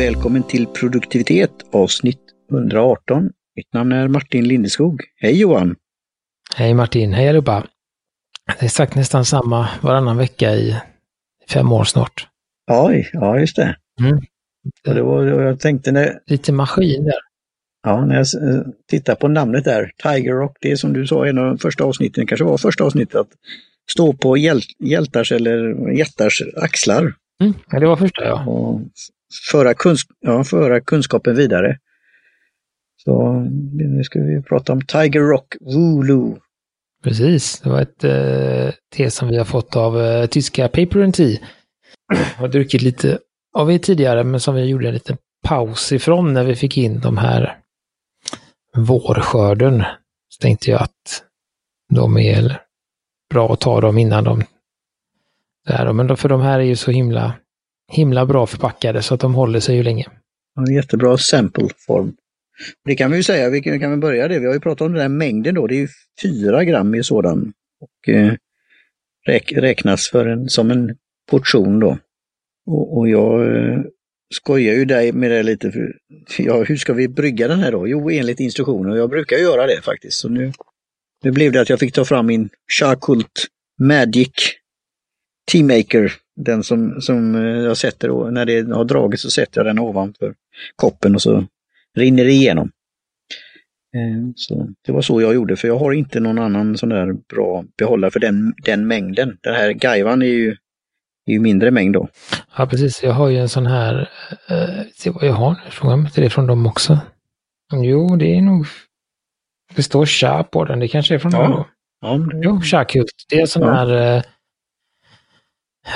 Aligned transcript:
Välkommen 0.00 0.42
till 0.42 0.66
produktivitet 0.66 1.50
avsnitt 1.72 2.20
118. 2.50 3.30
Mitt 3.56 3.72
namn 3.74 3.92
är 3.92 4.08
Martin 4.08 4.48
Lindeskog. 4.48 5.02
Hej 5.16 5.40
Johan! 5.40 5.76
Hej 6.54 6.74
Martin, 6.74 7.12
hej 7.12 7.28
allihopa! 7.28 7.66
Det 8.60 8.66
är 8.66 8.68
sagt 8.68 8.94
nästan 8.94 9.24
samma 9.24 9.68
varannan 9.82 10.16
vecka 10.16 10.54
i 10.54 10.76
fem 11.48 11.72
år 11.72 11.84
snart. 11.84 12.28
Oj, 12.70 13.10
ja 13.12 13.38
just 13.38 13.56
det. 13.56 13.76
Mm. 14.00 14.16
Och 14.88 14.94
det 14.94 15.02
var, 15.02 15.24
jag 15.24 15.60
tänkte 15.60 15.92
när... 15.92 16.18
Lite 16.26 16.52
maskin 16.52 17.04
där. 17.04 17.20
Ja, 17.82 18.04
när 18.04 18.16
jag 18.16 18.26
tittar 18.90 19.14
på 19.14 19.28
namnet 19.28 19.64
där, 19.64 19.92
Tiger 20.02 20.32
Rock, 20.32 20.56
det 20.60 20.72
är 20.72 20.76
som 20.76 20.92
du 20.92 21.06
sa 21.06 21.26
i 21.26 21.30
en 21.30 21.38
av 21.38 21.44
de 21.44 21.58
första 21.58 21.84
avsnitten, 21.84 22.26
kanske 22.26 22.44
var 22.44 22.58
första 22.58 22.84
avsnittet, 22.84 23.14
att 23.14 23.30
stå 23.90 24.12
på 24.12 24.36
hjäl 24.36 24.60
hjältars 24.78 25.32
eller 25.32 25.88
jättars 25.90 26.42
axlar. 26.56 27.14
Mm, 27.42 27.54
ja, 27.70 27.80
det 27.80 27.86
var 27.86 27.96
första 27.96 28.24
ja. 28.24 28.44
Och 28.46 28.80
föra, 29.50 29.74
kunsk 29.74 30.08
ja, 30.20 30.44
föra 30.44 30.80
kunskapen 30.80 31.36
vidare. 31.36 31.78
Så 32.96 33.32
nu 33.72 34.04
ska 34.04 34.20
vi 34.20 34.42
prata 34.42 34.72
om 34.72 34.82
Tiger 34.82 35.20
Rock 35.20 35.56
Wooloo. 35.60 36.38
Precis, 37.02 37.60
det 37.60 37.70
var 37.70 37.80
ett 37.80 38.04
eh, 38.04 38.74
te 38.96 39.10
som 39.10 39.28
vi 39.28 39.36
har 39.36 39.44
fått 39.44 39.76
av 39.76 40.00
eh, 40.00 40.26
tyska 40.26 40.68
Paper 40.68 41.02
and 41.02 41.14
Tea. 41.14 41.38
har 42.36 42.48
druckit 42.48 42.82
lite 42.82 43.18
av 43.54 43.68
det 43.68 43.78
tidigare, 43.78 44.24
men 44.24 44.40
som 44.40 44.54
vi 44.54 44.64
gjorde 44.64 44.88
en 44.88 44.94
liten 44.94 45.16
paus 45.42 45.92
ifrån 45.92 46.34
när 46.34 46.44
vi 46.44 46.56
fick 46.56 46.78
in 46.78 47.00
de 47.00 47.18
här 47.18 47.58
vårskörden. 48.76 49.84
Så 50.28 50.42
tänkte 50.42 50.70
jag 50.70 50.82
att 50.82 51.22
de 51.94 52.18
är 52.18 52.60
bra 53.30 53.52
att 53.52 53.60
ta 53.60 53.80
dem 53.80 53.98
innan 53.98 54.24
de... 54.24 54.42
Där. 55.66 55.92
Men 55.92 56.16
för 56.16 56.28
de 56.28 56.40
här 56.40 56.58
är 56.58 56.64
ju 56.64 56.76
så 56.76 56.90
himla, 56.90 57.32
himla 57.90 58.26
bra 58.26 58.46
förpackade 58.46 59.02
så 59.02 59.14
att 59.14 59.20
de 59.20 59.34
håller 59.34 59.60
sig 59.60 59.76
ju 59.76 59.82
länge. 59.82 60.06
Ja, 60.54 60.72
jättebra 60.72 61.16
sample-form. 61.16 62.12
Det 62.84 62.94
kan 62.94 63.10
vi 63.10 63.16
ju 63.16 63.22
säga, 63.22 63.50
vi 63.50 63.62
kan, 63.62 63.90
väl 63.90 63.98
börja 63.98 64.28
det. 64.28 64.38
Vi 64.38 64.46
har 64.46 64.54
ju 64.54 64.60
pratat 64.60 64.86
om 64.86 64.92
den 64.92 65.02
här 65.02 65.08
mängden 65.08 65.54
då, 65.54 65.66
det 65.66 65.74
är 65.74 65.80
ju 65.80 65.88
4 66.22 66.64
gram 66.64 66.94
i 66.94 67.04
sådan. 67.04 67.52
Och 67.80 68.08
eh, 68.08 68.32
räk, 69.26 69.52
räknas 69.52 70.08
för 70.08 70.26
en, 70.26 70.48
som 70.48 70.70
en 70.70 70.96
portion 71.30 71.80
då. 71.80 71.98
Och, 72.66 72.98
och 72.98 73.08
jag 73.08 73.56
eh, 73.56 73.80
skojar 74.34 74.74
ju 74.74 74.84
dig 74.84 75.12
med 75.12 75.30
det 75.30 75.42
lite. 75.42 75.70
För, 75.72 75.96
ja, 76.38 76.62
hur 76.62 76.76
ska 76.76 76.92
vi 76.92 77.08
brygga 77.08 77.48
den 77.48 77.58
här 77.58 77.72
då? 77.72 77.88
Jo, 77.88 78.10
enligt 78.10 78.40
instruktioner. 78.40 78.96
Jag 78.96 79.10
brukar 79.10 79.36
göra 79.36 79.66
det 79.66 79.82
faktiskt. 79.82 80.18
Så 80.18 80.28
nu, 80.28 80.52
nu 81.24 81.30
blev 81.30 81.52
det 81.52 81.60
att 81.60 81.70
jag 81.70 81.78
fick 81.78 81.94
ta 81.94 82.04
fram 82.04 82.26
min 82.26 82.48
Charkult 82.78 83.46
Magic 83.78 84.32
Teamaker. 85.52 86.12
Den 86.36 86.62
som, 86.62 87.00
som 87.00 87.34
eh, 87.34 87.42
jag 87.42 87.76
sätter 87.76 88.30
när 88.30 88.46
det 88.46 88.74
har 88.74 88.84
dragit 88.84 89.20
så 89.20 89.30
sätter 89.30 89.58
jag 89.58 89.66
den 89.66 89.78
ovanför 89.78 90.34
koppen 90.76 91.14
och 91.14 91.22
så 91.22 91.44
rinner 91.96 92.24
det 92.24 92.32
igenom. 92.32 92.70
Eh, 93.94 94.32
så 94.36 94.68
det 94.86 94.92
var 94.92 95.02
så 95.02 95.20
jag 95.20 95.34
gjorde, 95.34 95.56
för 95.56 95.68
jag 95.68 95.78
har 95.78 95.92
inte 95.92 96.20
någon 96.20 96.38
annan 96.38 96.78
sån 96.78 96.88
där 96.88 97.12
bra 97.12 97.64
behållare 97.78 98.10
för 98.10 98.20
den, 98.20 98.54
den 98.64 98.86
mängden. 98.86 99.38
Den 99.40 99.54
här 99.54 99.70
Gaivan 99.70 100.22
är 100.22 100.26
ju, 100.26 100.50
är 101.26 101.32
ju 101.32 101.38
mindre 101.38 101.70
mängd 101.70 101.94
då. 101.94 102.08
Ja, 102.56 102.66
precis. 102.66 103.02
Jag 103.02 103.12
har 103.12 103.28
ju 103.28 103.38
en 103.38 103.48
sån 103.48 103.66
här, 103.66 104.10
eh, 104.48 104.84
se 104.94 105.10
vad 105.10 105.24
jag 105.24 105.32
har 105.32 105.50
nu, 105.50 105.70
fråga 105.70 105.94
om 105.94 106.08
det 106.14 106.24
är 106.24 106.28
från 106.28 106.46
dem 106.46 106.66
också. 106.66 106.98
Jo, 107.72 108.16
det 108.16 108.36
är 108.36 108.40
nog, 108.40 108.66
det 109.74 109.82
står 109.82 110.06
Cha 110.06 110.44
på 110.44 110.64
den, 110.64 110.78
det 110.78 110.88
kanske 110.88 111.14
är 111.14 111.18
från 111.18 111.32
ja. 111.32 111.42
dem 111.42 111.52
då. 111.52 111.66
Ja, 112.00 112.16
det... 112.16 112.40
Jo, 112.44 112.60
Cha-kult. 112.60 113.12
Det 113.30 113.36
är 113.36 113.40
en 113.40 113.46
sån 113.46 113.62
ja. 113.62 113.72
här, 113.72 114.16
eh 114.16 114.22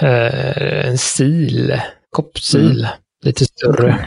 en 0.02 0.98
sil, 1.12 1.80
koppsil, 2.10 2.80
mm. 2.80 2.90
lite 3.24 3.44
större. 3.44 4.06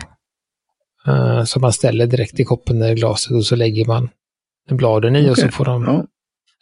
Uh, 1.08 1.44
som 1.44 1.62
man 1.62 1.74
ställer 1.74 2.08
direkt 2.08 2.40
i 2.40 2.44
koppen 2.44 2.84
i 2.84 2.96
glaset 2.96 3.32
och 3.32 3.46
så 3.46 3.56
lägger 3.56 3.86
man 3.86 4.10
bladen 4.70 5.16
i 5.16 5.20
okay. 5.20 5.32
och 5.32 5.38
så 5.38 5.48
får 5.48 5.66
de... 5.66 5.84
Ja. 5.84 6.06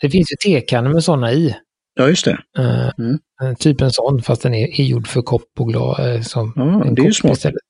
Det 0.01 0.09
finns 0.09 0.31
ju 0.31 0.35
tekannor 0.35 0.94
med 0.94 1.03
sådana 1.03 1.31
i. 1.31 1.55
Ja, 1.94 2.07
just 2.07 2.25
det. 2.25 2.39
Uh, 2.59 2.91
mm. 2.97 3.55
Typ 3.55 3.81
en 3.81 3.91
sån, 3.91 4.22
fast 4.22 4.41
den 4.41 4.53
är, 4.53 4.79
är 4.79 4.83
gjord 4.83 5.07
för 5.07 5.22
kopp 5.22 5.50
och 5.59 5.67
glas. 5.67 6.00
Uh, 6.00 6.21
som 6.21 6.53
ja, 6.55 6.91
det 6.91 7.01
är 7.01 7.05
ju 7.05 7.13
smart. 7.13 7.38
Istället. 7.38 7.61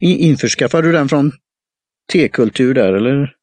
Införskaffar 0.00 0.82
du 0.82 0.92
den 0.92 1.08
från 1.08 1.32
tekultur 2.12 2.74
där 2.74 2.92
eller? 2.92 3.34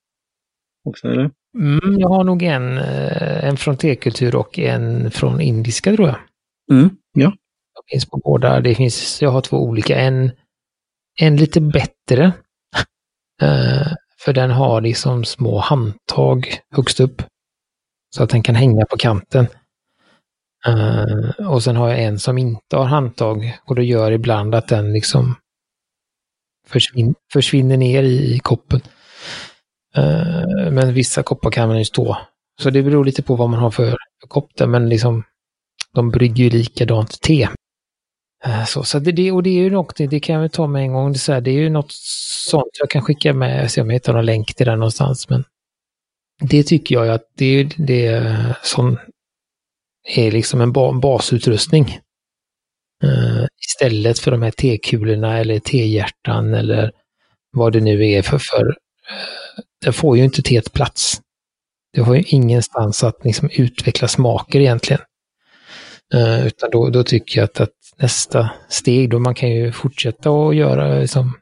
Också, 0.83 1.07
eller? 1.07 1.31
Mm, 1.57 1.99
jag 1.99 2.09
har 2.09 2.23
nog 2.23 2.43
en, 2.43 2.77
en 2.77 3.57
från 3.57 3.77
tekultur 3.77 4.35
och 4.35 4.59
en 4.59 5.11
från 5.11 5.41
indiska 5.41 5.95
tror 5.95 6.07
jag. 6.07 6.17
Mm, 6.71 6.89
ja. 7.13 7.33
De 7.73 7.91
finns 7.91 8.05
på 8.05 8.17
båda. 8.17 8.61
Det 8.61 8.75
finns, 8.75 9.21
jag 9.21 9.29
har 9.29 9.41
två 9.41 9.57
olika. 9.57 9.99
En 9.99 10.31
en 11.19 11.37
lite 11.37 11.61
bättre. 11.61 12.25
Uh, 13.43 13.93
för 14.25 14.33
den 14.33 14.51
har 14.51 14.81
liksom 14.81 15.25
små 15.25 15.59
handtag 15.59 16.59
högst 16.75 16.99
upp. 16.99 17.21
Så 18.15 18.23
att 18.23 18.29
den 18.29 18.43
kan 18.43 18.55
hänga 18.55 18.85
på 18.85 18.97
kanten. 18.97 19.47
Uh, 20.67 21.47
och 21.49 21.63
sen 21.63 21.75
har 21.75 21.89
jag 21.89 22.03
en 22.03 22.19
som 22.19 22.37
inte 22.37 22.75
har 22.75 22.85
handtag 22.85 23.57
och 23.65 23.75
det 23.75 23.83
gör 23.83 24.11
ibland 24.11 24.55
att 24.55 24.67
den 24.67 24.93
liksom 24.93 25.35
försvin 26.67 27.15
försvinner 27.33 27.77
ner 27.77 28.03
i, 28.03 28.39
koppen. 28.39 28.81
Uh, 29.97 30.71
men 30.71 30.93
vissa 30.93 31.23
koppar 31.23 31.51
kan 31.51 31.67
man 31.67 31.77
ju 31.77 31.85
stå. 31.85 32.17
Så 32.61 32.69
det 32.69 32.83
beror 32.83 33.05
lite 33.05 33.23
på 33.23 33.35
vad 33.35 33.49
man 33.49 33.59
har 33.59 33.71
för 33.71 33.97
kopp 34.27 34.55
där, 34.55 34.67
men 34.67 34.89
liksom 34.89 35.23
de 35.93 36.11
brygger 36.11 36.43
ju 36.43 36.49
likadant 36.49 37.21
te. 37.21 37.47
Eh, 38.45 38.65
så, 38.65 38.83
så 38.83 38.99
det, 38.99 39.31
och 39.31 39.43
det 39.43 39.49
är 39.49 39.63
ju 39.63 39.69
något, 39.69 39.95
det 39.97 40.19
kan 40.19 40.33
jag 40.33 40.41
väl 40.41 40.49
ta 40.49 40.67
med 40.67 40.81
en 40.81 40.93
gång, 40.93 41.11
det 41.11 41.17
är, 41.17 41.19
så 41.19 41.33
här, 41.33 41.41
det 41.41 41.51
är 41.51 41.59
ju 41.59 41.69
något 41.69 41.91
sånt 42.49 42.77
jag 42.79 42.89
kan 42.89 43.01
skicka 43.01 43.33
med, 43.33 43.71
se 43.71 43.81
om 43.81 43.89
jag 43.89 43.93
hittar 43.93 44.13
någon 44.13 44.25
länk 44.25 44.55
till 44.55 44.65
den 44.65 44.79
någonstans. 44.79 45.29
Men 45.29 45.43
det 46.41 46.63
tycker 46.63 46.95
jag 46.95 47.09
att 47.09 47.23
det 47.35 47.45
är 47.45 47.69
det 47.77 48.55
som 48.63 48.97
är 50.15 50.31
liksom 50.31 50.61
en 50.61 50.73
basutrustning. 51.01 51.99
Uh, 53.03 53.45
istället 53.67 54.19
för 54.19 54.31
de 54.31 54.41
här 54.41 54.51
T-kulorna 54.51 55.37
eller 55.37 55.59
T-hjärtan 55.59 56.53
eller 56.53 56.91
vad 57.51 57.73
det 57.73 57.81
nu 57.81 58.07
är 58.07 58.21
för, 58.21 58.37
för 58.37 58.65
uh, 58.67 58.73
det 59.85 59.91
får 59.91 60.17
ju 60.17 60.23
inte 60.23 60.41
teet 60.41 60.73
plats. 60.73 61.21
Det 61.93 62.01
har 62.01 62.15
ju 62.15 62.23
ingenstans 62.27 63.03
att 63.03 63.25
liksom 63.25 63.49
utveckla 63.53 64.07
smaker 64.07 64.59
egentligen. 64.59 65.01
Eh, 66.13 66.47
utan 66.47 66.69
då, 66.71 66.89
då 66.89 67.03
tycker 67.03 67.39
jag 67.39 67.45
att, 67.45 67.59
att 67.59 67.73
nästa 67.97 68.49
steg 68.69 69.09
då 69.09 69.19
man 69.19 69.35
kan 69.35 69.49
ju 69.49 69.71
fortsätta 69.71 70.29
att 70.29 70.55
göra 70.55 70.99
liksom 70.99 71.37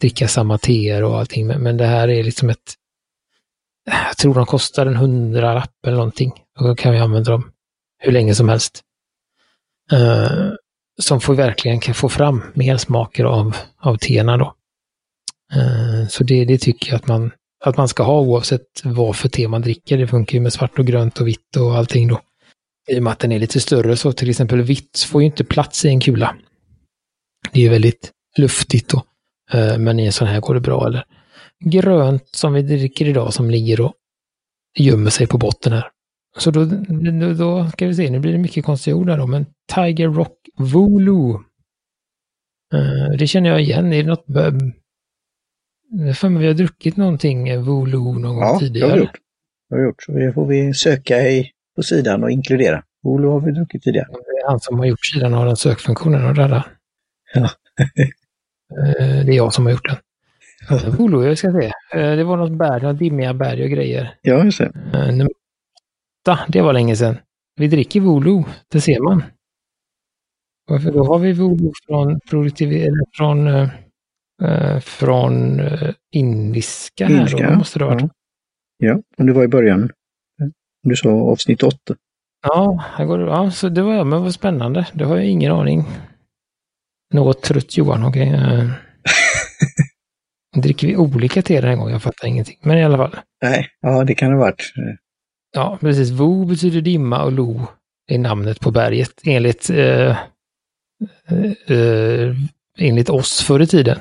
dricka 0.00 0.28
samma 0.28 0.58
teer 0.58 1.04
och 1.04 1.18
allting. 1.18 1.46
Men, 1.46 1.62
men 1.62 1.76
det 1.76 1.86
här 1.86 2.08
är 2.08 2.24
liksom 2.24 2.50
ett, 2.50 2.74
jag 4.08 4.16
tror 4.16 4.34
de 4.34 4.46
kostar 4.46 4.86
en 4.86 4.96
hundralapp 4.96 5.86
eller 5.86 5.96
någonting. 5.96 6.32
Och 6.58 6.68
då 6.68 6.74
kan 6.74 6.92
vi 6.92 6.98
använda 6.98 7.30
dem 7.30 7.50
hur 7.98 8.12
länge 8.12 8.34
som 8.34 8.48
helst. 8.48 8.80
Uh, 9.92 10.52
som 11.02 11.20
får 11.20 11.34
verkligen 11.34 11.80
kan 11.80 11.94
få 11.94 12.08
fram 12.08 12.42
mer 12.54 12.76
smaker 12.76 13.24
av, 13.24 13.56
av 13.80 13.96
teerna 13.96 14.36
då. 14.36 14.54
Uh, 15.56 16.08
så 16.08 16.24
det, 16.24 16.44
det 16.44 16.58
tycker 16.58 16.88
jag 16.92 16.96
att 16.96 17.06
man, 17.06 17.30
att 17.64 17.76
man 17.76 17.88
ska 17.88 18.02
ha 18.02 18.20
oavsett 18.20 18.80
vad 18.84 19.16
för 19.16 19.28
te 19.28 19.48
man 19.48 19.62
dricker. 19.62 19.98
Det 19.98 20.06
funkar 20.06 20.34
ju 20.34 20.40
med 20.40 20.52
svart 20.52 20.78
och 20.78 20.86
grönt 20.86 21.20
och 21.20 21.28
vitt 21.28 21.56
och 21.56 21.76
allting 21.76 22.08
då. 22.08 22.20
I 22.88 22.98
och 22.98 23.02
med 23.02 23.12
att 23.12 23.18
den 23.18 23.32
är 23.32 23.38
lite 23.38 23.60
större 23.60 23.96
så 23.96 24.12
till 24.12 24.30
exempel 24.30 24.62
vitt 24.62 24.98
får 24.98 25.22
ju 25.22 25.26
inte 25.26 25.44
plats 25.44 25.84
i 25.84 25.88
en 25.88 26.00
kula. 26.00 26.36
Det 27.52 27.66
är 27.66 27.70
väldigt 27.70 28.12
luftigt 28.36 28.88
då. 28.88 29.02
Eh, 29.52 29.78
men 29.78 30.00
i 30.00 30.06
en 30.06 30.12
sån 30.12 30.28
här 30.28 30.40
går 30.40 30.54
det 30.54 30.60
bra. 30.60 30.86
Eller 30.86 31.04
grönt 31.64 32.28
som 32.28 32.52
vi 32.52 32.62
dricker 32.62 33.08
idag 33.08 33.32
som 33.32 33.50
ligger 33.50 33.80
och 33.80 33.94
gömmer 34.78 35.10
sig 35.10 35.26
på 35.26 35.38
botten 35.38 35.72
här. 35.72 35.90
Så 36.38 36.50
då, 36.50 36.64
då, 36.64 37.32
då 37.32 37.70
ska 37.70 37.86
vi 37.86 37.94
se, 37.94 38.10
nu 38.10 38.20
blir 38.20 38.32
det 38.32 38.38
mycket 38.38 38.64
konstiga 38.64 38.96
ord 38.96 39.10
här 39.10 39.18
då, 39.18 39.26
men 39.26 39.46
Tiger 39.74 40.08
Rock 40.08 40.38
Voodoo. 40.56 41.34
Eh, 42.74 43.16
det 43.18 43.26
känner 43.26 43.50
jag 43.50 43.60
igen. 43.62 43.92
Är 43.92 44.02
det 44.02 44.08
något... 44.08 44.26
För 46.16 46.28
mig 46.28 46.42
vi 46.42 46.46
har 46.46 46.54
druckit 46.54 46.96
någonting 46.96 47.62
Voodoo 47.62 48.18
någon 48.18 48.36
gång 48.36 48.58
tidigare. 48.58 48.90
Ja, 48.90 48.96
det 48.96 48.96
har 48.96 48.98
vi 48.98 49.04
gjort. 49.04 49.18
Det 49.68 49.74
har 49.74 49.80
vi 49.80 49.86
gjort. 49.86 50.02
Så 50.02 50.12
det 50.12 50.32
får 50.32 50.46
vi 50.46 50.74
söka 50.74 51.28
i 51.30 51.50
på 51.76 51.82
sidan 51.82 52.24
och 52.24 52.30
inkludera. 52.30 52.82
Olo 53.02 53.30
har 53.30 53.40
vi 53.40 53.52
druckit 53.52 53.82
tidigare. 53.82 54.06
Det 54.10 54.44
är 54.44 54.48
han 54.48 54.60
som 54.60 54.78
har 54.78 54.86
gjort 54.86 55.06
sidan 55.06 55.34
av 55.34 55.46
den 55.46 55.56
sökfunktionen 55.56 56.24
och 56.24 56.36
rädda. 56.36 56.66
Ja. 57.34 57.50
Eh, 58.78 59.24
det 59.26 59.32
är 59.32 59.36
jag 59.36 59.54
som 59.54 59.64
har 59.64 59.72
gjort 59.72 59.88
den. 59.88 59.96
Ja. 60.68 60.96
Olo, 60.98 61.24
jag 61.24 61.38
ska 61.38 61.52
se. 61.52 61.66
Eh, 61.98 62.16
det 62.16 62.24
var 62.24 62.36
något 62.36 62.58
berg, 62.58 62.82
några 62.82 62.92
dimmiga 62.92 63.34
berg 63.34 63.64
och 63.64 63.70
grejer. 63.70 64.14
Ja, 64.22 64.44
just 64.44 64.58
det. 64.58 64.72
Eh, 64.94 65.26
det 66.48 66.62
var 66.62 66.72
länge 66.72 66.96
sedan. 66.96 67.16
Vi 67.56 67.68
dricker 67.68 68.00
Volo, 68.00 68.44
det 68.68 68.80
ser 68.80 69.00
man. 69.00 69.22
Varför 70.66 70.92
då 70.92 71.04
har 71.04 71.18
vi 71.18 71.32
Volo 71.32 71.72
från 71.88 72.20
från, 73.16 73.46
äh, 73.46 74.80
från 74.80 75.60
indiska, 76.12 77.06
indiska 77.06 77.44
här 77.44 77.50
då, 77.50 77.58
måste 77.58 77.78
det 77.78 77.84
ha 77.84 77.92
varit. 77.94 78.10
Ja, 78.78 79.00
om 79.18 79.26
det 79.26 79.32
var 79.32 79.44
i 79.44 79.48
början. 79.48 79.90
Du 80.84 80.96
sa 80.96 81.10
avsnitt 81.10 81.62
8. 81.62 81.76
Ja, 82.42 82.84
här 82.96 83.04
går 83.04 83.18
det, 83.18 83.24
ja, 83.24 83.50
så 83.50 83.68
det 83.68 83.82
var, 83.82 84.04
men 84.04 84.22
vad 84.22 84.34
spännande. 84.34 84.86
Det 84.92 85.04
har 85.04 85.16
jag 85.16 85.26
ingen 85.26 85.52
aning. 85.52 85.84
Något 87.14 87.42
trött 87.42 87.76
Johan, 87.76 88.04
okej. 88.04 88.28
Okay. 88.28 88.68
Dricker 90.62 90.86
vi 90.86 90.96
olika 90.96 91.42
te 91.42 91.60
den 91.60 91.70
här 91.70 91.76
gången? 91.76 91.92
Jag 91.92 92.02
fattar 92.02 92.28
ingenting. 92.28 92.58
Men 92.62 92.78
i 92.78 92.84
alla 92.84 92.96
fall. 92.96 93.16
Nej, 93.42 93.68
ja 93.80 94.04
det 94.04 94.14
kan 94.14 94.30
det 94.30 94.36
ha 94.36 94.44
varit. 94.44 94.72
Ja, 95.52 95.78
precis. 95.80 96.10
Vo 96.10 96.44
betyder 96.44 96.80
dimma 96.80 97.24
och 97.24 97.32
Lo 97.32 97.66
är 98.06 98.18
namnet 98.18 98.60
på 98.60 98.70
berget 98.70 99.20
enligt, 99.24 99.70
eh, 99.70 100.18
eh, 101.68 102.36
enligt 102.78 103.08
oss 103.08 103.42
förr 103.42 103.62
i 103.62 103.66
tiden. 103.66 103.98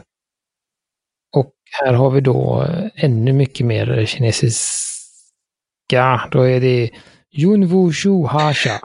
Och 1.35 1.53
här 1.81 1.93
har 1.93 2.11
vi 2.11 2.21
då 2.21 2.67
ännu 2.95 3.33
mycket 3.33 3.65
mer 3.65 4.05
kinesiska. 5.91 6.29
Då 6.31 6.41
är 6.41 6.61
det 6.61 6.89
Yunwu 7.31 7.91
Shu 7.91 8.25
Hasha. 8.25 8.79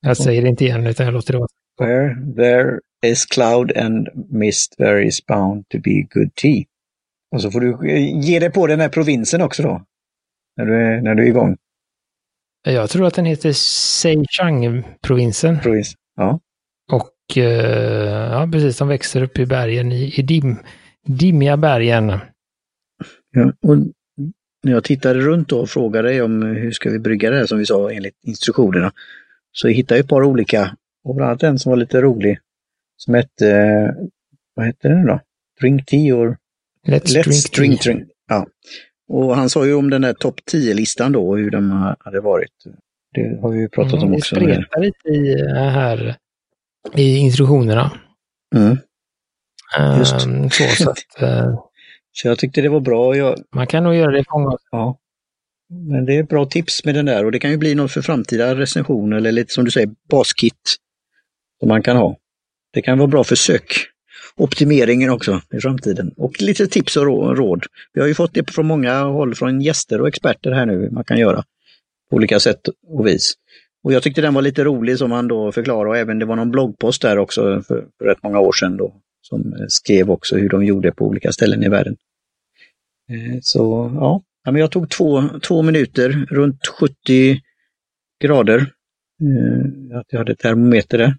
Jag 0.00 0.16
säger 0.16 0.42
det 0.42 0.48
inte 0.48 0.64
igen 0.64 0.86
utan 0.86 1.06
jag 1.06 1.12
låter 1.12 1.32
det 1.32 1.38
vara. 1.38 1.48
Where 1.78 2.16
there 2.36 2.78
is 3.06 3.26
cloud 3.26 3.76
and 3.76 4.08
mist 4.30 4.74
there 4.78 5.04
is 5.04 5.26
bound 5.26 5.68
to 5.68 5.78
be 5.78 6.02
good 6.14 6.34
tea. 6.34 6.64
Och 7.34 7.42
så 7.42 7.50
får 7.50 7.60
du 7.60 7.90
ge 8.22 8.38
dig 8.38 8.50
på 8.50 8.66
den 8.66 8.80
här 8.80 8.88
provinsen 8.88 9.42
också 9.42 9.62
då. 9.62 9.82
När 10.56 10.66
du 10.66 10.76
är, 10.76 11.00
när 11.00 11.14
du 11.14 11.22
är 11.22 11.26
igång. 11.26 11.56
Jag 12.64 12.90
tror 12.90 13.06
att 13.06 13.14
den 13.14 13.24
heter 13.24 13.52
Seichang-provinsen. 13.52 15.58
Provins. 15.58 15.94
Ja. 16.16 16.40
Och 16.92 17.36
eh, 17.36 18.32
ja, 18.32 18.48
precis, 18.52 18.78
de 18.78 18.88
växer 18.88 19.22
upp 19.22 19.38
i 19.38 19.46
bergen, 19.46 19.92
i, 19.92 20.14
i 20.16 20.22
dim, 20.22 20.56
dimmiga 21.06 21.56
bergen. 21.56 22.12
Ja, 23.30 23.52
och 23.62 23.76
när 24.62 24.72
jag 24.72 24.84
tittade 24.84 25.20
runt 25.20 25.52
och 25.52 25.70
frågade 25.70 26.22
om 26.22 26.42
hur 26.42 26.70
ska 26.70 26.90
vi 26.90 26.98
brygga 26.98 27.30
det 27.30 27.36
här 27.36 27.46
som 27.46 27.58
vi 27.58 27.66
sa 27.66 27.92
enligt 27.92 28.14
instruktionerna, 28.24 28.92
så 29.52 29.68
jag 29.68 29.74
hittade 29.74 30.00
ett 30.00 30.08
par 30.08 30.24
olika, 30.24 30.76
och 31.04 31.14
bland 31.14 31.28
annat 31.30 31.42
en 31.42 31.58
som 31.58 31.70
var 31.70 31.76
lite 31.76 32.00
rolig, 32.00 32.38
som 32.96 33.14
hette, 33.14 33.94
vad 34.54 34.66
hette 34.66 34.88
den 34.88 35.06
då? 35.06 35.20
Drink 35.60 35.86
tea 35.86 36.16
or 36.16 36.36
Let's, 36.86 37.14
Let's 37.16 37.22
drink, 37.22 37.52
drink, 37.56 37.82
drink. 37.82 38.08
Ja. 38.28 38.46
Och 39.08 39.36
han 39.36 39.50
sa 39.50 39.66
ju 39.66 39.74
om 39.74 39.90
den 39.90 40.02
där 40.02 40.12
topp 40.12 40.40
10-listan 40.52 41.12
då, 41.12 41.36
hur 41.36 41.50
de 41.50 41.94
hade 42.00 42.20
varit. 42.20 42.52
Det 43.14 43.38
har 43.42 43.50
vi 43.50 43.58
ju 43.60 43.68
pratat 43.68 43.92
Mm, 43.92 44.04
om 44.04 44.10
det 44.10 44.16
också. 44.16 44.36
spretar 44.36 44.80
lite 44.80 45.08
i, 45.08 45.40
eh, 45.40 45.54
här 45.54 46.16
i 46.94 47.16
instruktionerna. 47.16 47.92
Mm. 48.54 48.76
Just. 49.98 50.26
Ehm, 50.26 50.50
så, 50.50 50.64
så 50.64 50.90
att, 50.90 51.22
eh, 51.22 51.58
Så 52.12 52.28
jag 52.28 52.38
tyckte 52.38 52.60
det 52.60 52.68
var 52.68 52.80
bra. 52.80 53.16
Jag, 53.16 53.38
man 53.54 53.66
kan 53.66 53.84
nog 53.84 53.94
göra 53.94 54.10
det 54.10 54.24
på 54.24 54.38
många 54.38 54.56
ja. 54.70 54.98
Men 55.88 56.04
det 56.04 56.16
är 56.16 56.22
ett 56.22 56.28
bra 56.28 56.46
tips 56.46 56.84
med 56.84 56.94
den 56.94 57.06
där 57.06 57.24
och 57.24 57.32
det 57.32 57.38
kan 57.38 57.50
ju 57.50 57.56
bli 57.56 57.74
något 57.74 57.92
för 57.92 58.02
framtida 58.02 58.54
recensioner 58.54 59.16
eller 59.16 59.32
lite 59.32 59.52
som 59.52 59.64
du 59.64 59.70
säger 59.70 59.90
baskit 60.10 60.76
som 61.60 61.68
man 61.68 61.82
kan 61.82 61.96
ha. 61.96 62.16
Det 62.72 62.82
kan 62.82 62.98
vara 62.98 63.08
bra 63.08 63.24
för 63.24 63.36
sökoptimeringen 63.36 65.10
också 65.10 65.40
i 65.52 65.60
framtiden. 65.60 66.12
Och 66.16 66.42
lite 66.42 66.66
tips 66.66 66.96
och 66.96 67.04
rå- 67.04 67.34
råd. 67.34 67.66
Vi 67.92 68.00
har 68.00 68.08
ju 68.08 68.14
fått 68.14 68.34
det 68.34 68.50
från 68.50 68.66
många 68.66 69.02
håll, 69.04 69.34
från 69.34 69.60
gäster 69.60 70.00
och 70.00 70.08
experter 70.08 70.52
här 70.52 70.66
nu, 70.66 70.90
man 70.90 71.04
kan 71.04 71.18
göra 71.18 71.44
på 72.10 72.16
olika 72.16 72.40
sätt 72.40 72.68
och 72.86 73.06
vis. 73.06 73.32
Och 73.84 73.92
jag 73.92 74.02
tyckte 74.02 74.20
den 74.20 74.34
var 74.34 74.42
lite 74.42 74.64
rolig 74.64 74.98
som 74.98 75.12
han 75.12 75.28
då 75.28 75.52
förklarade 75.52 75.90
och 75.90 75.96
även 75.96 76.18
det 76.18 76.24
var 76.24 76.36
någon 76.36 76.50
bloggpost 76.50 77.02
där 77.02 77.18
också 77.18 77.42
för, 77.42 77.86
för 77.98 78.04
rätt 78.04 78.22
många 78.22 78.40
år 78.40 78.52
sedan 78.52 78.76
då 78.76 78.94
som 79.22 79.52
eh, 79.52 79.66
skrev 79.68 80.10
också 80.10 80.36
hur 80.36 80.48
de 80.48 80.64
gjorde 80.64 80.92
på 80.92 81.06
olika 81.06 81.32
ställen 81.32 81.62
i 81.62 81.68
världen. 81.68 81.96
Eh, 83.10 83.38
så 83.42 83.90
ja, 83.94 84.22
men 84.44 84.60
jag 84.60 84.70
tog 84.70 84.90
två, 84.90 85.22
två 85.42 85.62
minuter, 85.62 86.26
runt 86.30 86.66
70 86.66 87.40
grader. 88.20 88.58
Eh, 89.22 89.98
att 89.98 90.06
jag 90.08 90.18
hade 90.18 90.36
termometer 90.36 90.98
där. 90.98 91.16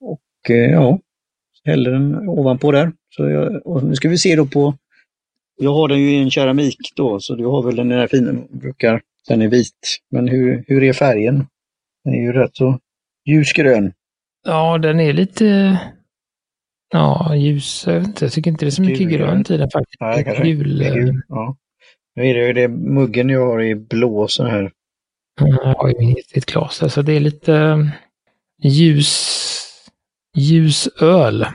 Och 0.00 0.50
ja, 0.50 1.00
hällde 1.64 1.90
den 1.90 2.28
ovanpå 2.28 2.72
där. 2.72 2.92
Så 3.08 3.28
jag, 3.28 3.66
och 3.66 3.84
nu 3.84 3.94
ska 3.94 4.08
vi 4.08 4.18
se 4.18 4.36
då 4.36 4.46
på, 4.46 4.74
jag 5.56 5.74
har 5.74 5.88
den 5.88 5.98
ju 5.98 6.10
i 6.10 6.22
en 6.22 6.30
keramik 6.30 6.78
då, 6.96 7.20
så 7.20 7.34
du 7.34 7.46
har 7.46 7.62
väl 7.62 7.76
den 7.76 7.88
där 7.88 8.06
fina, 8.06 8.32
brukar, 8.50 9.02
den 9.28 9.42
är 9.42 9.48
vit. 9.48 9.98
Men 10.10 10.28
hur, 10.28 10.64
hur 10.66 10.82
är 10.82 10.92
färgen? 10.92 11.46
Den 12.04 12.14
är 12.14 12.18
ju 12.18 12.32
rätt 12.32 12.56
så 12.56 12.78
ljusgrön. 13.24 13.92
Ja, 14.44 14.78
den 14.78 15.00
är 15.00 15.12
lite 15.12 15.78
ja, 16.92 17.34
ljus. 17.36 17.84
Jag, 17.86 17.94
vet 17.94 18.06
inte, 18.06 18.24
jag 18.24 18.32
tycker 18.32 18.50
inte 18.50 18.64
det 18.64 18.68
är 18.68 18.70
så 18.70 18.82
mycket 18.82 18.98
Gulgrön. 18.98 19.18
grönt 19.28 19.50
i 19.50 19.56
den 19.56 19.70
faktiskt. 19.70 19.98
Det 20.00 20.24
kanske 20.24 20.42
Det 20.42 20.48
är 20.86 20.90
eh, 20.90 20.94
gul, 20.94 21.22
ja. 21.28 21.56
Nu 22.14 22.26
är 22.26 22.34
det 22.34 22.46
ju 22.46 22.52
det 22.52 22.68
muggen 22.68 23.28
jag 23.28 23.46
har 23.46 23.62
i 23.62 23.74
blå 23.74 24.28
så 24.28 24.44
här. 24.44 24.72
jag 25.40 25.74
har 25.74 25.88
ju 25.88 26.14
ett 26.34 26.46
glas. 26.46 26.82
Alltså 26.82 27.02
det 27.02 27.12
är 27.12 27.20
lite 27.20 27.54
eh, 27.54 27.78
ljus, 28.62 29.44
ljus 30.36 30.88
öl. 31.00 31.46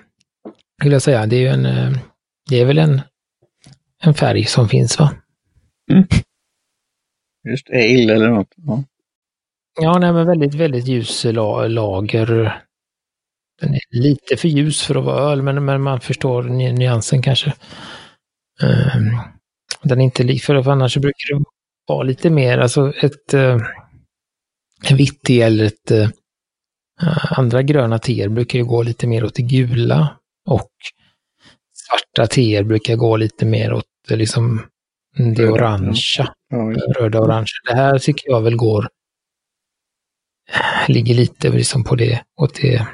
Vill 0.83 0.91
jag 0.91 1.01
säga. 1.01 1.25
Det 1.25 1.35
är 1.35 1.39
ju 1.39 1.47
en, 1.47 1.65
eh, 1.65 1.91
det 2.49 2.61
är 2.61 2.65
väl 2.65 2.77
en, 2.77 3.01
en 4.03 4.13
färg 4.13 4.43
som 4.43 4.69
finns 4.69 4.99
va? 4.99 5.13
Just 7.49 7.69
ale 7.69 8.13
eller 8.15 8.29
något. 8.29 8.53
Ja. 8.55 8.83
Ja, 9.81 9.97
nej, 9.99 10.13
men 10.13 10.27
väldigt, 10.27 10.53
väldigt 10.55 10.87
ljus 10.87 11.25
la- 11.25 11.67
lager. 11.67 12.61
Den 13.63 13.73
är 13.73 13.81
lite 13.89 14.37
för 14.37 14.47
ljus 14.47 14.81
för 14.81 14.95
att 14.95 15.05
vara 15.05 15.31
öl, 15.31 15.41
men, 15.41 15.65
men 15.65 15.81
man 15.81 15.99
förstår 15.99 16.43
ny- 16.43 16.71
nyansen 16.71 17.21
kanske. 17.21 17.53
Ehm, 18.61 19.17
den 19.83 19.99
är 19.99 20.03
inte 20.03 20.23
lik, 20.23 20.43
för 20.43 20.69
annars 20.69 20.93
så 20.93 20.99
brukar 20.99 21.33
det 21.33 21.43
vara 21.87 22.03
lite 22.03 22.29
mer, 22.29 22.57
alltså 22.57 22.93
ett 23.01 23.33
uh, 23.33 23.57
vitt 24.91 25.21
te 25.23 25.41
eller 25.41 25.65
ett 25.65 25.91
eh, 25.91 26.09
andra 27.31 27.61
gröna 27.61 27.99
teer 27.99 28.29
brukar 28.29 28.59
ju 28.59 28.65
gå 28.65 28.83
lite 28.83 29.07
mer 29.07 29.23
åt 29.23 29.35
det 29.35 29.41
gula 29.41 30.17
och 30.49 30.69
svarta 31.73 32.27
teer 32.27 32.63
brukar 32.63 32.95
gå 32.95 33.17
lite 33.17 33.45
mer 33.45 33.73
åt 33.73 33.85
liksom 34.09 34.61
det 35.35 35.43
ja. 35.43 35.51
orangea 35.51 36.33
Ja, 36.49 36.71
just. 36.71 36.97
röda 36.97 37.19
och 37.19 37.25
orange. 37.25 37.51
Det 37.67 37.75
här 37.75 37.99
tycker 37.99 38.29
jag 38.29 38.41
väl 38.41 38.55
går, 38.55 38.87
ligger 40.87 41.15
lite 41.15 41.49
liksom 41.49 41.83
på 41.83 41.95
det, 41.95 42.23
åt 42.41 42.61
det 42.61 42.87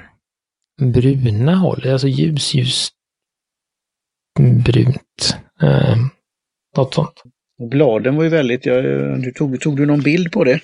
bruna 0.80 1.56
hållet, 1.56 1.92
alltså 1.92 2.08
ljus, 2.08 2.54
ljus 2.54 2.90
brunt. 4.40 5.38
Eh, 5.62 5.98
något 6.78 6.94
sånt. 6.94 7.24
Bladen 7.72 8.16
var 8.16 8.24
ju 8.24 8.30
väldigt, 8.30 8.66
ja, 8.66 8.81
du 9.18 9.31
tog, 9.31 9.62
tog 9.62 9.78
du 9.78 9.86
någon 9.86 10.02
bild 10.02 10.31
på 10.31 10.44
det? 10.44 10.60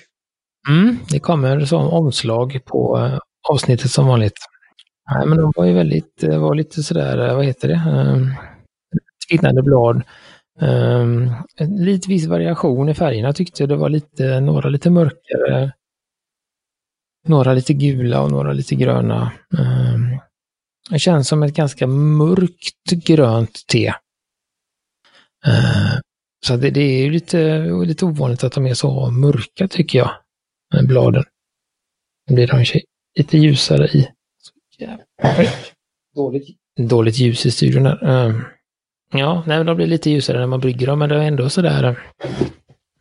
Mm, 0.68 0.98
det 1.10 1.18
kommer 1.18 1.60
som 1.60 1.88
omslag 1.88 2.60
på 2.64 2.98
eh, 2.98 3.18
avsnittet 3.52 3.90
som 3.90 4.06
vanligt. 4.06 4.38
Nej, 5.14 5.26
men 5.26 5.38
de 5.38 5.52
var 5.56 5.64
ju 5.64 5.72
väldigt, 5.72 6.20
det 6.20 6.38
var 6.38 6.54
lite 6.54 6.82
sådär, 6.82 7.28
eh, 7.28 7.36
vad 7.36 7.44
heter 7.44 7.68
det, 7.68 7.74
eh, 7.74 8.16
tvinnande 9.28 9.62
blad. 9.62 10.02
Um, 10.60 11.30
lite 11.58 12.08
viss 12.08 12.26
variation 12.26 12.88
i 12.88 12.94
färgerna 12.94 13.32
tyckte 13.32 13.62
jag. 13.62 13.68
Det 13.68 13.76
var 13.76 13.88
lite, 13.88 14.40
några 14.40 14.68
lite 14.68 14.90
mörkare, 14.90 15.72
några 17.28 17.54
lite 17.54 17.72
gula 17.74 18.22
och 18.22 18.30
några 18.30 18.52
lite 18.52 18.74
gröna. 18.74 19.32
Um, 19.50 20.18
det 20.90 20.98
känns 20.98 21.28
som 21.28 21.42
ett 21.42 21.54
ganska 21.54 21.86
mörkt 21.86 22.90
grönt 22.90 23.66
te. 23.66 23.88
Uh, 25.46 25.98
så 26.46 26.56
det, 26.56 26.80
är 26.80 27.04
ju 27.04 27.10
lite, 27.10 27.58
lite 27.84 28.04
ovanligt 28.04 28.44
att 28.44 28.52
de 28.52 28.66
är 28.66 28.74
så 28.74 29.10
mörka 29.10 29.68
tycker 29.68 29.98
jag, 29.98 30.10
eh, 30.74 30.82
bladen. 30.82 31.24
Då 32.28 32.34
blir 32.34 32.46
de 32.46 32.64
lite 33.18 33.38
ljusare 33.38 33.86
i. 33.86 34.08
Dåligt, 36.14 36.56
dåligt 36.78 37.18
ljus 37.18 37.46
i 37.46 37.50
studion 37.50 37.82
där. 37.82 38.04
Um, 38.04 38.44
Ja, 39.12 39.42
nej, 39.46 39.64
de 39.64 39.76
blir 39.76 39.86
lite 39.86 40.10
ljusare 40.10 40.38
när 40.38 40.46
man 40.46 40.60
brygger 40.60 40.86
dem, 40.86 40.98
men 40.98 41.08
det 41.08 41.16
är 41.16 41.20
ändå 41.22 41.48
sådär. 41.48 41.98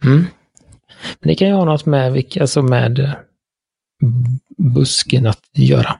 Mm. 0.03 0.25
Men 1.19 1.27
det 1.29 1.35
kan 1.35 1.47
ju 1.47 1.53
ha 1.53 1.65
något 1.65 1.85
med, 1.85 2.25
alltså 2.41 2.61
med 2.61 3.15
busken 4.57 5.27
att 5.27 5.49
göra. 5.53 5.99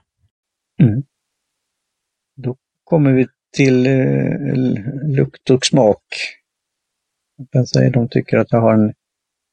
Då 2.36 2.56
kommer 2.84 3.12
vi 3.12 3.26
till 3.52 3.86
eh, 3.86 4.54
lukt 5.16 5.50
och 5.50 5.66
smak. 5.66 6.04
Jag 7.50 7.68
säga 7.68 7.90
de 7.90 8.08
tycker 8.08 8.38
att 8.38 8.52
jag 8.52 8.60
har 8.60 8.74
en 8.74 8.94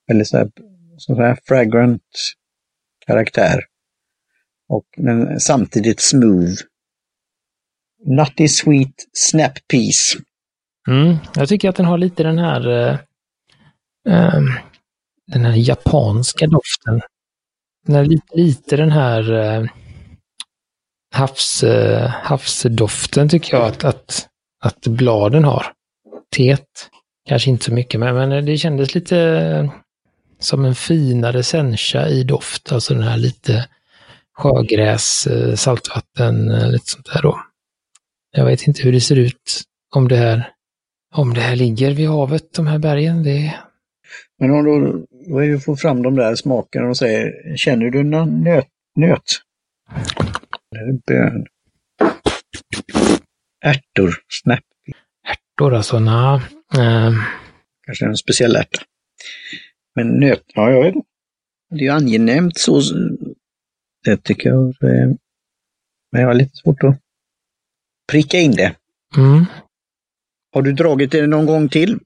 väldigt 0.08 0.28
så 0.28 0.38
här, 0.38 0.52
så 0.98 1.16
här 1.16 1.38
fragrant 1.44 2.04
karaktär. 3.06 3.64
Och, 4.68 4.86
men 4.98 5.40
samtidigt 5.40 6.02
smooth. 6.02 6.62
Nutty 8.06 8.48
sweet 8.48 9.08
snap 9.14 9.68
peas. 9.68 10.16
Mm. 10.88 11.16
Jag 11.36 11.50
tycker 11.50 11.70
att 11.70 11.76
den 11.76 11.86
har 11.86 11.98
lite 11.98 12.24
den 12.24 12.38
här 12.38 12.70
eh, 12.70 13.00
ehm, 14.10 14.46
den 15.28 15.46
här 15.46 15.56
japanska 15.56 16.48
doften. 16.48 17.02
Den 17.88 18.08
lite, 18.08 18.38
lite 18.38 18.78
den 18.78 18.92
här 18.92 19.34
eh, 19.34 19.66
havs, 21.14 21.64
eh, 21.64 22.10
havsdoften 22.10 23.30
tycker 23.30 23.58
jag 23.58 23.68
att, 23.68 23.84
att, 23.84 24.28
att 24.64 24.88
bladen 24.88 25.44
har. 25.44 25.66
Teet, 26.36 26.90
kanske 27.30 27.50
inte 27.50 27.66
så 27.66 27.74
mycket, 27.74 28.00
men, 28.00 28.16
men 28.16 28.46
det 28.46 28.58
kändes 28.58 28.96
lite 28.96 29.18
eh, 29.20 29.72
som 30.40 30.66
en 30.66 30.76
finare 30.76 31.44
sencha 31.44 32.08
i 32.08 32.24
doft, 32.24 32.72
alltså 32.72 32.94
den 32.94 33.04
här 33.04 33.18
lite 33.18 33.68
sjögräs, 34.34 35.28
eh, 35.28 35.56
saltvatten, 35.56 36.52
eh, 36.52 36.72
lite 36.72 36.92
sånt 36.92 37.10
där 37.14 37.22
då. 37.22 37.40
Jag 38.32 38.46
vet 38.46 38.68
inte 38.68 38.82
hur 38.82 38.92
det 38.92 39.02
ser 39.02 39.16
ut 39.16 39.62
om 39.96 40.08
det 40.08 40.16
här, 40.16 40.50
om 41.16 41.34
det 41.34 41.42
här 41.42 41.56
ligger 41.56 41.92
vid 41.92 42.10
havet, 42.10 42.54
de 42.54 42.68
här 42.68 42.80
bergen. 42.80 43.24
Det... 43.24 43.54
Men 44.40 44.52
om 44.52 44.64
du 44.64 45.06
då 45.28 45.38
är 45.40 45.48
det 45.48 45.56
att 45.56 45.64
få 45.64 45.76
fram 45.76 46.02
de 46.02 46.16
där 46.16 46.36
smakerna 46.36 46.90
och 46.90 46.98
säger, 46.98 47.58
känner 47.58 47.90
du 47.90 48.04
någon 48.04 48.44
nöt? 48.44 48.68
nöt? 48.96 49.24
Eller 50.76 51.00
bön? 51.08 51.46
Ärtor? 53.66 54.14
Snap? 54.44 54.60
Ärtor 55.28 55.74
alltså, 55.74 56.00
nej. 56.00 56.42
Uh... 56.78 57.18
Kanske 57.86 58.06
en 58.06 58.18
speciell 58.18 58.56
ärta. 58.56 58.82
Men 59.96 60.20
nöt, 60.20 60.44
ja 60.48 60.72
jag 60.72 60.84
vet. 60.84 60.96
Det 61.70 61.76
är 61.76 61.82
ju 61.82 61.90
angenämt 61.90 62.58
så. 62.58 62.82
Det 64.04 64.24
tycker 64.24 64.50
jag. 64.50 64.76
Men 66.12 66.22
jag 66.22 66.28
har 66.28 66.34
lite 66.34 66.56
svårt 66.56 66.84
att 66.84 67.00
pricka 68.12 68.40
in 68.40 68.52
det. 68.52 68.76
Mm. 69.18 69.46
Har 70.54 70.62
du 70.62 70.74
dragit 70.74 71.12
det 71.12 71.28
någon 71.28 71.46
gång 71.46 71.70
till? 71.70 72.00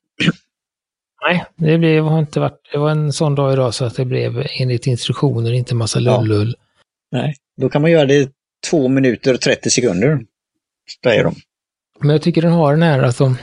Nej, 1.29 1.45
det 1.55 1.77
blev, 1.77 2.03
har 2.03 2.19
inte 2.19 2.39
varit, 2.39 2.59
det 2.71 2.77
var 2.77 2.91
en 2.91 3.13
sån 3.13 3.35
dag 3.35 3.53
idag 3.53 3.73
så 3.73 3.85
att 3.85 3.95
det 3.95 4.05
blev 4.05 4.47
enligt 4.59 4.87
instruktioner 4.87 5.53
inte 5.53 5.75
massa 5.75 5.99
lull-lull. 5.99 6.55
Ja. 7.09 7.17
Nej, 7.17 7.35
då 7.61 7.69
kan 7.69 7.81
man 7.81 7.91
göra 7.91 8.05
det 8.05 8.31
två 8.69 8.87
minuter 8.87 9.33
och 9.33 9.41
30 9.41 9.69
sekunder. 9.69 10.19
Säger 11.03 11.23
de. 11.23 11.35
Men 11.99 12.09
jag 12.09 12.21
tycker 12.21 12.41
den 12.41 12.51
har 12.51 12.71
den 12.71 12.81
här, 12.81 13.03
alltså 13.03 13.35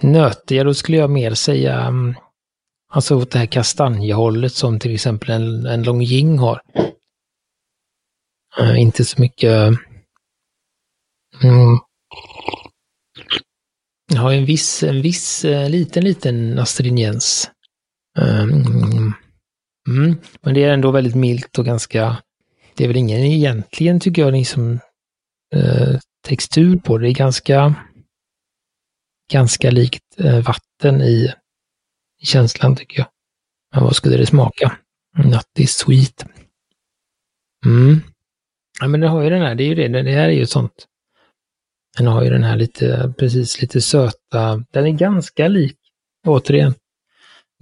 nötiga, 0.00 0.64
då 0.64 0.74
skulle 0.74 0.96
jag 0.98 1.10
mer 1.10 1.34
säga 1.34 1.80
mm, 1.80 2.14
alltså 2.92 3.16
åt 3.16 3.30
det 3.30 3.38
här 3.38 3.46
kastanjehållet 3.46 4.52
som 4.52 4.78
till 4.78 4.94
exempel 4.94 5.30
en, 5.30 5.66
en 5.66 5.82
Longjing 5.82 6.38
har. 6.38 6.60
Uh, 8.60 8.80
inte 8.80 9.04
så 9.04 9.20
mycket 9.20 9.52
mm, 11.42 11.78
har 14.22 14.32
har 14.32 14.38
en 14.38 14.44
viss, 14.44 14.82
en 14.82 15.02
viss 15.02 15.44
eh, 15.44 15.70
liten, 15.70 16.04
liten 16.04 16.58
astringens. 16.58 17.50
Mm. 18.18 19.12
mm, 19.88 20.16
men 20.42 20.54
det 20.54 20.64
är 20.64 20.72
ändå 20.72 20.90
väldigt 20.90 21.14
milt 21.14 21.58
och 21.58 21.64
ganska, 21.64 22.22
det 22.74 22.84
är 22.84 22.88
väl 22.88 22.96
ingen 22.96 23.18
egentligen 23.18 24.00
tycker 24.00 24.22
jag 24.22 24.32
liksom 24.32 24.80
eh, 25.54 25.98
textur 26.26 26.78
på 26.78 26.98
det. 26.98 27.06
Det 27.06 27.10
är 27.10 27.14
ganska 27.14 27.74
ganska 29.32 29.70
likt 29.70 30.04
eh, 30.18 30.40
vatten 30.40 31.02
i, 31.02 31.32
i 32.22 32.26
känslan 32.26 32.76
tycker 32.76 32.98
jag. 32.98 33.08
Men 33.74 33.84
vad 33.84 33.96
skulle 33.96 34.16
det 34.16 34.26
smaka? 34.26 34.76
Nutty 35.16 35.66
sweet. 35.66 36.26
Mm. 37.66 38.00
Ja, 38.80 38.88
men 38.88 39.00
det 39.00 39.08
har 39.08 39.22
ju 39.22 39.30
den 39.30 39.42
här, 39.42 39.54
det 39.54 39.64
är 39.64 39.68
ju 39.68 39.74
det, 39.74 40.02
det 40.02 40.10
här 40.10 40.28
är 40.28 40.32
ju 40.32 40.42
ett 40.42 40.50
sånt. 40.50 40.86
Den 41.96 42.06
har 42.06 42.22
ju 42.22 42.30
den 42.30 42.44
här 42.44 42.56
lite, 42.56 43.14
precis 43.18 43.60
lite 43.62 43.80
söta, 43.80 44.64
den 44.70 44.86
är 44.86 44.90
ganska 44.90 45.48
lik, 45.48 45.76
återigen, 46.26 46.74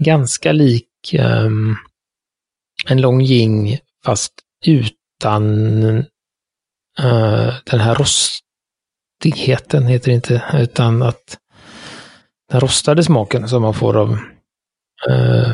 ganska 0.02 0.52
lik 0.52 1.14
um, 1.18 1.76
en 2.86 3.00
lång 3.00 3.20
jing 3.20 3.78
fast 4.04 4.32
utan 4.66 5.74
uh, 7.00 7.54
den 7.64 7.80
här 7.80 7.94
rostigheten, 9.24 9.86
heter 9.86 10.10
det 10.10 10.14
inte, 10.14 10.42
utan 10.54 11.02
att 11.02 11.38
den 12.50 12.60
rostade 12.60 13.04
smaken 13.04 13.48
som 13.48 13.62
man 13.62 13.74
får 13.74 13.96
av... 13.96 14.10
Uh, 15.10 15.52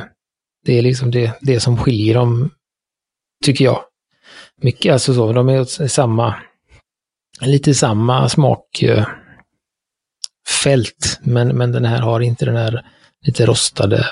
det 0.64 0.78
är 0.78 0.82
liksom 0.82 1.10
det, 1.10 1.38
det 1.40 1.60
som 1.60 1.76
skiljer 1.78 2.14
dem, 2.14 2.50
tycker 3.44 3.64
jag. 3.64 3.84
Mycket, 4.62 4.92
alltså 4.92 5.14
så, 5.14 5.32
de 5.32 5.48
är 5.48 5.88
samma, 5.88 6.34
lite 7.40 7.74
samma 7.74 8.28
smakfält, 8.28 9.08
uh, 10.66 11.32
men, 11.32 11.48
men 11.48 11.72
den 11.72 11.84
här 11.84 12.00
har 12.00 12.20
inte 12.20 12.44
den 12.44 12.56
här 12.56 12.86
lite 13.26 13.46
rostade 13.46 14.06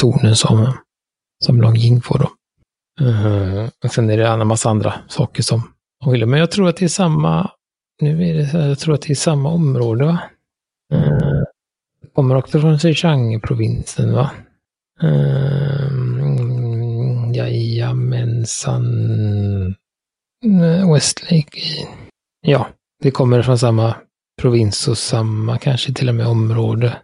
tonen 0.00 0.36
som, 0.36 0.72
som 1.44 1.60
Longjing 1.60 2.00
får 2.02 2.18
då. 2.18 2.30
Uh, 3.00 3.68
och 3.84 3.90
sen 3.92 4.10
är 4.10 4.16
det 4.16 4.26
en 4.26 4.46
massa 4.46 4.70
andra 4.70 4.94
saker 5.08 5.42
som 5.42 5.62
de 6.00 6.10
skiljer. 6.10 6.26
Men 6.26 6.40
jag 6.40 6.50
tror 6.50 6.68
att 6.68 6.76
det 6.76 6.84
är 6.84 6.88
samma, 6.88 7.50
nu 8.00 8.28
är 8.28 8.34
det, 8.34 8.68
jag 8.68 8.78
tror 8.78 8.94
att 8.94 9.02
det 9.02 9.12
är 9.12 9.14
samma 9.14 9.48
område 9.48 10.04
va? 10.04 10.18
Uh, 10.94 11.42
kommer 12.14 12.34
också 12.34 12.60
från 12.60 12.78
Zhejiang-provinsen 12.78 14.12
va? 14.12 14.30
Uh, 15.02 16.06
jajamensan. 17.34 18.84
Mm, 20.46 20.92
Westlake. 20.92 21.88
Ja, 22.40 22.68
det 23.02 23.10
kommer 23.10 23.42
från 23.42 23.58
samma 23.58 23.96
provins 24.40 24.88
och 24.88 24.98
samma 24.98 25.58
kanske 25.58 25.92
till 25.92 26.08
och 26.08 26.14
med 26.14 26.26
område. 26.26 27.02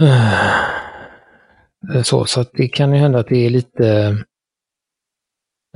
Eh, 0.00 2.02
så, 2.02 2.24
så 2.24 2.40
att 2.40 2.52
det 2.52 2.68
kan 2.68 2.92
ju 2.92 2.98
hända 2.98 3.18
att 3.18 3.28
det 3.28 3.46
är 3.46 3.50
lite 3.50 4.16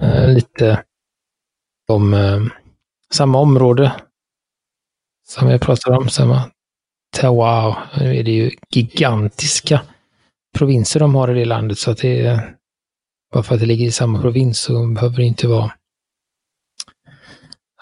eh, 0.03 0.29
lite 0.29 0.85
om 1.89 2.15
eh, 2.15 2.41
samma 3.13 3.39
område 3.39 3.93
som 5.29 5.49
jag 5.49 5.61
pratar 5.61 5.93
om, 5.93 6.09
samma 6.09 6.51
Wow, 7.23 7.75
nu 8.01 8.17
är 8.17 8.23
det 8.23 8.31
ju 8.31 8.51
gigantiska 8.71 9.83
provinser 10.59 11.01
de 11.01 11.15
har 11.15 11.31
i 11.31 11.39
det 11.39 11.45
landet 11.45 11.79
så 11.79 11.91
att 11.91 11.99
det 11.99 12.27
är 12.27 12.57
bara 13.33 13.43
för 13.43 13.55
att 13.55 13.61
det 13.61 13.67
ligger 13.67 13.87
i 13.87 13.91
samma 13.91 14.21
provins 14.21 14.61
så 14.61 14.87
behöver 14.87 15.17
det 15.17 15.25
inte 15.25 15.49
vara 15.49 15.73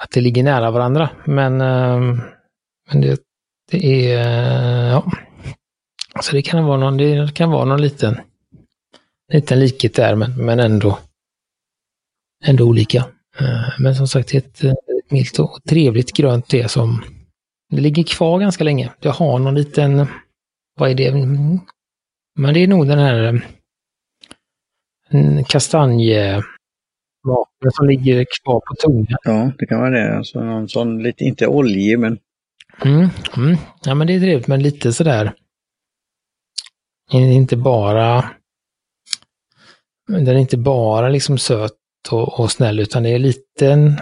att 0.02 0.10
det 0.10 0.20
ligger 0.20 0.42
nära 0.42 0.70
varandra. 0.70 1.10
Men, 1.24 1.60
ehm, 1.60 2.20
men 2.90 3.00
det, 3.00 3.20
det 3.70 4.12
är, 4.12 4.88
ja. 4.88 5.12
Så 6.22 6.36
det 6.36 6.42
kan 6.42 6.64
vara 6.64 6.76
någon, 6.76 6.96
det 6.96 7.34
kan 7.34 7.50
vara 7.50 7.64
någon 7.64 7.82
liten, 7.82 8.20
liten 9.32 9.60
likhet 9.60 9.94
där, 9.94 10.14
men, 10.14 10.46
men 10.46 10.60
ändå, 10.60 10.98
ändå 12.44 12.64
olika. 12.64 12.98
Eh, 13.38 13.68
men 13.78 13.94
som 13.94 14.08
sagt, 14.08 14.34
ett, 14.34 14.56
ett 14.56 14.64
eh, 14.64 14.72
milt 15.10 15.38
och 15.38 15.58
trevligt 15.68 16.12
grönt 16.12 16.48
te 16.48 16.68
som 16.68 17.04
det 17.70 17.80
ligger 17.80 18.02
kvar 18.02 18.40
ganska 18.40 18.64
länge. 18.64 18.92
Det 19.00 19.08
har 19.08 19.38
någon 19.38 19.54
liten, 19.54 20.06
vad 20.78 20.90
är 20.90 20.94
det? 20.94 21.08
Mm. 21.08 21.58
Men 22.38 22.54
det 22.54 22.60
är 22.60 22.68
nog 22.68 22.86
den 22.86 22.98
här 22.98 23.42
mm, 25.10 25.44
kastanje 25.44 26.42
kastanjematen 27.24 27.70
som 27.72 27.88
ligger 27.88 28.26
kvar 28.42 28.60
på 28.60 28.74
tungan. 28.74 29.18
Ja, 29.22 29.52
det 29.58 29.66
kan 29.66 29.80
vara 29.80 29.90
det. 29.90 30.16
Alltså 30.16 30.40
någon 30.40 30.68
sån 30.68 31.02
lite, 31.02 31.24
inte 31.24 31.46
oljig 31.46 31.98
men... 31.98 32.18
Mm, 32.84 33.08
mm. 33.36 33.56
Ja, 33.84 33.94
men 33.94 34.06
det 34.06 34.14
är 34.14 34.20
trevligt, 34.20 34.46
men 34.46 34.62
lite 34.62 34.92
sådär. 34.92 35.32
Inte 37.12 37.56
bara... 37.56 38.30
Den 40.06 40.28
är 40.28 40.38
inte 40.38 40.56
bara 40.58 41.08
liksom 41.08 41.38
söt 41.38 41.72
och, 42.10 42.40
och 42.40 42.50
snäll, 42.50 42.80
utan 42.80 43.02
det 43.02 43.08
är 43.08 43.18
lite 43.18 43.96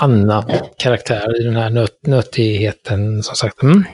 annan 0.00 0.44
karaktär 0.78 1.40
i 1.40 1.44
den 1.44 1.56
här 1.56 1.70
nöt, 1.70 2.06
nötigheten 2.06 3.22
som 3.22 3.36
sagt. 3.36 3.62
Mm. 3.62 3.84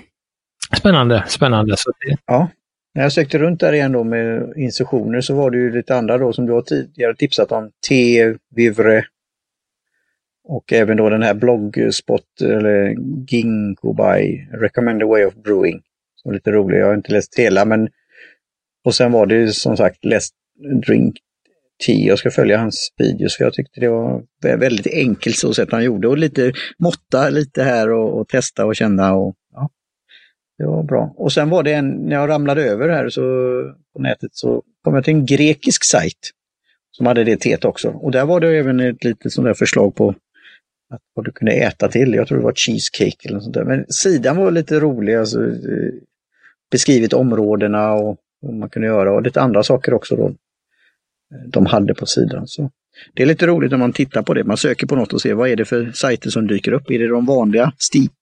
Spännande, 0.76 1.24
spännande. 1.28 1.76
Så 1.76 1.90
det... 1.90 2.16
Ja, 2.26 2.48
när 2.96 3.02
jag 3.02 3.12
sökte 3.12 3.38
runt 3.38 3.60
där 3.60 3.72
igen 3.72 3.92
då 3.92 4.04
med 4.04 4.52
instruktioner 4.56 5.20
så 5.20 5.34
var 5.34 5.50
det 5.50 5.56
ju 5.56 5.72
lite 5.72 5.96
andra 5.96 6.18
då 6.18 6.32
som 6.32 6.46
du 6.46 6.52
har 6.52 6.62
tidigare 6.62 7.16
tipsat 7.16 7.52
om. 7.52 7.70
Te, 7.88 8.34
Vivre 8.54 9.04
och 10.48 10.72
även 10.72 10.96
då 10.96 11.08
den 11.08 11.22
här 11.22 11.34
bloggspot 11.34 12.40
eller 12.42 12.96
Ginkgo 13.28 13.92
by 13.92 14.48
Recommended 14.52 15.08
Way 15.08 15.24
of 15.24 15.34
Brewing. 15.34 15.80
Som 16.14 16.30
är 16.30 16.34
lite 16.34 16.50
rolig, 16.50 16.78
jag 16.78 16.86
har 16.86 16.94
inte 16.94 17.12
läst 17.12 17.38
hela 17.38 17.64
men 17.64 17.88
och 18.84 18.94
sen 18.94 19.12
var 19.12 19.26
det 19.26 19.52
som 19.52 19.76
sagt 19.76 20.04
läst 20.04 20.34
Drink 20.86 21.16
Tea. 21.86 22.06
Jag 22.06 22.18
ska 22.18 22.30
följa 22.30 22.58
hans 22.58 22.92
videos 22.98 23.36
för 23.36 23.44
jag 23.44 23.54
tyckte 23.54 23.80
det 23.80 23.88
var 23.88 24.22
väldigt 24.40 24.94
enkelt 24.94 25.36
så 25.36 25.54
sätt 25.54 25.72
han 25.72 25.84
gjorde 25.84 26.08
och 26.08 26.18
lite 26.18 26.52
måtta 26.78 27.30
lite 27.30 27.62
här 27.62 27.92
och, 27.92 28.20
och 28.20 28.28
testa 28.28 28.66
och 28.66 28.76
känna 28.76 29.14
och 29.14 29.34
det 30.58 30.66
var 30.66 30.82
bra. 30.82 31.14
Och 31.16 31.32
sen 31.32 31.50
var 31.50 31.62
det 31.62 31.72
en, 31.72 31.90
när 31.90 32.16
jag 32.16 32.28
ramlade 32.28 32.64
över 32.64 32.88
här 32.88 33.08
så, 33.08 33.22
på 33.92 34.02
nätet 34.02 34.30
så 34.32 34.62
kom 34.84 34.94
jag 34.94 35.04
till 35.04 35.14
en 35.14 35.26
grekisk 35.26 35.84
sajt 35.84 36.30
som 36.90 37.06
hade 37.06 37.24
det 37.24 37.36
teet 37.36 37.64
också. 37.64 37.88
Och 37.88 38.10
där 38.10 38.24
var 38.24 38.40
det 38.40 38.58
även 38.58 38.80
ett 38.80 39.04
litet 39.04 39.32
sånt 39.32 39.46
där 39.46 39.54
förslag 39.54 39.94
på 39.94 40.14
att 40.90 41.00
vad 41.14 41.24
du 41.24 41.32
kunde 41.32 41.52
äta 41.52 41.88
till. 41.88 42.14
Jag 42.14 42.28
tror 42.28 42.38
det 42.38 42.44
var 42.44 42.52
cheesecake 42.52 43.16
eller 43.24 43.34
något 43.34 43.42
sånt 43.42 43.54
där. 43.54 43.64
Men 43.64 43.86
sidan 43.88 44.36
var 44.36 44.50
lite 44.50 44.80
rolig, 44.80 45.14
alltså, 45.14 45.44
eh, 45.44 45.92
beskrivit 46.70 47.12
områdena 47.12 47.92
och 47.92 48.18
vad 48.40 48.54
man 48.54 48.68
kunde 48.68 48.88
göra 48.88 49.12
och 49.12 49.22
lite 49.22 49.40
andra 49.40 49.62
saker 49.62 49.94
också 49.94 50.16
då 50.16 50.26
eh, 50.28 51.48
de 51.48 51.66
hade 51.66 51.94
på 51.94 52.06
sidan. 52.06 52.46
Så 52.46 52.70
det 53.14 53.22
är 53.22 53.26
lite 53.26 53.46
roligt 53.46 53.70
när 53.70 53.78
man 53.78 53.92
tittar 53.92 54.22
på 54.22 54.34
det. 54.34 54.44
Man 54.44 54.56
söker 54.56 54.86
på 54.86 54.96
något 54.96 55.12
och 55.12 55.20
ser 55.20 55.34
vad 55.34 55.48
är 55.48 55.56
det 55.56 55.64
för 55.64 55.92
sajter 55.92 56.30
som 56.30 56.46
dyker 56.46 56.72
upp. 56.72 56.90
Är 56.90 56.98
det 56.98 57.08
de 57.08 57.26
vanliga 57.26 57.72
Steep 57.78 58.12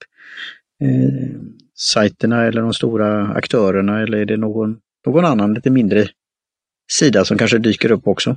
eh, 0.83 1.31
sajterna 1.75 2.45
eller 2.45 2.62
de 2.62 2.75
stora 2.75 3.28
aktörerna 3.28 4.02
eller 4.02 4.19
är 4.19 4.25
det 4.25 4.37
någon, 4.37 4.76
någon 5.07 5.25
annan 5.25 5.54
lite 5.54 5.71
mindre 5.71 6.09
sida 6.93 7.25
som 7.25 7.38
kanske 7.38 7.59
dyker 7.59 7.90
upp 7.90 8.07
också? 8.07 8.37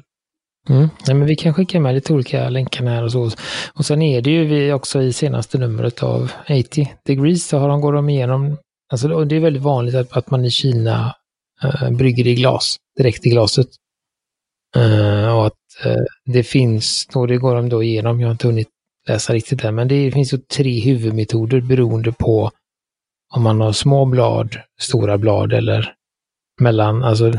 Mm. 0.70 0.89
Nej, 1.08 1.15
men 1.15 1.27
vi 1.27 1.36
kan 1.36 1.53
skicka 1.53 1.79
med 1.79 1.96
lite 1.96 2.13
olika 2.13 2.50
länkar 2.50 2.86
här 2.86 3.03
och 3.03 3.12
så. 3.12 3.32
Och 3.74 3.86
sen 3.86 4.01
är 4.01 4.22
det 4.22 4.29
ju 4.29 4.46
vi 4.46 4.74
också 4.74 5.01
i 5.01 5.13
senaste 5.13 5.58
numret 5.58 6.03
av 6.03 6.32
80 6.50 6.94
degrees 7.06 7.48
så 7.48 7.58
har 7.58 7.70
de, 7.70 7.82
går 7.82 7.94
de 7.94 8.10
igenom, 8.10 8.58
alltså 8.91 9.25
det 9.25 9.36
är 9.36 9.39
väldigt 9.39 9.63
vanligt 9.63 9.96
att, 9.96 10.17
att 10.17 10.32
man 10.32 10.46
i 10.46 10.51
Kina 10.51 11.15
äh, 11.63 11.91
brygger 11.91 12.27
i 12.27 12.36
glas, 12.36 12.77
direkt 12.98 13.25
i 13.25 13.29
glaset. 13.29 13.67
Äh, 14.75 15.38
och 15.38 15.46
att 15.48 15.86
äh, 15.86 16.03
det 16.25 16.44
finns, 16.44 17.08
och 17.15 17.27
det 17.27 17.38
går 17.38 17.56
de 17.56 17.70
då 17.70 17.84
igenom, 17.84 18.22
jag 18.22 18.27
har 18.27 18.32
inte 18.32 18.48
hunnit 18.48 18.70
läsa 19.08 19.34
riktigt 19.34 19.62
det, 19.62 19.72
men 19.72 19.88
det 19.88 20.12
finns 20.12 20.34
ju 20.34 20.38
tre 20.38 20.79
huvudmetoder 20.79 21.62
beroende 21.62 22.12
på 22.12 22.51
om 23.36 23.43
man 23.43 23.62
har 23.62 23.72
små 23.72 24.05
blad, 24.05 24.57
stora 24.79 25.17
blad 25.17 25.53
eller 25.53 25.93
mellan, 26.62 27.03
alltså 27.03 27.34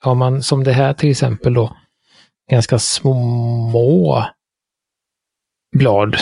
har 0.00 0.14
man 0.14 0.42
som 0.42 0.64
det 0.64 0.72
här 0.72 0.94
till 0.94 1.10
exempel 1.10 1.54
då, 1.54 1.76
ganska 2.50 2.78
små 2.78 4.24
blad. 5.76 6.16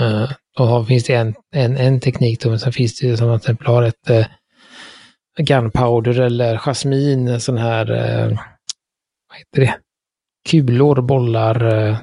Uh, 0.00 0.32
då 0.56 0.84
finns 0.84 1.04
det 1.04 1.14
en, 1.14 1.34
en, 1.54 1.76
en 1.76 2.00
teknik 2.00 2.40
då, 2.40 2.50
men 2.50 2.58
sen 2.58 2.72
finns 2.72 3.00
det 3.00 3.16
som 3.16 3.30
att 3.30 3.42
exempel 3.42 3.66
har 3.66 3.82
ett 3.82 4.10
uh, 4.10 4.26
gunpowder 5.38 6.20
eller 6.20 6.56
jasmin, 6.56 7.40
sån 7.40 7.58
här, 7.58 7.90
uh, 7.90 8.38
vad 9.28 9.38
heter 9.38 9.60
det, 9.60 9.78
kulor, 10.48 11.00
bollar, 11.00 11.66
uh, 11.66 11.96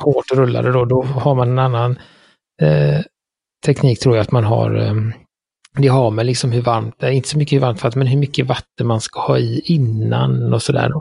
hårt 0.00 0.32
rullade 0.32 0.72
då, 0.72 0.84
då 0.84 1.02
har 1.02 1.34
man 1.34 1.50
en 1.50 1.58
annan 1.58 1.98
uh, 2.62 3.00
teknik 3.66 4.00
tror 4.00 4.16
jag 4.16 4.22
att 4.22 4.32
man 4.32 4.44
har 4.44 4.76
um, 4.76 5.12
det 5.78 5.88
har 5.88 6.10
med 6.10 6.26
liksom 6.26 6.52
hur 6.52 6.62
varmt, 6.62 7.02
eh, 7.02 7.16
inte 7.16 7.28
så 7.28 7.38
mycket 7.38 7.56
hur 7.56 7.60
varmt 7.60 7.82
vatten, 7.82 7.98
men 7.98 8.08
hur 8.08 8.18
mycket 8.18 8.46
vatten 8.46 8.86
man 8.86 9.00
ska 9.00 9.20
ha 9.20 9.38
i 9.38 9.60
innan 9.64 10.54
och 10.54 10.62
sådär. 10.62 10.92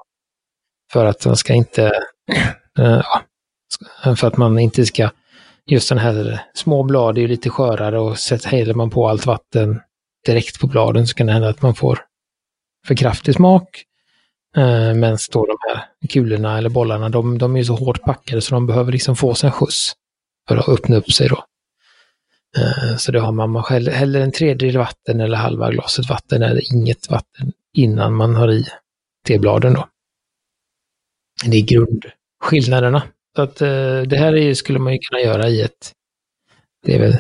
För 0.94 1.06
att 1.06 1.25
man 1.25 1.38
ska 1.38 1.54
inte, 1.54 1.92
äh, 2.80 4.16
för 4.16 4.28
att 4.28 4.38
man 4.38 4.60
inte 4.60 4.86
ska, 4.86 5.10
just 5.66 5.90
den 5.90 5.98
här 5.98 6.42
små 6.54 6.84
blad 6.84 7.18
är 7.18 7.22
ju 7.22 7.28
lite 7.28 7.50
skörare 7.50 8.00
och 8.00 8.18
häller 8.46 8.74
man 8.74 8.90
på 8.90 9.10
allt 9.10 9.25
vatten 9.25 9.82
direkt 10.25 10.60
på 10.60 10.68
bladen 10.68 11.08
så 11.08 11.16
kan 11.16 11.28
det 11.28 11.34
hända 11.34 11.50
att 11.50 11.62
man 11.62 11.75
får 11.75 12.00
för 12.88 12.96
kraftig 12.96 13.36
smak. 13.36 13.84
Äh, 14.58 14.94
Medan 14.94 15.18
står 15.18 15.48
de 15.48 15.58
här 15.70 15.86
kulorna 16.10 16.58
eller 16.58 16.70
bollarna, 16.70 17.10
de, 17.10 17.38
de 17.38 17.56
är 17.56 17.63
så 17.63 17.75
hårt 17.75 18.01
packade 18.01 18.42
så 18.42 18.56
de 18.56 18.68
behöver 18.68 18.92
liksom 18.92 19.16
få 19.16 19.36
sig 19.36 19.48
en 19.48 19.54
skjuts 19.54 19.94
för 20.48 20.58
att 20.58 20.70
öppna 20.70 20.96
upp 20.96 21.12
sig 21.12 21.30
då. 21.30 21.44
Eh, 22.58 22.98
så 22.98 23.12
då 23.12 23.20
har 23.20 23.31
man, 23.31 23.50
man 23.50 23.63
häller 23.88 24.22
en 24.22 24.31
tredjedel 24.31 24.77
vatten 24.77 25.20
eller 25.20 25.38
halva 25.38 25.72
glaset 25.72 26.10
vatten 26.10 26.43
eller 26.43 26.74
inget 26.74 27.10
vatten 27.10 27.51
innan 27.74 28.13
man 28.13 28.36
har 28.36 28.51
i 28.51 28.65
tebladen 29.27 29.74
då. 29.74 29.88
Det 31.46 31.58
är 31.58 31.62
grundskillnaderna. 31.62 33.03
Så 33.36 33.41
att 33.41 33.62
eh, 33.62 34.01
det 34.01 34.17
här 34.17 34.36
är, 34.36 34.53
skulle 34.53 34.79
man 34.79 34.93
ju 34.93 35.00
kunna 35.00 35.22
göra 35.22 35.50
i 35.50 35.62
ett, 35.62 35.93
det 36.86 36.96
är 36.96 37.00
väl 37.00 37.17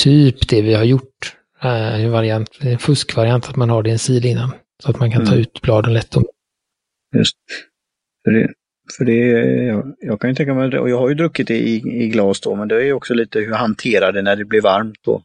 typ 0.00 0.48
det 0.48 0.62
vi 0.62 0.74
har 0.74 0.84
gjort. 0.84 1.36
Eh, 1.62 2.04
en 2.04 2.10
variant, 2.10 2.58
en 2.60 2.78
fuskvariant 2.78 3.48
att 3.48 3.56
man 3.56 3.70
har 3.70 3.82
det 3.82 3.88
i 3.88 3.92
en 3.92 3.98
sil 4.06 4.24
innan. 4.26 4.52
Så 4.82 4.90
att 4.90 5.00
man 5.00 5.10
kan 5.10 5.24
ta 5.24 5.32
mm. 5.32 5.40
ut 5.40 5.62
bladen 5.62 5.94
lätt. 5.94 6.16
Om. 6.16 6.24
Just. 7.16 7.36
För 8.24 8.30
det, 8.30 8.52
för 8.96 9.04
det, 9.04 9.16
jag, 9.66 9.94
jag 10.00 10.20
kan 10.20 10.30
ju 10.30 10.36
tänka 10.36 10.54
mig, 10.54 10.78
och 10.78 10.90
jag 10.90 10.98
har 10.98 11.08
ju 11.08 11.14
druckit 11.14 11.48
det 11.48 11.58
i, 11.58 11.74
i 12.04 12.08
glas 12.08 12.40
då, 12.40 12.54
men 12.54 12.68
det 12.68 12.74
är 12.74 12.84
ju 12.84 12.92
också 12.92 13.14
lite 13.14 13.40
hur 13.40 13.52
hantera 13.52 14.12
det 14.12 14.22
när 14.22 14.36
det 14.36 14.44
blir 14.44 14.60
varmt 14.60 14.98
då. 15.04 15.22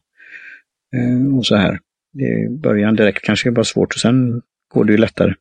Eh, 0.96 1.36
och 1.36 1.46
så 1.46 1.56
här. 1.56 1.78
Det 2.12 2.24
är 2.24 2.50
början 2.50 2.96
direkt 2.96 3.24
kanske 3.24 3.48
är 3.48 3.50
bara 3.50 3.64
svårt 3.64 3.94
och 3.94 4.00
sen 4.00 4.42
går 4.74 4.84
det 4.84 4.92
ju 4.92 4.98
lättare. 4.98 5.34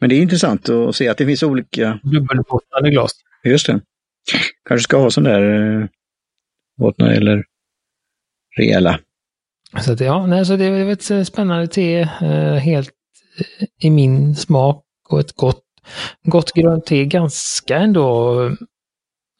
Men 0.00 0.08
det 0.08 0.16
är 0.16 0.22
intressant 0.22 0.68
att 0.68 0.96
se 0.96 1.08
att 1.08 1.18
det 1.18 1.26
finns 1.26 1.42
olika... 1.42 2.00
Dubbelbottnade 2.02 2.90
glas. 2.90 3.12
Just 3.44 3.66
det. 3.66 3.80
Kanske 4.68 4.82
ska 4.82 4.96
ha 4.96 5.10
sån 5.10 5.24
där 5.24 5.80
eh, 5.80 5.86
bottnar 6.78 7.10
eller 7.10 7.44
rejäla. 8.56 9.00
Så 9.80 9.92
att, 9.92 10.00
ja, 10.00 10.26
nej, 10.26 10.46
så 10.46 10.56
det 10.56 10.64
är 10.64 11.12
ett 11.12 11.26
spännande 11.26 11.66
te, 11.66 12.00
eh, 12.00 12.54
helt 12.54 12.90
i 13.80 13.90
min 13.90 14.34
smak 14.34 14.84
och 15.08 15.20
ett 15.20 15.32
gott 15.32 15.67
Gott 16.22 16.52
grönt 16.52 16.86
te 16.86 17.04
ganska 17.04 17.76
ändå 17.76 18.44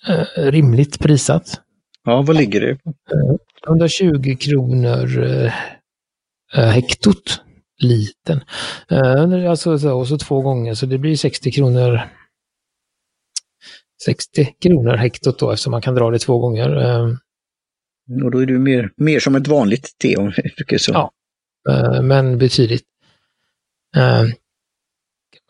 eh, 0.09 0.27
rimligt 0.37 0.99
prisat. 0.99 1.61
Ja, 2.05 2.23
vad 2.23 2.37
ligger 2.37 2.61
det 2.61 2.77
på? 2.77 2.95
120 3.69 4.37
kronor 4.41 5.25
eh, 5.25 5.53
eh, 6.57 6.69
hektot. 6.69 7.41
Liten. 7.83 8.41
Eh, 8.91 9.51
alltså 9.51 9.79
så, 9.79 9.99
och 9.99 10.09
så 10.09 10.19
två 10.19 10.41
gånger, 10.43 10.75
så 10.75 10.87
det 10.87 10.99
blir 10.99 11.17
60 11.17 11.53
kronor 11.53 12.01
60 14.05 14.55
kronor 14.63 14.97
hektot 14.97 15.39
då 15.39 15.51
eftersom 15.51 15.71
man 15.71 15.83
kan 15.83 15.95
dra 15.95 16.11
det 16.11 16.19
två 16.19 16.39
gånger. 16.39 16.77
Eh. 16.77 17.07
Och 18.25 18.31
då 18.31 18.39
är 18.43 18.47
du 18.47 18.59
mer, 18.59 18.91
mer 18.97 19.21
som 19.21 19.35
ett 19.35 19.49
vanligt 19.49 19.99
te 19.99 20.17
om 20.17 20.33
jag 20.69 20.81
så. 20.81 20.93
Ja, 20.93 21.13
eh, 21.71 22.03
men 22.03 22.39
betydligt. 22.39 22.85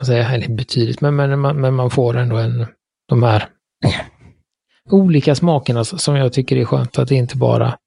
Säga, 0.07 0.31
eller 0.31 0.49
betydligt, 0.49 1.01
men, 1.01 1.17
men, 1.17 1.41
men 1.61 1.75
man 1.75 1.91
får 1.91 2.17
ändå 2.17 2.37
en, 2.37 2.67
de 3.09 3.23
här 3.23 3.49
olika 4.91 5.35
smakerna 5.35 5.85
som 5.85 6.17
jag 6.17 6.33
tycker 6.33 6.57
är 6.57 6.65
skönt. 6.65 6.99
Att 6.99 7.09
det 7.09 7.15
inte 7.15 7.37
bara 7.37 7.79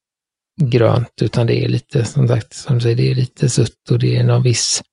grönt, 0.61 1.21
utan 1.21 1.47
det 1.47 1.63
är 1.63 1.67
lite, 1.67 2.05
som 2.05 2.27
sagt, 2.27 2.53
som 2.53 2.75
du 2.75 2.81
säger, 2.81 2.95
det 2.95 3.11
är 3.11 3.15
lite 3.15 3.49
sutt 3.49 3.91
och 3.91 3.99
det 3.99 4.17
är 4.17 4.23
någon 4.23 4.43
viss 4.43 4.83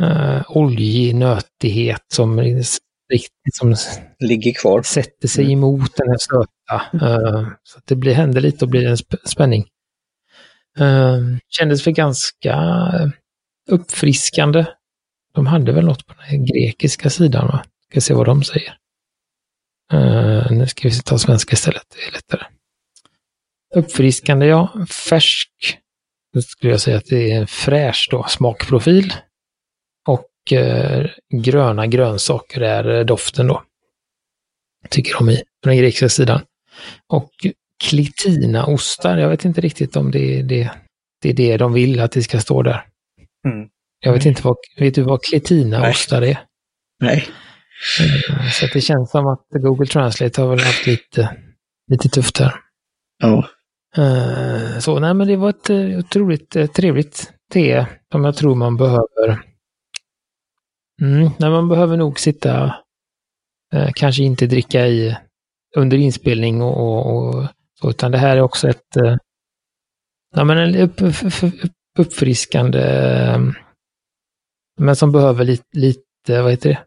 uh, 0.00 0.42
oljig 0.48 1.14
nötighet 1.14 2.04
som 2.12 2.40
riktigt 2.40 3.54
som 3.54 3.74
ligger 4.18 4.52
kvar. 4.52 4.82
Sätter 4.82 5.28
sig 5.28 5.44
mm. 5.44 5.58
emot 5.58 5.96
den 5.96 6.08
här 6.08 6.18
söta. 6.18 7.06
Uh, 7.06 7.48
så 7.62 7.78
att 7.78 7.86
det 7.86 7.96
blir, 7.96 8.14
händer 8.14 8.40
lite 8.40 8.64
och 8.64 8.70
blir 8.70 8.86
en 8.86 8.96
spänning. 9.24 9.66
Uh, 10.80 11.36
kändes 11.48 11.84
för 11.84 11.90
ganska 11.90 12.56
uppfriskande 13.70 14.66
de 15.32 15.46
hade 15.46 15.72
väl 15.72 15.84
något 15.84 16.06
på 16.06 16.14
den 16.30 16.46
grekiska 16.46 17.10
sidan, 17.10 17.46
va? 17.46 17.64
Ska 17.90 18.00
se 18.00 18.14
vad 18.14 18.26
de 18.26 18.42
säger. 18.42 18.76
Uh, 19.92 20.52
nu 20.52 20.66
ska 20.66 20.88
vi 20.88 21.00
ta 21.00 21.18
svenska 21.18 21.52
istället, 21.52 21.82
det 21.88 22.08
är 22.08 22.12
lättare. 22.12 22.46
Uppfriskande, 23.74 24.46
ja. 24.46 24.86
Färsk. 25.08 25.78
Då 26.34 26.42
skulle 26.42 26.72
jag 26.72 26.80
säga 26.80 26.96
att 26.96 27.06
det 27.06 27.32
är 27.32 27.40
en 27.40 27.46
fräsch 27.46 28.08
då, 28.10 28.24
smakprofil. 28.28 29.12
Och 30.08 30.52
uh, 30.52 31.06
gröna 31.42 31.86
grönsaker 31.86 32.60
är 32.60 33.04
doften 33.04 33.46
då. 33.46 33.62
Tycker 34.88 35.14
de 35.18 35.30
i, 35.30 35.36
på 35.36 35.68
den 35.68 35.78
grekiska 35.78 36.08
sidan. 36.08 36.40
Och 37.06 37.30
klitinaostar, 37.84 39.18
jag 39.18 39.28
vet 39.28 39.44
inte 39.44 39.60
riktigt 39.60 39.96
om 39.96 40.10
det 40.10 40.38
är 40.38 40.42
det, 40.42 40.70
det, 41.22 41.28
är 41.28 41.34
det 41.34 41.56
de 41.56 41.72
vill 41.72 42.00
att 42.00 42.12
det 42.12 42.22
ska 42.22 42.40
stå 42.40 42.62
där. 42.62 42.86
Mm. 43.46 43.68
Jag 44.00 44.12
vet 44.12 44.26
inte 44.26 44.42
vad, 44.42 44.56
vet 44.78 44.94
du 44.94 45.02
vad 45.02 45.22
Kletina-ostar 45.22 46.22
är? 46.22 46.44
Nej. 47.00 47.28
Eh, 48.00 48.50
så 48.50 48.66
det 48.72 48.80
känns 48.80 49.10
som 49.10 49.26
att 49.26 49.46
Google 49.50 49.86
Translate 49.86 50.40
har 50.40 50.48
väl 50.48 50.60
haft 50.60 50.86
lite, 50.86 51.36
lite 51.90 52.08
tufft 52.08 52.38
här. 52.38 52.54
Ja. 53.18 53.48
Eh, 53.96 54.78
så 54.78 54.98
nej, 54.98 55.14
men 55.14 55.28
det 55.28 55.36
var 55.36 55.50
ett 55.50 55.70
eh, 55.70 55.98
otroligt 55.98 56.74
trevligt 56.74 57.32
te 57.52 57.86
som 58.12 58.24
jag 58.24 58.36
tror 58.36 58.54
man 58.54 58.76
behöver. 58.76 59.42
Mm, 61.02 61.30
nej, 61.38 61.50
man 61.50 61.68
behöver 61.68 61.96
nog 61.96 62.20
sitta, 62.20 62.74
kanske 63.94 64.22
inte 64.22 64.46
dricka 64.46 64.86
i 64.86 65.16
under 65.76 65.96
inspelning 65.96 66.62
och, 66.62 67.06
och, 67.06 67.46
och 67.82 67.90
utan 67.90 68.12
det 68.12 68.18
här 68.18 68.36
är 68.36 68.40
också 68.40 68.68
ett, 68.68 68.96
ja, 70.34 70.44
men 70.44 70.58
en 70.58 70.76
upp, 70.76 71.02
upp, 71.02 71.62
uppfriskande 71.98 72.80
men 74.78 74.96
som 74.96 75.12
behöver 75.12 75.44
lite, 75.44 75.64
lite, 75.72 76.42
vad 76.42 76.50
heter 76.50 76.68
det? 76.70 76.78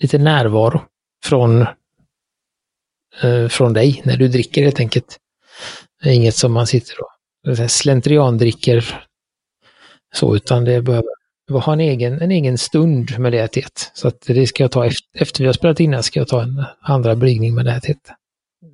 lite 0.00 0.18
närvaro 0.18 0.82
från, 1.24 1.66
eh, 3.22 3.48
från 3.48 3.72
dig 3.72 4.02
när 4.04 4.16
du 4.16 4.28
dricker 4.28 4.62
helt 4.62 4.80
enkelt. 4.80 5.18
Det 6.02 6.10
är 6.10 6.14
inget 6.14 6.34
som 6.34 6.52
man 6.52 6.66
sitter 6.66 6.94
och 7.00 7.70
slentrian 7.70 8.38
dricker 8.38 9.04
så, 10.14 10.36
utan 10.36 10.64
det 10.64 10.82
behöver 10.82 11.08
ha 11.48 11.72
en 11.72 11.80
egen, 11.80 12.20
en 12.20 12.30
egen 12.30 12.58
stund 12.58 13.18
med 13.18 13.32
det 13.32 13.40
här 13.40 13.46
teet. 13.46 13.90
Så 13.94 14.08
att 14.08 14.20
det 14.26 14.46
ska 14.46 14.64
jag 14.64 14.70
ta 14.70 14.86
efter, 14.86 15.22
efter 15.22 15.40
vi 15.40 15.46
har 15.46 15.52
spelat 15.52 15.80
in 15.80 15.94
här 15.94 16.02
ska 16.02 16.20
jag 16.20 16.28
ta 16.28 16.42
en 16.42 16.64
andra 16.80 17.16
bryggning 17.16 17.54
med 17.54 17.64
det 17.64 17.70
här 17.70 17.80
teet. 17.80 18.10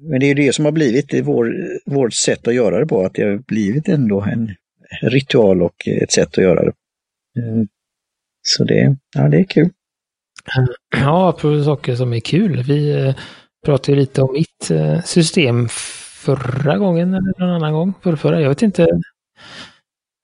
Men 0.00 0.20
det 0.20 0.26
är 0.26 0.28
ju 0.28 0.34
det 0.34 0.52
som 0.52 0.64
har 0.64 0.72
blivit 0.72 1.14
vår, 1.26 1.54
vårt 1.86 2.14
sätt 2.14 2.48
att 2.48 2.54
göra 2.54 2.80
det 2.80 2.86
på, 2.86 3.04
att 3.04 3.14
det 3.14 3.22
har 3.22 3.38
blivit 3.38 3.88
ändå 3.88 4.20
en 4.20 4.54
ritual 5.02 5.62
och 5.62 5.88
ett 5.88 6.12
sätt 6.12 6.28
att 6.38 6.44
göra 6.44 6.64
det. 6.64 6.72
Mm. 7.40 7.68
Så 8.46 8.64
det, 8.64 8.96
ja, 9.16 9.28
det 9.28 9.38
är 9.38 9.44
kul. 9.44 9.70
Ja, 10.96 11.32
på 11.40 11.64
saker 11.64 11.94
som 11.94 12.12
är 12.12 12.20
kul. 12.20 12.62
Vi 12.62 12.90
eh, 12.90 12.98
pratade 13.04 13.16
pratade 13.66 13.98
lite 13.98 14.22
om 14.22 14.32
mitt 14.32 14.70
eh, 14.70 15.02
system 15.02 15.68
förra 16.24 16.78
gången 16.78 17.14
eller 17.14 17.40
någon 17.40 17.50
annan 17.50 17.72
gång. 17.72 17.94
För 18.02 18.16
förra, 18.16 18.40
jag 18.40 18.48
vet 18.48 18.62
inte. 18.62 18.88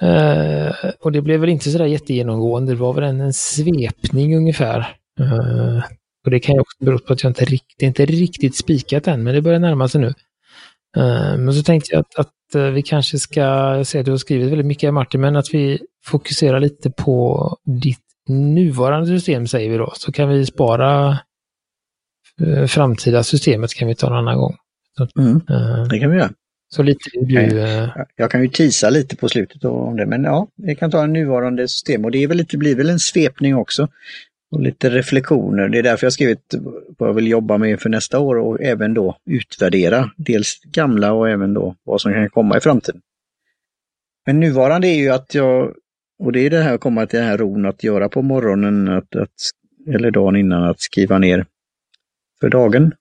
Uh, 0.03 0.91
och 1.01 1.13
det 1.13 1.23
blev 1.23 1.41
väl 1.41 1.51
inte 1.51 1.71
sådär 1.71 1.85
jättegenomgående. 1.87 2.73
Det 2.73 2.79
var 2.79 2.93
väl 2.93 3.05
en, 3.05 3.21
en 3.21 3.33
svepning 3.33 4.37
ungefär. 4.37 4.97
Uh, 5.21 5.83
Och 6.25 6.31
det 6.31 6.41
kan 6.41 6.55
ju 6.55 6.61
också 6.61 6.85
bero 6.85 6.99
på 6.99 7.13
att 7.13 7.23
jag 7.23 7.31
inte 7.31 7.45
riktigt, 7.45 7.83
inte 7.83 8.07
riktigt 8.07 8.57
spikat 8.57 9.09
än, 9.09 9.23
men 9.23 9.35
det 9.35 9.43
börjar 9.43 9.59
närma 9.59 9.89
sig 9.89 10.01
nu. 10.01 10.07
Uh, 10.97 11.37
men 11.39 11.55
så 11.55 11.63
tänkte 11.63 11.95
jag 11.95 12.01
att, 12.01 12.19
att 12.19 12.75
vi 12.75 12.83
kanske 12.83 13.19
ska, 13.19 13.41
jag 13.41 13.87
ser 13.87 14.01
att 14.01 14.05
du 14.05 14.11
har 14.11 14.19
skrivit 14.19 14.51
väldigt 14.51 14.67
mycket 14.67 14.95
Martin, 14.95 15.21
men 15.21 15.37
att 15.37 15.55
vi 15.55 15.79
fokuserar 16.05 16.61
lite 16.61 16.91
på 16.91 17.57
ditt 17.65 18.02
nuvarande 18.29 19.07
system 19.07 19.47
säger 19.47 19.71
vi 19.71 19.77
då, 19.77 19.93
så 19.95 20.13
kan 20.13 20.29
vi 20.29 20.47
spara 20.47 21.19
uh, 22.41 22.67
framtida 22.67 23.23
systemet 23.23 23.75
kan 23.75 23.89
vi 23.89 23.95
ta 23.95 24.07
en 24.07 24.13
annan 24.13 24.39
gång. 24.39 24.57
Mm, 25.19 25.41
det 25.89 25.99
kan 25.99 26.11
vi 26.11 26.17
göra. 26.17 26.31
Så 26.75 26.83
lite 26.83 27.01
du, 27.13 27.35
jag, 27.35 28.07
jag 28.17 28.31
kan 28.31 28.43
ju 28.43 28.49
tisa 28.49 28.91
lite 28.91 29.17
på 29.17 29.29
slutet 29.29 29.65
om 29.65 29.97
det, 29.97 30.07
men 30.07 30.25
ja, 30.25 30.49
vi 30.57 30.75
kan 30.75 30.91
ta 30.91 31.05
en 31.05 31.13
nuvarande 31.13 31.69
system 31.69 32.05
och 32.05 32.11
det 32.11 32.23
är 32.23 32.29
väl 32.29 32.37
lite, 32.37 32.59
blir 32.59 32.77
väl 32.77 32.91
en 32.91 32.99
svepning 32.99 33.57
också. 33.57 33.89
Och 34.53 34.61
lite 34.61 34.91
reflektioner. 34.91 35.69
Det 35.69 35.79
är 35.79 35.83
därför 35.83 36.07
jag 36.07 36.13
skrivit 36.13 36.55
vad 36.99 37.09
jag 37.09 37.15
vill 37.15 37.29
jobba 37.29 37.59
med 37.59 37.81
för 37.81 37.89
nästa 37.89 38.19
år 38.19 38.39
och 38.39 38.63
även 38.63 38.95
då 38.95 39.17
utvärdera 39.31 40.11
dels 40.17 40.61
gamla 40.65 41.13
och 41.13 41.29
även 41.31 41.55
då 41.55 41.77
vad 41.85 42.01
som 42.01 42.13
kan 42.13 42.31
komma 42.31 42.57
i 42.57 42.61
framtiden. 42.61 43.01
Men 44.27 44.41
nuvarande 44.41 44.89
är 44.89 44.97
ju 44.97 45.09
att 45.11 45.35
jag, 45.35 45.75
och 46.23 46.33
det 46.33 46.47
är 46.47 46.51
det 46.51 46.63
här 46.63 46.75
att 46.75 46.81
komma 46.81 47.07
till 47.07 47.19
den 47.19 47.29
här 47.29 47.39
ron 47.39 47.67
att 47.67 47.85
göra 47.85 48.09
på 48.09 48.23
morgonen, 48.23 48.89
att, 48.89 49.17
att, 49.17 49.31
eller 49.95 50.11
dagen 50.11 50.37
innan, 50.37 50.65
att 50.65 50.81
skriva 50.81 51.19
ner 51.19 51.47
för 52.41 52.49
dagen. 52.49 52.93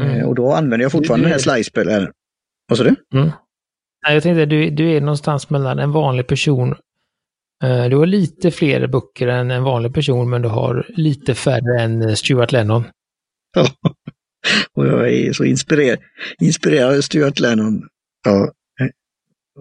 Mm. 0.00 0.10
Eh, 0.10 0.28
och 0.28 0.34
då 0.34 0.52
använder 0.52 0.84
jag 0.84 0.92
fortfarande 0.92 1.24
den 1.24 1.32
här 1.32 1.38
slidespelaren. 1.38 2.12
Vad 2.68 2.78
sa 2.78 2.84
du? 2.84 2.94
Mm. 3.14 3.30
Jag 4.08 4.22
tänkte 4.22 4.46
du, 4.46 4.70
du 4.70 4.90
är 4.90 5.00
någonstans 5.00 5.50
mellan 5.50 5.78
en 5.78 5.92
vanlig 5.92 6.26
person. 6.26 6.74
Eh, 7.64 7.84
du 7.84 7.96
har 7.96 8.06
lite 8.06 8.50
fler 8.50 8.86
böcker 8.86 9.28
än 9.28 9.50
en 9.50 9.62
vanlig 9.62 9.94
person, 9.94 10.30
men 10.30 10.42
du 10.42 10.48
har 10.48 10.86
lite 10.88 11.34
färre 11.34 11.80
än 11.80 12.16
Stuart 12.16 12.52
Lennon. 12.52 12.84
Ja, 13.56 13.66
och 14.74 14.86
jag 14.86 15.12
är 15.12 15.32
så 15.32 15.44
inspirerad, 15.44 15.98
inspirerad 16.40 16.96
av 16.96 17.00
Stuart 17.00 17.40
Lennon. 17.40 17.88
Ja, 18.24 18.52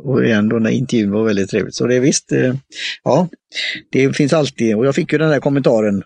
och 0.04 0.26
igen 0.26 0.50
då 0.50 0.60
när 0.60 0.70
intervjun 0.70 1.12
var 1.12 1.24
väldigt 1.24 1.50
trevligt. 1.50 1.76
Så 1.76 1.88
det 1.88 1.96
är 1.96 2.00
visst, 2.00 2.32
eh, 2.32 2.56
ja, 3.04 3.30
det 3.92 4.16
finns 4.16 4.34
alltid, 4.34 4.76
och 4.76 4.86
jag 4.86 4.96
fick 4.96 5.12
ju 5.12 5.18
den 5.18 5.30
där 5.30 5.40
kommentaren 5.40 6.04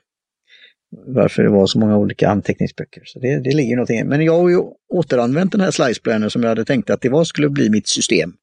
varför 1.06 1.43
det 1.43 1.49
var 1.49 1.67
så 1.67 1.79
många 1.79 1.97
olika 1.97 2.29
anteckningsböcker. 2.29 3.01
Så 3.06 3.19
det, 3.19 3.39
det 3.39 3.56
ligger 3.56 3.75
någonting 3.75 4.08
Men 4.08 4.21
jag 4.21 4.39
har 4.39 4.49
ju 4.49 4.60
återanvänt 4.93 5.51
den 5.51 5.62
här 5.62 5.71
sliceplanern 5.71 6.29
som 6.29 6.43
jag 6.43 6.49
hade 6.49 6.65
tänkt 6.65 6.89
att 6.89 7.01
det 7.01 7.10
var 7.10 7.23
skulle 7.23 7.49
bli 7.49 7.69
mitt 7.69 7.88
system. 7.88 8.34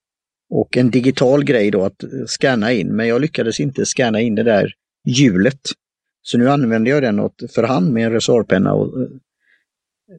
Och 0.51 0.77
en 0.77 0.91
digital 0.91 1.45
grej 1.45 1.71
då 1.71 1.85
att 1.85 2.05
scanna 2.27 2.73
in, 2.73 2.97
men 2.97 3.09
jag 3.09 3.21
lyckades 3.21 3.61
inte 3.61 3.87
scanna 3.87 4.21
in 4.21 4.35
det 4.35 4.43
där 4.43 4.73
hjulet. 5.05 5.61
Så 6.23 6.39
nu 6.39 6.51
använder 6.51 6.91
jag 6.91 7.03
den 7.03 7.21
åt, 7.21 7.43
för 7.55 7.63
hand 7.63 7.93
med 7.93 8.07
en 8.07 8.13
resorpenna 8.13 8.73
och 8.73 9.03
eh, 9.03 9.09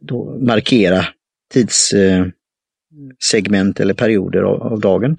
då 0.01 0.37
markera 0.41 1.05
eh, 1.93 2.25
segment 3.31 3.79
eller 3.79 3.93
perioder 3.93 4.41
av, 4.41 4.61
av 4.61 4.79
dagen 4.79 5.17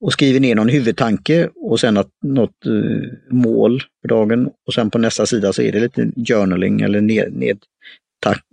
och 0.00 0.12
skriver 0.12 0.40
ner 0.40 0.54
någon 0.54 0.68
huvudtanke 0.68 1.50
och 1.54 1.80
sen 1.80 1.96
att, 1.96 2.10
något 2.22 2.66
eh, 2.66 3.02
mål 3.30 3.82
för 4.00 4.08
dagen. 4.08 4.50
Och 4.66 4.74
sen 4.74 4.90
på 4.90 4.98
nästa 4.98 5.26
sida 5.26 5.52
så 5.52 5.62
är 5.62 5.72
det 5.72 5.80
lite 5.80 6.10
journaling 6.28 6.80
eller 6.80 7.00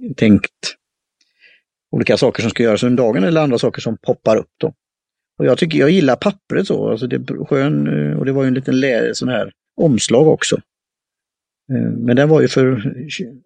nedtänkt 0.08 0.52
olika 1.92 2.18
saker 2.18 2.42
som 2.42 2.50
ska 2.50 2.64
göras 2.64 2.84
under 2.84 3.04
dagen 3.04 3.24
eller 3.24 3.42
andra 3.42 3.60
saker 3.60 3.82
som 3.82 3.98
poppar 3.98 4.38
upp. 4.38 4.52
Då. 4.58 4.74
Och 5.40 5.46
jag 5.46 5.58
tycker 5.58 5.80
jag 5.80 5.90
gillar 5.90 6.16
pappret 6.16 6.68
så, 6.68 6.90
alltså 6.90 7.08
det 7.08 7.16
är 7.16 7.46
skön 7.46 7.88
eh, 7.88 8.18
och 8.18 8.26
det 8.26 8.32
var 8.32 8.44
ju 8.44 8.48
en 8.48 8.54
liten 8.54 8.80
lä, 8.80 9.16
sån 9.16 9.30
här 9.30 9.52
omslag 9.82 10.28
också. 10.28 10.56
Eh, 11.72 11.92
men 11.92 12.16
den 12.16 12.30
var 12.30 12.42
ju 12.42 12.48
för 12.48 12.94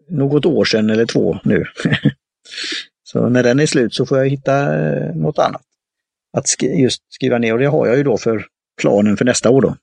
något 0.10 0.46
år 0.46 0.66
sedan 0.66 0.90
eller 0.90 1.06
två 1.06 1.40
nu. 1.44 1.66
så 3.12 3.30
när 3.30 3.44
den 3.44 3.60
är 3.60 3.66
slut 3.66 3.94
så 3.94 4.06
får 4.06 4.18
jag 4.18 4.30
hitta 4.30 4.70
något 5.16 5.40
annat 5.40 5.62
att 6.34 6.48
skri 6.48 6.82
just 6.82 7.14
skriva 7.14 7.38
ner 7.38 7.54
och 7.54 7.60
det 7.60 7.66
har 7.66 7.88
jag 7.88 7.98
ju 7.98 8.04
då 8.04 8.18
för 8.18 8.46
planen 8.82 9.18
för 9.18 9.26
nästa 9.26 9.50
år. 9.50 9.62
Då. 9.62 9.76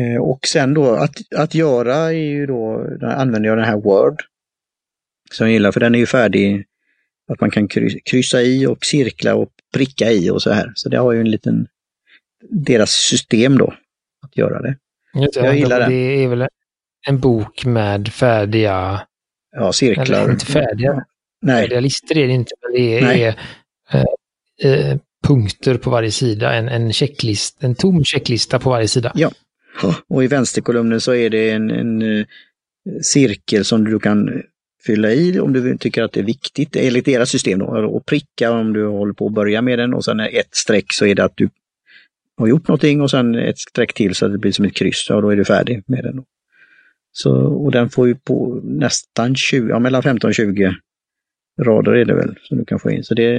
Eh, 0.00 0.22
och 0.22 0.46
sen 0.46 0.74
då 0.74 0.94
att, 0.94 1.16
att 1.36 1.54
göra 1.54 1.96
är 1.96 2.10
ju 2.10 2.46
då, 2.46 2.84
där 3.00 3.06
använder 3.06 3.48
jag 3.48 3.58
den 3.58 3.66
här 3.66 3.76
Word. 3.76 4.22
Som 5.30 5.46
jag 5.46 5.52
gillar 5.52 5.72
för 5.72 5.80
den 5.80 5.94
är 5.94 5.98
ju 5.98 6.06
färdig 6.06 6.66
att 7.28 7.40
man 7.40 7.50
kan 7.50 7.68
kryssa 8.04 8.42
i 8.42 8.66
och 8.66 8.84
cirkla 8.84 9.34
och 9.34 9.50
pricka 9.74 10.10
i 10.10 10.30
och 10.30 10.42
så 10.42 10.50
här. 10.50 10.72
Så 10.74 10.88
det 10.88 10.96
har 10.98 11.12
ju 11.12 11.20
en 11.20 11.30
liten, 11.30 11.66
deras 12.50 12.90
system 12.90 13.58
då, 13.58 13.74
att 14.22 14.36
göra 14.36 14.62
det. 14.62 14.76
Det, 15.12 15.36
jag 15.36 15.56
gillar 15.56 15.80
det. 15.80 15.86
Det 15.86 16.24
är 16.24 16.28
väl 16.28 16.48
en 17.06 17.20
bok 17.20 17.64
med 17.64 18.08
färdiga... 18.08 19.06
Ja, 19.50 19.72
cirklar. 19.72 20.04
Eller 20.20 20.30
inte 20.30 20.46
färdiga. 20.46 21.04
Nej. 21.42 21.62
Färdiga 21.62 21.80
listor 21.80 22.18
är 22.18 22.26
det 22.26 22.32
inte, 22.32 22.52
men 22.62 22.72
det 22.72 22.98
är, 22.98 23.12
är 23.12 23.34
eh, 23.92 24.72
eh, 24.72 24.98
punkter 25.26 25.74
på 25.74 25.90
varje 25.90 26.10
sida, 26.10 26.54
en, 26.54 26.68
en, 26.68 26.92
checklist, 26.92 27.64
en 27.64 27.74
tom 27.74 28.04
checklista 28.04 28.58
på 28.58 28.70
varje 28.70 28.88
sida. 28.88 29.12
Ja, 29.14 29.30
och 30.08 30.24
i 30.24 30.26
vänsterkolumnen 30.26 31.00
så 31.00 31.14
är 31.14 31.30
det 31.30 31.50
en, 31.50 31.70
en 31.70 32.02
uh, 32.02 32.24
cirkel 33.02 33.64
som 33.64 33.84
du 33.84 33.98
kan 33.98 34.42
fylla 34.86 35.12
i 35.12 35.40
om 35.40 35.52
du 35.52 35.78
tycker 35.78 36.02
att 36.02 36.12
det 36.12 36.20
är 36.20 36.24
viktigt, 36.24 36.76
enligt 36.76 37.04
deras 37.04 37.30
system. 37.30 37.58
Då, 37.58 37.66
och 37.66 38.06
pricka 38.06 38.50
om 38.50 38.72
du 38.72 38.86
håller 38.86 39.12
på 39.12 39.26
att 39.26 39.32
börja 39.32 39.62
med 39.62 39.78
den 39.78 39.94
och 39.94 40.04
sen 40.04 40.20
ett 40.20 40.54
streck 40.54 40.92
så 40.92 41.06
är 41.06 41.14
det 41.14 41.24
att 41.24 41.36
du 41.36 41.48
har 42.36 42.46
gjort 42.46 42.68
någonting 42.68 43.00
och 43.00 43.10
sen 43.10 43.34
ett 43.34 43.58
streck 43.58 43.94
till 43.94 44.14
så 44.14 44.26
att 44.26 44.32
det 44.32 44.38
blir 44.38 44.52
som 44.52 44.64
ett 44.64 44.74
kryss 44.74 45.10
och 45.10 45.22
då 45.22 45.30
är 45.30 45.36
du 45.36 45.44
färdig 45.44 45.82
med 45.86 46.04
den. 46.04 46.22
Så, 47.12 47.32
och 47.32 47.72
den 47.72 47.90
får 47.90 48.08
ju 48.08 48.14
på 48.14 48.60
nästan 48.64 49.34
20, 49.34 49.68
ja, 49.68 49.78
mellan 49.78 50.02
15 50.02 50.28
och 50.28 50.34
20 50.34 50.74
rader 51.58 51.92
är 51.92 52.04
det 52.04 52.14
väl 52.14 52.38
som 52.42 52.58
du 52.58 52.64
kan 52.64 52.78
få 52.78 52.90
in. 52.90 53.04
Så 53.04 53.14
det, 53.14 53.32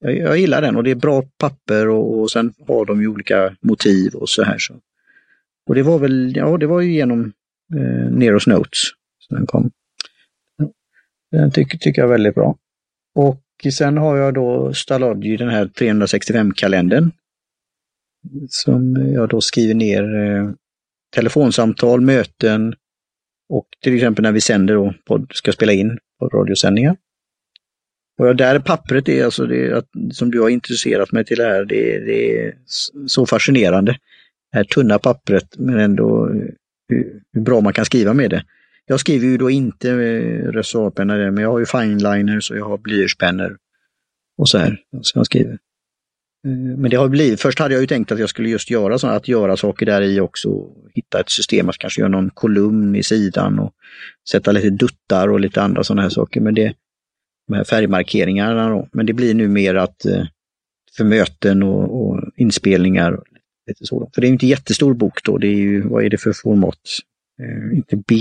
jag, 0.00 0.16
jag 0.16 0.38
gillar 0.38 0.62
den 0.62 0.76
och 0.76 0.84
det 0.84 0.90
är 0.90 0.94
bra 0.94 1.22
papper 1.38 1.88
och, 1.88 2.20
och 2.20 2.30
sen 2.30 2.52
har 2.68 2.84
de 2.84 3.00
ju 3.00 3.08
olika 3.08 3.56
motiv 3.60 4.14
och 4.14 4.28
så 4.28 4.42
här. 4.42 4.58
Så. 4.58 4.74
Och 5.66 5.74
det 5.74 5.82
var 5.82 5.98
väl, 5.98 6.36
ja 6.36 6.56
det 6.56 6.66
var 6.66 6.80
ju 6.80 6.92
genom 6.92 7.32
eh, 7.74 8.10
Neros 8.10 8.46
Notes 8.46 8.80
som 9.18 9.36
den 9.36 9.46
kom. 9.46 9.70
Den 11.30 11.50
tycker, 11.50 11.78
tycker 11.78 12.02
jag 12.02 12.08
är 12.08 12.12
väldigt 12.12 12.34
bra. 12.34 12.56
Och 13.14 13.40
sen 13.72 13.96
har 13.96 14.16
jag 14.16 14.34
då 14.34 14.74
Stalodgy, 14.74 15.36
den 15.36 15.48
här 15.48 15.66
365-kalendern. 15.66 17.10
Som 18.48 18.96
jag 19.12 19.28
då 19.28 19.40
skriver 19.40 19.74
ner 19.74 20.14
eh, 20.14 20.50
telefonsamtal, 21.14 22.00
möten 22.00 22.74
och 23.48 23.66
till 23.82 23.94
exempel 23.94 24.22
när 24.22 24.32
vi 24.32 24.40
sänder 24.40 24.76
och 24.76 24.94
ska 25.30 25.52
spela 25.52 25.72
in 25.72 25.98
på 26.18 26.28
radiosändningar. 26.28 26.96
Och 28.18 28.36
där 28.36 28.58
pappret 28.58 29.08
är 29.08 29.24
alltså 29.24 29.46
det 29.46 29.72
att, 29.72 29.88
som 30.12 30.30
du 30.30 30.40
har 30.40 30.48
intresserat 30.48 31.12
mig 31.12 31.24
till 31.24 31.36
det 31.36 31.44
här, 31.44 31.64
det, 31.64 31.98
det 31.98 32.38
är 32.38 32.54
så 33.06 33.26
fascinerande. 33.26 33.92
Det 34.52 34.58
här 34.58 34.64
tunna 34.64 34.98
pappret 34.98 35.58
men 35.58 35.78
ändå 35.78 36.26
hur, 36.88 37.20
hur, 37.32 37.40
bra 37.40 37.60
man 37.60 37.72
kan 37.72 37.84
skriva 37.84 38.14
med 38.14 38.30
det. 38.30 38.44
Jag 38.86 39.00
skriver 39.00 39.26
ju 39.26 39.36
då 39.36 39.50
inte 39.50 39.90
eh, 39.90 39.96
med 39.96 40.54
reservoarpenna 40.54 41.16
men 41.16 41.42
jag 41.42 41.50
har 41.50 41.58
ju 41.58 41.66
fineliners 41.66 42.50
och 42.50 42.56
jag 42.56 42.64
har 42.64 42.78
blyertspennor 42.78 43.56
och 44.38 44.48
så 44.48 44.58
här 44.58 44.80
som 45.02 45.18
jag 45.18 45.26
skriver. 45.26 45.58
Eh, 46.46 46.78
men 46.78 46.90
det 46.90 46.96
har 46.96 47.08
blivit, 47.08 47.40
först 47.40 47.58
hade 47.58 47.74
jag 47.74 47.80
ju 47.80 47.86
tänkt 47.86 48.12
att 48.12 48.18
jag 48.18 48.28
skulle 48.28 48.48
just 48.48 48.70
göra 48.70 48.98
så 48.98 49.06
att 49.06 49.28
göra 49.28 49.56
saker 49.56 49.86
där 49.86 50.02
i 50.02 50.20
också, 50.20 50.48
hitta 50.94 51.20
ett 51.20 51.30
system, 51.30 51.68
att 51.68 51.78
kanske 51.78 52.00
göra 52.00 52.10
någon 52.10 52.30
kolumn 52.30 52.96
i 52.96 53.02
sidan 53.02 53.58
och 53.58 53.72
sätta 54.30 54.52
lite 54.52 54.70
duttar 54.70 55.28
och 55.28 55.40
lite 55.40 55.62
andra 55.62 55.84
sådana 55.84 56.02
här 56.02 56.08
saker. 56.08 56.40
Men 56.40 56.54
det, 56.54 56.74
här 57.52 57.64
färgmarkeringarna. 57.64 58.68
Då. 58.68 58.88
Men 58.92 59.06
det 59.06 59.12
blir 59.12 59.34
nu 59.34 59.48
mer 59.48 59.74
att 59.74 60.04
eh, 60.04 60.24
för 60.96 61.04
möten 61.04 61.62
och, 61.62 62.06
och 62.06 62.20
inspelningar. 62.36 63.12
Och 63.12 63.24
lite 63.66 63.86
så. 63.86 64.10
För 64.14 64.20
det 64.20 64.26
är 64.26 64.28
inte 64.28 64.46
jättestor 64.46 64.94
bok 64.94 65.24
då, 65.24 65.38
det 65.38 65.46
är 65.46 65.56
ju, 65.56 65.88
vad 65.88 66.04
är 66.04 66.10
det 66.10 66.18
för 66.18 66.32
format? 66.32 66.78
Eh, 67.40 67.76
inte 67.76 67.96
B. 67.96 68.14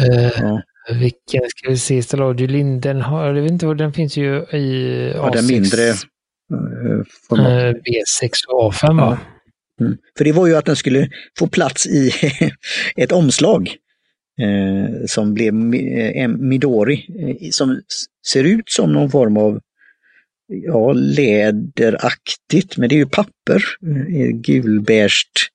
Uh, 0.00 0.30
ja. 0.40 0.62
Vilken 0.88 1.42
ska 1.48 1.70
vi 1.70 1.76
se, 1.76 2.02
Staladio 2.02 2.46
Linden 2.46 3.00
har, 3.00 3.26
jag 3.26 3.42
vet 3.42 3.50
inte 3.50 3.66
den 3.66 3.92
finns 3.92 4.16
ju 4.16 4.36
i 4.36 5.12
A6. 5.12 5.16
Ja, 5.16 5.30
den 5.30 5.46
mindre 5.46 5.82
uh, 5.90 7.04
format. 7.28 7.46
Uh, 7.46 7.80
B6 7.80 8.30
och 8.48 8.72
A5 8.72 8.78
ja. 8.82 8.92
va? 8.92 9.18
Mm. 9.80 9.96
För 10.18 10.24
det 10.24 10.32
var 10.32 10.46
ju 10.46 10.56
att 10.56 10.64
den 10.64 10.76
skulle 10.76 11.10
få 11.38 11.46
plats 11.46 11.86
i 11.86 12.10
ett 12.96 13.12
omslag 13.12 13.76
eh, 14.40 15.06
som 15.06 15.34
blev 15.34 15.74
eh, 15.74 16.28
Midori, 16.28 17.06
eh, 17.18 17.50
som 17.50 17.80
ser 18.26 18.44
ut 18.44 18.70
som 18.70 18.92
någon 18.92 19.10
form 19.10 19.36
av 19.36 19.60
ja, 20.50 20.92
läderaktigt, 20.92 22.76
men 22.76 22.88
det 22.88 22.94
är 22.94 22.98
ju 22.98 23.06
papper, 23.06 23.64
eh, 24.16 24.28
gulbeige. 24.28 25.50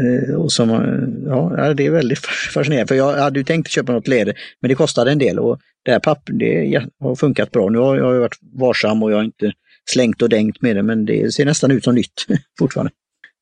Eh, 0.00 0.34
och 0.34 0.52
som, 0.52 0.70
eh, 0.70 1.28
ja, 1.30 1.74
det 1.74 1.86
är 1.86 1.90
väldigt 1.90 2.18
fascinerande, 2.18 2.88
för 2.88 2.94
jag 2.94 3.16
hade 3.16 3.38
ju 3.38 3.44
tänkt 3.44 3.70
köpa 3.70 3.92
något 3.92 4.08
läder, 4.08 4.34
men 4.60 4.68
det 4.68 4.74
kostade 4.74 5.12
en 5.12 5.18
del 5.18 5.38
och 5.38 5.60
det 5.84 5.90
här 5.90 5.98
pappret 5.98 6.38
det 6.38 6.82
har 7.00 7.16
funkat 7.16 7.50
bra. 7.50 7.68
Nu 7.68 7.78
har 7.78 7.96
jag 7.96 8.20
varit 8.20 8.38
varsam 8.52 9.02
och 9.02 9.12
jag 9.12 9.16
har 9.16 9.24
inte 9.24 9.52
slängt 9.90 10.22
och 10.22 10.28
dängt 10.28 10.62
med 10.62 10.76
det, 10.76 10.82
men 10.82 11.04
det 11.04 11.34
ser 11.34 11.44
nästan 11.44 11.70
ut 11.70 11.84
som 11.84 11.94
nytt 11.94 12.26
fortfarande. 12.58 12.92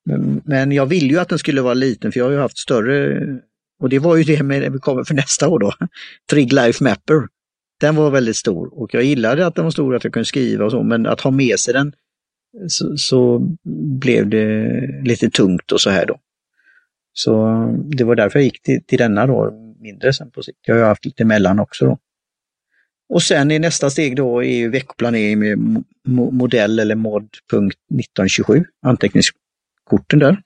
Men, 0.05 0.43
men 0.45 0.73
jag 0.73 0.87
ville 0.87 1.09
ju 1.09 1.19
att 1.19 1.29
den 1.29 1.39
skulle 1.39 1.63
vara 1.63 1.75
liten, 1.75 2.13
för 2.13 2.21
jag 2.21 2.25
har 2.25 2.33
ju 2.33 2.39
haft 2.39 2.59
större 2.59 3.21
och 3.83 3.89
det 3.89 3.99
var 3.99 4.17
ju 4.17 4.23
det 4.23 4.43
med, 4.43 4.73
vi 4.73 4.79
kommer 4.79 5.05
för 5.05 5.15
nästa 5.15 5.49
år 5.49 5.59
då, 5.59 5.73
Trig 6.31 6.53
Life 6.53 6.85
Mapper. 6.85 7.29
Den 7.81 7.97
var 7.97 8.11
väldigt 8.11 8.37
stor 8.37 8.81
och 8.81 8.95
jag 8.95 9.03
gillade 9.03 9.47
att 9.47 9.55
den 9.55 9.65
var 9.65 9.71
stor, 9.71 9.97
att 9.97 10.05
jag 10.05 10.13
kunde 10.13 10.25
skriva 10.25 10.65
och 10.65 10.71
så, 10.71 10.83
men 10.83 11.07
att 11.07 11.21
ha 11.21 11.31
med 11.31 11.59
sig 11.59 11.75
den 11.75 11.93
så, 12.69 12.97
så 12.97 13.39
blev 14.01 14.29
det 14.29 14.71
lite 15.05 15.31
tungt 15.31 15.73
och 15.73 15.81
så 15.81 15.91
här 15.91 16.07
då. 16.07 16.19
Så 17.13 17.49
eh, 17.49 17.73
det 17.73 18.05
var 18.05 18.17
därför 18.17 18.39
jag 18.39 18.45
gick 18.45 18.63
till, 18.63 18.85
till 18.85 18.99
denna 18.99 19.27
då, 19.27 19.51
mindre 19.81 20.13
sen 20.13 20.31
på 20.31 20.43
sikt. 20.43 20.59
Jag 20.67 20.77
har 20.77 20.85
haft 20.85 21.05
lite 21.05 21.25
mellan 21.25 21.61
också 21.61 21.85
då. 21.85 21.99
Och 23.09 23.23
sen 23.23 23.51
i 23.51 23.59
nästa 23.59 23.91
steg 23.91 24.17
då 24.17 24.45
är 24.45 24.57
ju 24.57 24.69
veckoplanering 24.69 25.39
med 25.39 25.59
modell 26.09 26.79
eller 26.79 26.95
mod.1927, 26.95 28.65
anteckningskorten 28.87 30.19
där. 30.19 30.43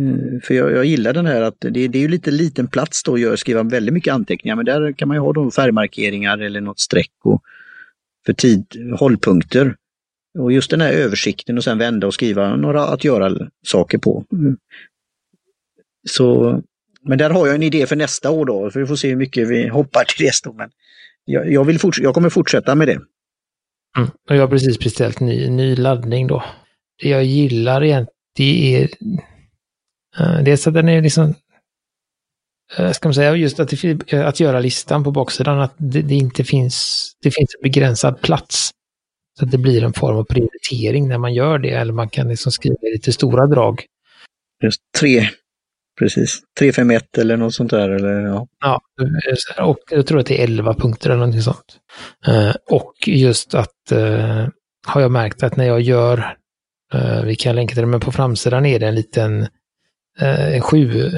Eh, 0.00 0.40
för 0.42 0.54
jag, 0.54 0.72
jag, 0.72 0.84
gillar 0.84 1.12
den 1.12 1.26
här 1.26 1.42
att 1.42 1.56
det, 1.60 1.88
det 1.88 1.98
är 1.98 2.02
ju 2.02 2.08
lite 2.08 2.30
liten 2.30 2.66
plats 2.66 3.02
då 3.02 3.32
att 3.32 3.38
skriva 3.38 3.62
väldigt 3.62 3.94
mycket 3.94 4.14
anteckningar, 4.14 4.56
men 4.56 4.64
där 4.64 4.92
kan 4.92 5.08
man 5.08 5.16
ju 5.16 5.20
ha 5.20 5.32
då 5.32 5.50
färgmarkeringar 5.50 6.38
eller 6.38 6.60
något 6.60 6.80
streck 6.80 7.12
och 7.24 7.42
för 8.26 8.32
tid, 8.32 8.64
hållpunkter. 8.98 9.76
Och 10.38 10.52
just 10.52 10.70
den 10.70 10.80
här 10.80 10.92
översikten 10.92 11.56
och 11.56 11.64
sen 11.64 11.78
vända 11.78 12.06
och 12.06 12.14
skriva 12.14 12.56
några 12.56 12.84
att 12.84 13.04
göra-saker 13.04 13.98
på. 13.98 14.24
Mm. 14.32 14.56
Så, 16.08 16.60
men 17.02 17.18
där 17.18 17.30
har 17.30 17.46
jag 17.46 17.54
en 17.54 17.62
idé 17.62 17.86
för 17.86 17.96
nästa 17.96 18.30
år 18.30 18.46
då, 18.46 18.70
för 18.70 18.80
vi 18.80 18.86
får 18.86 18.96
se 18.96 19.08
hur 19.08 19.16
mycket 19.16 19.48
vi 19.48 19.68
hoppar 19.68 20.04
till 20.04 20.26
det. 20.26 20.52
Men 20.54 20.70
jag, 21.24 21.52
jag, 21.52 21.64
vill 21.64 21.78
jag 22.00 22.14
kommer 22.14 22.30
fortsätta 22.30 22.74
med 22.74 22.88
det. 22.88 23.00
Mm. 23.96 24.08
Och 24.28 24.36
jag 24.36 24.40
har 24.40 24.48
precis 24.48 24.78
beställt 24.78 25.20
ny, 25.20 25.50
ny 25.50 25.76
laddning 25.76 26.26
då. 26.26 26.44
Det 27.02 27.08
jag 27.08 27.24
gillar 27.24 27.84
egentligen, 27.84 28.12
det 28.36 28.76
är 28.76 28.88
uh, 30.20 30.42
dels 30.42 30.66
att 30.66 30.74
den 30.74 30.88
är 30.88 31.02
liksom 31.02 31.34
uh, 32.78 32.92
ska 32.92 33.08
man 33.08 33.14
säga, 33.14 33.36
just 33.36 33.60
att, 33.60 33.70
det, 33.70 34.12
att 34.12 34.40
göra 34.40 34.60
listan 34.60 35.04
på 35.04 35.10
baksidan, 35.10 35.60
att 35.60 35.74
det, 35.76 36.02
det, 36.02 36.14
inte 36.14 36.44
finns, 36.44 37.06
det 37.22 37.30
finns 37.30 37.54
en 37.54 37.62
begränsad 37.62 38.20
plats. 38.20 38.70
Så 39.38 39.44
att 39.44 39.50
det 39.50 39.58
blir 39.58 39.84
en 39.84 39.92
form 39.92 40.16
av 40.16 40.24
prioritering 40.24 41.08
när 41.08 41.18
man 41.18 41.34
gör 41.34 41.58
det, 41.58 41.70
eller 41.70 41.92
man 41.92 42.08
kan 42.08 42.28
liksom 42.28 42.52
skriva 42.52 42.76
lite 42.82 43.12
stora 43.12 43.46
drag. 43.46 43.84
Just 44.62 44.80
tre 45.00 45.28
Precis, 45.98 46.40
351 46.58 47.18
eller 47.18 47.36
något 47.36 47.54
sånt 47.54 47.70
där. 47.70 47.90
Eller, 47.90 48.20
ja. 48.20 48.46
ja, 48.60 48.80
och 49.58 49.78
jag 49.90 50.06
tror 50.06 50.20
att 50.20 50.26
det 50.26 50.40
är 50.40 50.44
11 50.44 50.74
punkter 50.74 51.10
eller 51.10 51.18
någonting 51.18 51.42
sånt. 51.42 51.78
Uh, 52.28 52.54
och 52.70 52.94
just 53.06 53.54
att 53.54 53.92
uh, 53.92 54.48
har 54.86 55.00
jag 55.00 55.10
märkt 55.10 55.42
att 55.42 55.56
när 55.56 55.64
jag 55.64 55.80
gör, 55.80 56.36
uh, 56.94 57.22
vi 57.24 57.36
kan 57.36 57.56
länka 57.56 57.74
till 57.74 57.80
det, 57.80 57.86
men 57.86 58.00
på 58.00 58.12
framsidan 58.12 58.66
är 58.66 58.78
det 58.78 58.86
en 58.86 58.94
liten 58.94 59.48
en 60.18 60.60
7, 60.60 61.10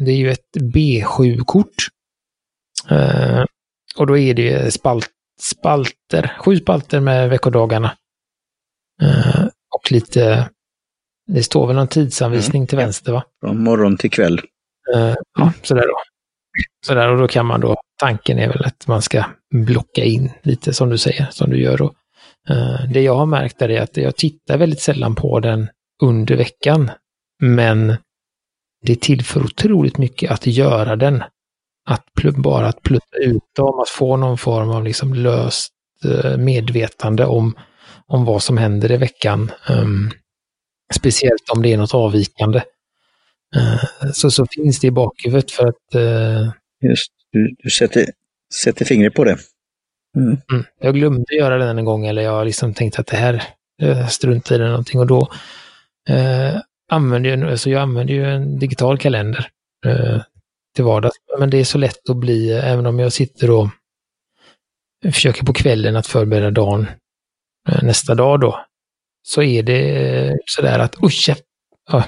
det 0.00 0.10
är 0.10 0.16
ju 0.16 0.30
ett 0.30 0.56
B7-kort. 0.56 1.88
och 3.96 4.06
då 4.06 4.18
är 4.18 4.34
det 4.34 4.74
spalt, 4.74 5.10
spalter, 5.40 6.32
sju 6.38 6.56
spalter 6.56 7.00
med 7.00 7.30
veckodagarna. 7.30 7.96
och 9.74 9.92
lite 9.92 10.48
det 11.26 11.42
står 11.42 11.66
väl 11.66 11.76
någon 11.76 11.88
tidsanvisning 11.88 12.60
mm. 12.60 12.66
till 12.66 12.78
vänster 12.78 13.12
va? 13.12 13.24
Från 13.40 13.64
morgon 13.64 13.96
till 13.96 14.10
kväll. 14.10 14.40
Ja, 15.38 15.52
sådär 15.62 15.86
då. 15.86 15.96
Sådär, 16.86 17.08
och 17.08 17.18
då 17.18 17.28
kan 17.28 17.46
man 17.46 17.60
då, 17.60 17.76
tanken 18.00 18.38
är 18.38 18.48
väl 18.48 18.64
att 18.64 18.86
man 18.86 19.02
ska 19.02 19.24
blocka 19.54 20.04
in 20.04 20.30
lite 20.42 20.72
som 20.72 20.88
du 20.88 20.98
säger, 20.98 21.26
som 21.30 21.50
du 21.50 21.60
gör 21.62 21.78
då. 21.78 21.94
Det 22.92 23.00
jag 23.00 23.14
har 23.14 23.26
märkt 23.26 23.62
är 23.62 23.80
att 23.80 23.96
jag 23.96 24.16
tittar 24.16 24.58
väldigt 24.58 24.80
sällan 24.80 25.14
på 25.14 25.40
den 25.40 25.68
under 26.02 26.36
veckan. 26.36 26.90
Men 27.42 27.96
det 28.84 29.00
tillför 29.00 29.44
otroligt 29.44 29.98
mycket 29.98 30.30
att 30.30 30.46
göra 30.46 30.96
den. 30.96 31.22
Att 31.86 32.04
bara 32.36 32.66
att 32.66 32.82
plutta 32.82 33.16
ut 33.16 33.42
dem, 33.56 33.80
att 33.80 33.88
få 33.88 34.16
någon 34.16 34.38
form 34.38 34.70
av 34.70 34.84
liksom 34.84 35.14
löst 35.14 35.72
uh, 36.04 36.36
medvetande 36.36 37.24
om, 37.24 37.56
om 38.06 38.24
vad 38.24 38.42
som 38.42 38.58
händer 38.58 38.92
i 38.92 38.96
veckan. 38.96 39.50
Um, 39.68 40.10
Speciellt 40.94 41.50
om 41.50 41.62
det 41.62 41.72
är 41.72 41.76
något 41.76 41.94
avvikande. 41.94 42.62
Eh, 43.56 44.10
så, 44.12 44.30
så 44.30 44.46
finns 44.46 44.80
det 44.80 44.86
i 44.86 44.90
bakhuvudet 44.90 45.50
för 45.50 45.66
att... 45.66 45.94
Eh, 45.94 46.50
Just, 46.90 47.12
du, 47.32 47.54
du 47.58 47.70
sätter, 47.70 48.06
sätter 48.54 48.84
fingret 48.84 49.14
på 49.14 49.24
det. 49.24 49.36
Mm. 50.16 50.36
Mm. 50.52 50.64
Jag 50.80 50.94
glömde 50.94 51.34
göra 51.34 51.58
den 51.58 51.78
en 51.78 51.84
gång 51.84 52.06
eller 52.06 52.22
jag 52.22 52.44
liksom 52.44 52.74
tänkte 52.74 53.00
att 53.00 53.06
det 53.06 53.16
här 53.16 53.42
struntar 54.08 54.54
i 54.54 54.58
det 54.58 54.68
någonting 54.68 55.00
och 55.00 55.06
då 55.06 55.28
eh, 56.08 56.56
använder 56.94 57.30
jag, 57.30 57.50
alltså 57.50 57.70
jag 57.70 57.82
använder 57.82 58.14
ju 58.14 58.24
en 58.24 58.58
digital 58.58 58.98
kalender 58.98 59.48
eh, 59.86 60.20
till 60.74 60.84
vardags. 60.84 61.16
Men 61.38 61.50
det 61.50 61.58
är 61.58 61.64
så 61.64 61.78
lätt 61.78 62.10
att 62.10 62.16
bli, 62.16 62.52
eh, 62.52 62.70
även 62.70 62.86
om 62.86 62.98
jag 62.98 63.12
sitter 63.12 63.50
och 63.50 63.68
försöker 65.12 65.44
på 65.44 65.52
kvällen 65.52 65.96
att 65.96 66.06
förbereda 66.06 66.50
dagen 66.50 66.86
eh, 67.68 67.82
nästa 67.82 68.14
dag 68.14 68.40
då, 68.40 68.64
så 69.22 69.42
är 69.42 69.62
det 69.62 70.08
eh, 70.28 70.34
sådär 70.46 70.78
att 70.78 71.02
usch, 71.02 71.30
ja, 71.90 72.04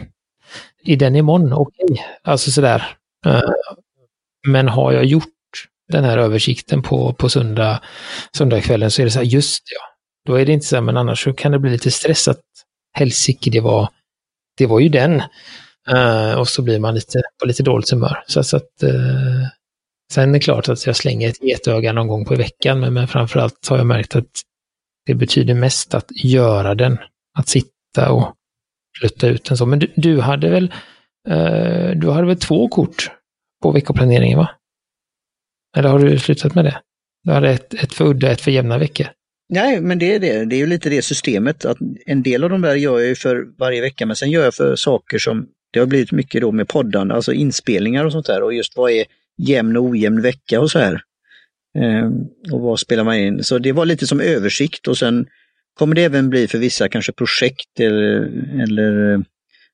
är 0.85 0.97
den 0.97 1.17
imorgon? 1.17 1.53
Okej, 1.53 1.85
okay. 1.91 2.05
alltså 2.23 2.51
sådär. 2.51 2.97
Eh, 3.27 3.41
men 4.49 4.69
har 4.69 4.93
jag 4.93 5.05
gjort 5.05 5.29
den 5.89 6.05
här 6.05 6.19
översikten 6.19 6.83
på, 6.83 7.15
på 7.15 7.29
söndag, 7.29 7.83
söndagskvällen 8.37 8.91
så 8.91 9.03
är 9.03 9.05
det 9.05 9.11
så 9.11 9.19
här, 9.19 9.27
just 9.27 9.63
ja. 9.75 9.81
Då 10.27 10.35
är 10.35 10.47
det 10.47 10.53
inte 10.53 10.67
så 10.67 10.77
här, 10.77 10.83
men 10.83 10.97
annars 10.97 11.25
så 11.25 11.33
kan 11.33 11.53
det 11.53 11.59
bli 11.59 11.71
lite 11.71 11.91
stress 11.91 12.29
att 12.29 12.41
helsike, 12.93 13.51
det 13.51 13.61
var, 13.61 13.89
det 14.57 14.67
var 14.67 14.81
ju 14.81 14.89
den. 14.89 15.23
Uh, 15.95 16.35
och 16.39 16.49
så 16.49 16.63
blir 16.63 16.79
man 16.79 16.95
lite 16.95 17.23
på 17.41 17.47
lite 17.47 17.63
dåligt 17.63 17.91
humör. 17.91 18.25
Så, 18.27 18.45
så 18.45 18.57
att, 18.57 18.83
uh, 18.85 19.47
sen 20.13 20.29
är 20.29 20.33
det 20.33 20.41
klart 20.41 20.69
att 20.69 20.87
jag 20.87 20.97
slänger 20.97 21.29
ett 21.29 21.43
getöga 21.43 21.93
någon 21.93 22.09
gång 22.09 22.25
på 22.25 22.35
veckan, 22.35 22.81
men, 22.81 22.95
men 22.95 23.09
framförallt 23.09 23.69
har 23.69 23.77
jag 23.77 23.87
märkt 23.87 24.17
att 24.17 24.31
det 25.07 25.15
betyder 25.15 25.55
mest 25.55 25.95
att 25.95 26.25
göra 26.25 26.75
den, 26.75 26.99
att 27.39 27.49
sitta 27.49 28.11
och 28.11 28.35
flytta 29.01 29.27
ut 29.27 29.45
den 29.45 29.57
så. 29.57 29.67
Men 29.67 29.79
du, 29.79 29.93
du 29.97 30.21
hade 30.21 30.49
väl, 30.49 30.75
uh, 31.29 31.91
du 31.97 32.11
hade 32.11 32.27
väl 32.27 32.39
två 32.39 32.69
kort 32.69 33.11
på 33.63 33.71
veckoplaneringen 33.71 34.39
va? 34.39 34.51
Eller 35.77 35.89
har 35.89 35.99
du 35.99 36.19
slutat 36.19 36.55
med 36.55 36.65
det? 36.65 36.81
Du 37.25 37.33
hade 37.33 37.51
ett, 37.51 37.75
ett 37.75 37.95
för 37.95 38.05
udda, 38.05 38.31
ett 38.31 38.41
för 38.41 38.51
jämna 38.51 38.79
veckor. 38.79 39.07
Nej, 39.49 39.81
men 39.81 39.99
det 39.99 40.15
är 40.15 40.19
det. 40.19 40.45
Det 40.45 40.57
är 40.57 40.59
ju 40.59 40.67
lite 40.67 40.91
det 40.91 41.03
systemet. 41.03 41.65
att 41.65 41.79
En 42.07 42.23
del 42.23 42.45
av 42.45 42.51
de 42.51 42.61
där 42.61 42.75
gör 42.75 42.99
jag 42.99 43.09
ju 43.09 43.15
för 43.15 43.47
varje 43.59 43.81
vecka, 43.81 44.07
men 44.07 44.17
sen 44.17 44.31
gör 44.31 44.45
jag 44.45 44.55
för 44.55 44.77
saker 44.77 45.19
som 45.19 45.47
det 45.73 45.79
har 45.79 45.87
blivit 45.87 46.13
mycket 46.13 46.41
då 46.41 46.53
med 46.53 46.69
poddande, 46.69 47.15
alltså 47.15 47.33
inspelningar 47.33 48.05
och 48.05 48.13
sånt 48.13 48.27
där. 48.27 48.43
Och 48.43 48.55
just 48.55 48.77
vad 48.77 48.91
är 48.91 49.05
jämn 49.39 49.77
och 49.77 49.85
ojämn 49.85 50.23
vecka 50.23 50.61
och 50.61 50.71
så 50.71 50.79
här. 50.79 51.03
Ehm, 51.79 52.13
och 52.53 52.61
vad 52.61 52.81
spelar 52.81 53.05
man 53.05 53.17
in? 53.17 53.45
Så 53.45 53.59
det 53.59 53.73
var 53.73 53.87
lite 53.87 54.07
som 54.07 54.21
översikt 54.21 54.89
och 54.89 54.99
sen 54.99 55.27
kommer 55.79 55.95
det 55.95 56.05
även 56.05 56.31
bli 56.31 56.49
för 56.49 56.59
vissa 56.59 56.89
kanske 56.89 57.13
projekt 57.13 57.81
eller, 57.81 58.31
eller 58.63 59.13
eh, 59.13 59.21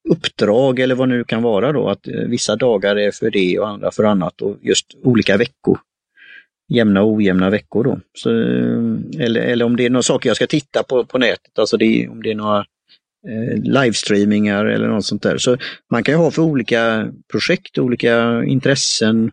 uppdrag 0.08 0.78
eller 0.78 0.94
vad 0.94 1.08
nu 1.08 1.24
kan 1.24 1.42
vara 1.42 1.72
då, 1.72 1.88
att 1.88 2.08
eh, 2.08 2.14
vissa 2.14 2.56
dagar 2.56 2.96
är 2.96 3.10
för 3.10 3.30
det 3.30 3.58
och 3.58 3.68
andra 3.68 3.90
för 3.90 4.04
annat 4.04 4.42
och 4.42 4.58
just 4.62 4.86
olika 5.02 5.36
veckor. 5.36 5.78
Jämna 6.74 7.02
och 7.02 7.12
ojämna 7.12 7.50
veckor 7.50 7.84
då. 7.84 8.00
Så, 8.14 8.30
eh, 8.30 9.24
eller, 9.24 9.40
eller 9.40 9.64
om 9.64 9.76
det 9.76 9.86
är 9.86 9.90
några 9.90 10.02
saker 10.02 10.30
jag 10.30 10.36
ska 10.36 10.46
titta 10.46 10.82
på 10.82 11.04
på 11.04 11.18
nätet, 11.18 11.58
alltså 11.58 11.76
det, 11.76 12.08
om 12.08 12.22
det 12.22 12.30
är 12.30 12.34
några 12.34 12.58
eh, 13.28 13.62
livestreamingar 13.62 14.64
eller 14.64 14.88
något 14.88 15.04
sånt 15.04 15.22
där. 15.22 15.38
Så 15.38 15.56
man 15.90 16.02
kan 16.02 16.14
ju 16.14 16.18
ha 16.18 16.30
för 16.30 16.42
olika 16.42 17.08
projekt, 17.32 17.78
olika 17.78 18.44
intressen, 18.44 19.30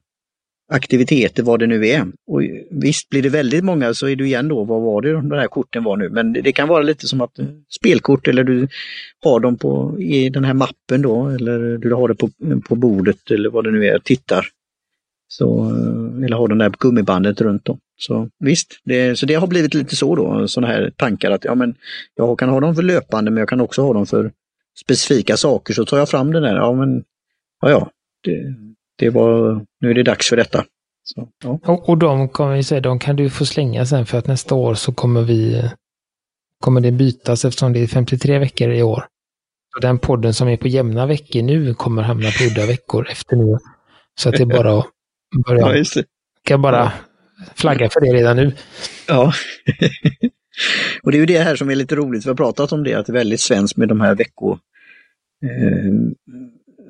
aktiviteter, 0.71 1.43
vad 1.43 1.60
det 1.60 1.67
nu 1.67 1.88
är. 1.88 2.08
Och 2.28 2.41
visst 2.71 3.10
blir 3.10 3.21
det 3.21 3.30
väldigt 3.30 3.63
många 3.63 3.93
så 3.93 4.08
är 4.08 4.15
du 4.15 4.25
igen 4.25 4.47
då, 4.47 4.63
vad 4.63 4.82
var 4.82 5.02
det 5.02 5.12
de 5.12 5.32
här 5.32 5.47
korten 5.47 5.84
var 5.84 5.97
nu? 5.97 6.10
Men 6.10 6.34
det 6.34 6.52
kan 6.52 6.67
vara 6.67 6.82
lite 6.82 7.08
som 7.08 7.21
att 7.21 7.39
eh, 7.39 7.45
spelkort 7.69 8.28
eller 8.28 8.43
du 8.43 8.67
har 9.23 9.39
dem 9.39 9.58
på, 9.58 9.99
i 9.99 10.30
den 10.30 10.43
här 10.43 10.54
mappen 10.54 11.02
då 11.02 11.28
eller 11.28 11.78
du 11.78 11.93
har 11.93 12.08
det 12.08 12.15
på, 12.15 12.30
på 12.69 12.75
bordet 12.75 13.32
eller 13.32 13.49
vad 13.49 13.63
det 13.63 13.71
nu 13.71 13.86
är, 13.86 13.99
tittar. 13.99 14.47
Så, 15.31 15.65
eh, 15.65 16.25
eller 16.25 16.37
har 16.37 16.47
den 16.47 16.57
där 16.57 16.73
gummibandet 16.79 17.41
runt 17.41 17.65
då. 17.65 17.77
Så 17.97 18.29
visst, 18.39 18.79
det, 18.83 19.19
så 19.19 19.25
det 19.25 19.33
har 19.33 19.47
blivit 19.47 19.73
lite 19.73 19.95
så 19.95 20.15
då, 20.15 20.47
sådana 20.47 20.73
här 20.73 20.91
tankar 20.95 21.31
att 21.31 21.45
ja 21.45 21.55
men 21.55 21.75
jag 22.15 22.39
kan 22.39 22.49
ha 22.49 22.59
dem 22.59 22.75
för 22.75 22.83
löpande 22.83 23.31
men 23.31 23.39
jag 23.39 23.49
kan 23.49 23.61
också 23.61 23.81
ha 23.81 23.93
dem 23.93 24.05
för 24.05 24.31
specifika 24.81 25.37
saker. 25.37 25.73
Så 25.73 25.85
tar 25.85 25.97
jag 25.97 26.09
fram 26.09 26.33
den 26.33 26.43
där, 26.43 26.55
ja 26.55 26.73
men 26.73 27.03
ja 27.61 27.69
ja, 27.69 27.89
det, 28.23 28.55
det 28.97 29.09
var, 29.09 29.61
nu 29.81 29.89
är 29.89 29.93
det 29.93 30.03
dags 30.03 30.29
för 30.29 30.37
detta. 30.37 30.65
Så, 31.03 31.29
ja. 31.43 31.59
och, 31.65 31.89
och 31.89 31.97
de 31.97 32.29
kan 32.29 32.53
vi 32.53 32.63
säga, 32.63 32.81
de 32.81 32.99
kan 32.99 33.15
du 33.15 33.29
få 33.29 33.45
slänga 33.45 33.85
sen 33.85 34.05
för 34.05 34.17
att 34.17 34.27
nästa 34.27 34.55
år 34.55 34.73
så 34.73 34.91
kommer 34.91 35.21
vi 35.21 35.69
kommer 36.59 36.81
det 36.81 36.91
bytas 36.91 37.45
eftersom 37.45 37.73
det 37.73 37.79
är 37.79 37.87
53 37.87 38.39
veckor 38.39 38.69
i 38.71 38.83
år. 38.83 39.05
Och 39.75 39.81
den 39.81 39.99
podden 39.99 40.33
som 40.33 40.47
är 40.47 40.57
på 40.57 40.67
jämna 40.67 41.05
veckor 41.05 41.41
nu 41.41 41.73
kommer 41.73 42.01
hamna 42.01 42.29
på 42.37 42.43
udda 42.43 42.65
veckor 42.65 43.07
efter 43.11 43.35
nu. 43.35 43.57
Så 44.19 44.29
att 44.29 44.35
det 44.35 44.43
är 44.43 44.45
bara 44.45 44.79
att 44.79 44.87
börja. 45.47 45.77
Ja, 45.77 46.03
kan 46.43 46.61
bara 46.61 46.91
flagga 47.55 47.89
för 47.89 48.01
det 48.01 48.13
redan 48.13 48.37
nu. 48.37 48.51
Ja. 49.07 49.33
och 51.03 51.11
det 51.11 51.17
är 51.17 51.19
ju 51.19 51.25
det 51.25 51.39
här 51.39 51.55
som 51.55 51.69
är 51.69 51.75
lite 51.75 51.95
roligt, 51.95 52.25
vi 52.25 52.29
har 52.29 52.35
pratat 52.35 52.71
om 52.71 52.83
det, 52.83 52.93
att 52.93 53.05
det 53.05 53.11
är 53.11 53.13
väldigt 53.13 53.39
svenskt 53.39 53.77
med 53.77 53.87
de 53.87 54.01
här 54.01 54.15
veckor. 54.15 54.59
Eh, 55.43 55.91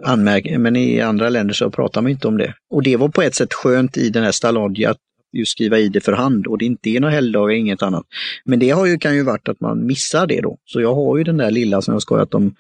anmärk 0.04 0.58
men 0.58 0.75
i 0.75 1.02
andra 1.02 1.30
länder 1.30 1.54
så 1.54 1.71
pratar 1.71 2.02
man 2.02 2.12
inte 2.12 2.28
om 2.28 2.38
det. 2.38 2.54
Och 2.69 2.84
det 2.84 2.97
var 2.97 3.10
på 3.10 3.21
ett 3.21 3.36
sätt 3.36 3.54
skönt 3.54 3.97
i 3.97 4.10
den 4.10 4.23
här 4.23 4.32
Staladia 4.32 4.89
att 4.89 4.97
just 5.34 5.52
skriva 5.52 5.80
i 5.80 5.89
det 5.89 6.02
för 6.02 6.13
hand 6.13 6.47
och 6.47 6.58
det 6.58 6.65
inte 6.65 6.89
är 6.89 6.99
några 6.99 7.13
helgdagar, 7.13 7.56
inget 7.56 7.84
annat. 7.84 8.06
Men 8.45 8.60
det 8.60 8.69
har 8.69 8.86
ju, 8.86 8.97
kan 8.97 9.15
ju 9.15 9.23
varit 9.23 9.49
att 9.49 9.62
man 9.62 9.86
missar 9.86 10.28
det 10.28 10.41
då. 10.41 10.58
Så 10.65 10.82
jag 10.82 10.95
har 10.95 11.17
ju 11.17 11.23
den 11.23 11.38
där 11.38 11.52
lilla 11.52 11.82
som 11.82 11.93
jag 11.93 12.02
skojat 12.02 12.34
om, 12.34 12.56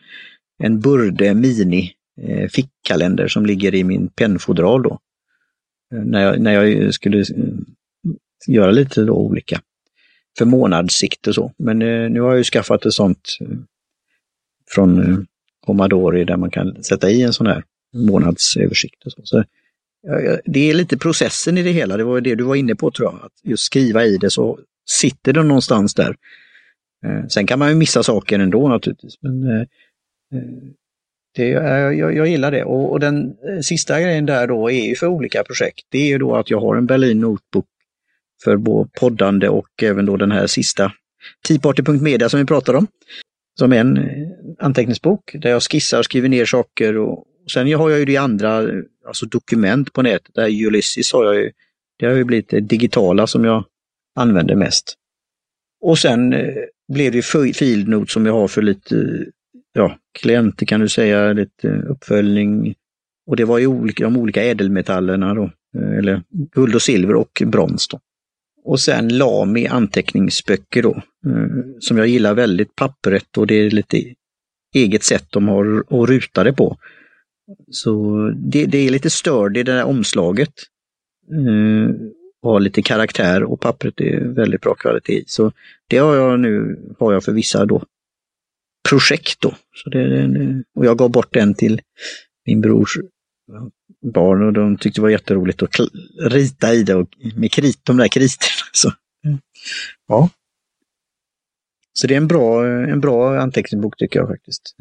en 0.63 0.79
Burde 0.79 1.33
Mini 1.33 1.91
eh, 2.21 2.49
fickkalender 2.49 3.27
som 3.27 3.45
ligger 3.45 3.75
i 3.75 3.83
min 3.83 4.07
pennfodral 4.07 4.83
då. 4.83 4.99
När, 5.91 6.21
jag, 6.21 6.41
när 6.41 6.53
jag 6.53 6.93
skulle 6.93 7.25
göra 8.47 8.71
lite 8.71 9.01
då 9.01 9.13
olika 9.13 9.61
för 10.37 10.45
månadssikt 10.45 11.27
och 11.27 11.35
så. 11.35 11.53
Men 11.57 11.81
eh, 11.81 12.09
nu 12.09 12.21
har 12.21 12.29
jag 12.29 12.37
ju 12.37 12.43
skaffat 12.43 12.85
ett 12.85 12.93
sånt 12.93 13.37
eh, 13.41 13.47
från 14.75 14.99
eh, 14.99 15.17
Commodore 15.65 16.23
där 16.23 16.37
man 16.37 16.51
kan 16.51 16.83
sätta 16.83 17.09
i 17.09 17.21
en 17.21 17.33
sån 17.33 17.47
här 17.47 17.63
månadsöversikt. 17.93 19.05
Och 19.05 19.11
så. 19.11 19.21
så 19.23 19.43
det 20.45 20.69
är 20.69 20.73
lite 20.73 20.97
processen 20.97 21.57
i 21.57 21.63
det 21.63 21.71
hela, 21.71 21.97
det 21.97 22.03
var 22.03 22.21
det 22.21 22.35
du 22.35 22.43
var 22.43 22.55
inne 22.55 22.75
på 22.75 22.91
tror 22.91 23.11
jag, 23.11 23.25
att 23.25 23.31
just 23.43 23.63
skriva 23.63 24.05
i 24.05 24.17
det 24.17 24.29
så 24.29 24.59
sitter 24.89 25.33
det 25.33 25.43
någonstans 25.43 25.93
där. 25.93 26.15
Eh, 27.05 27.27
sen 27.27 27.47
kan 27.47 27.59
man 27.59 27.69
ju 27.69 27.75
missa 27.75 28.03
saker 28.03 28.39
ändå 28.39 28.67
naturligtvis. 28.67 29.13
Men 29.21 29.43
eh, 29.43 29.67
det, 31.39 31.53
eh, 31.53 31.99
jag, 31.99 32.15
jag 32.15 32.27
gillar 32.27 32.51
det. 32.51 32.63
Och, 32.63 32.91
och, 32.91 32.99
den 32.99 33.35
eh, 33.49 33.59
sista 33.61 34.01
grejen 34.01 34.25
där 34.25 34.47
då 34.47 34.71
är 34.71 34.85
ju 34.85 34.95
för 34.95 35.07
olika 35.07 35.43
projekt. 35.43 35.85
Det 35.89 35.97
är 35.97 36.07
ju 36.07 36.17
då 36.17 36.35
att 36.35 36.49
jag 36.49 36.59
har 36.59 36.75
en 36.75 36.85
Berlin 36.85 37.19
Notebook 37.19 37.65
för 38.43 38.57
både 38.57 38.89
poddande 38.99 39.49
och 39.49 39.83
även 39.83 40.05
då 40.05 40.17
den 40.17 40.31
här 40.31 40.47
sista 40.47 40.91
Teaparty.media 41.47 42.29
som 42.29 42.39
vi 42.39 42.45
pratade 42.45 42.77
om. 42.77 42.87
Som 43.59 43.73
en 43.73 43.97
eh, 43.97 44.27
anteckningsbok 44.59 45.31
där 45.33 45.49
jag 45.49 45.63
skissar, 45.63 46.03
skriver 46.03 46.29
ner 46.29 46.45
saker 46.45 46.97
och 46.97 47.25
sen 47.53 47.73
har 47.73 47.89
jag 47.89 47.99
ju 47.99 48.05
det 48.05 48.17
andra, 48.17 48.67
alltså 49.07 49.25
dokument 49.25 49.93
på 49.93 50.01
nätet. 50.01 50.35
Där 50.35 50.65
Ulysses 50.65 51.13
har 51.13 51.25
jag 51.25 51.35
ju, 51.35 51.51
det 51.99 52.05
har 52.05 52.15
ju 52.15 52.23
blivit 52.23 52.49
det 52.49 52.59
digitala 52.59 53.27
som 53.27 53.45
jag 53.45 53.65
använder 54.15 54.55
mest. 54.55 54.95
Och 55.81 55.99
sen 55.99 56.35
blev 56.93 57.11
det 57.11 57.21
Fieldnote 57.55 58.11
som 58.11 58.25
jag 58.25 58.33
har 58.33 58.47
för 58.47 58.61
lite 58.61 59.25
ja, 59.73 59.97
klienter 60.19 60.65
kan 60.65 60.79
du 60.79 60.89
säga, 60.89 61.33
lite 61.33 61.69
eh, 61.69 61.91
uppföljning. 61.91 62.75
Och 63.27 63.35
det 63.35 63.45
var 63.45 63.57
ju 63.57 63.67
olika, 63.67 64.03
de 64.03 64.17
olika 64.17 64.43
ädelmetallerna 64.43 65.33
då, 65.33 65.51
eh, 65.77 65.97
eller 65.97 66.23
guld 66.55 66.75
och 66.75 66.81
silver 66.81 67.15
och 67.15 67.41
brons. 67.45 67.87
Då. 67.87 67.99
Och 68.63 68.79
sen 68.79 69.17
Lami 69.17 69.67
anteckningsböcker 69.67 70.83
då, 70.83 71.01
eh, 71.25 71.47
som 71.79 71.97
jag 71.97 72.07
gillar 72.07 72.33
väldigt, 72.33 72.75
pappret 72.75 73.37
och 73.37 73.47
det 73.47 73.55
är 73.55 73.69
lite 73.69 74.03
eget 74.75 75.03
sätt 75.03 75.25
de 75.29 75.47
har 75.47 75.79
att 75.79 76.09
ruta 76.09 76.43
det 76.43 76.53
på. 76.53 76.77
Så 77.71 78.17
det, 78.35 78.65
det 78.65 78.77
är 78.77 78.89
lite 78.89 79.09
störd 79.09 79.57
i 79.57 79.63
det 79.63 79.71
där 79.71 79.83
omslaget. 79.83 80.53
Uh, 81.33 81.91
har 82.41 82.59
lite 82.59 82.81
karaktär 82.81 83.43
och 83.43 83.59
pappret 83.59 84.01
är 84.01 84.19
väldigt 84.19 84.61
bra 84.61 84.75
kvalitet 84.75 85.23
Så 85.27 85.51
det 85.87 85.97
har 85.97 86.15
jag 86.15 86.39
nu 86.39 86.79
har 86.99 87.13
jag 87.13 87.23
för 87.23 87.31
vissa 87.31 87.65
då 87.65 87.83
projekt 88.89 89.41
då. 89.41 89.55
Så 89.75 89.89
det, 89.89 90.27
det, 90.27 90.63
och 90.75 90.85
jag 90.85 90.97
gav 90.97 91.11
bort 91.11 91.33
den 91.33 91.53
till 91.53 91.81
min 92.45 92.61
brors 92.61 92.97
barn 94.13 94.43
och 94.43 94.53
de 94.53 94.77
tyckte 94.77 94.99
det 94.99 95.03
var 95.03 95.09
jätteroligt 95.09 95.63
att 95.63 95.75
rita 96.21 96.73
i 96.73 96.83
det 96.83 96.95
och 96.95 97.09
med 97.35 97.51
krit, 97.51 97.79
de 97.83 97.97
där 97.97 98.07
kriterna. 98.07 98.49
Så, 98.71 98.91
ja. 100.07 100.29
så 101.93 102.07
det 102.07 102.13
är 102.13 102.17
en 102.17 102.27
bra, 102.27 102.67
en 102.67 102.99
bra 102.99 103.39
anteckningsbok 103.39 103.97
tycker 103.97 104.19
jag 104.19 104.27
faktiskt. 104.27 104.75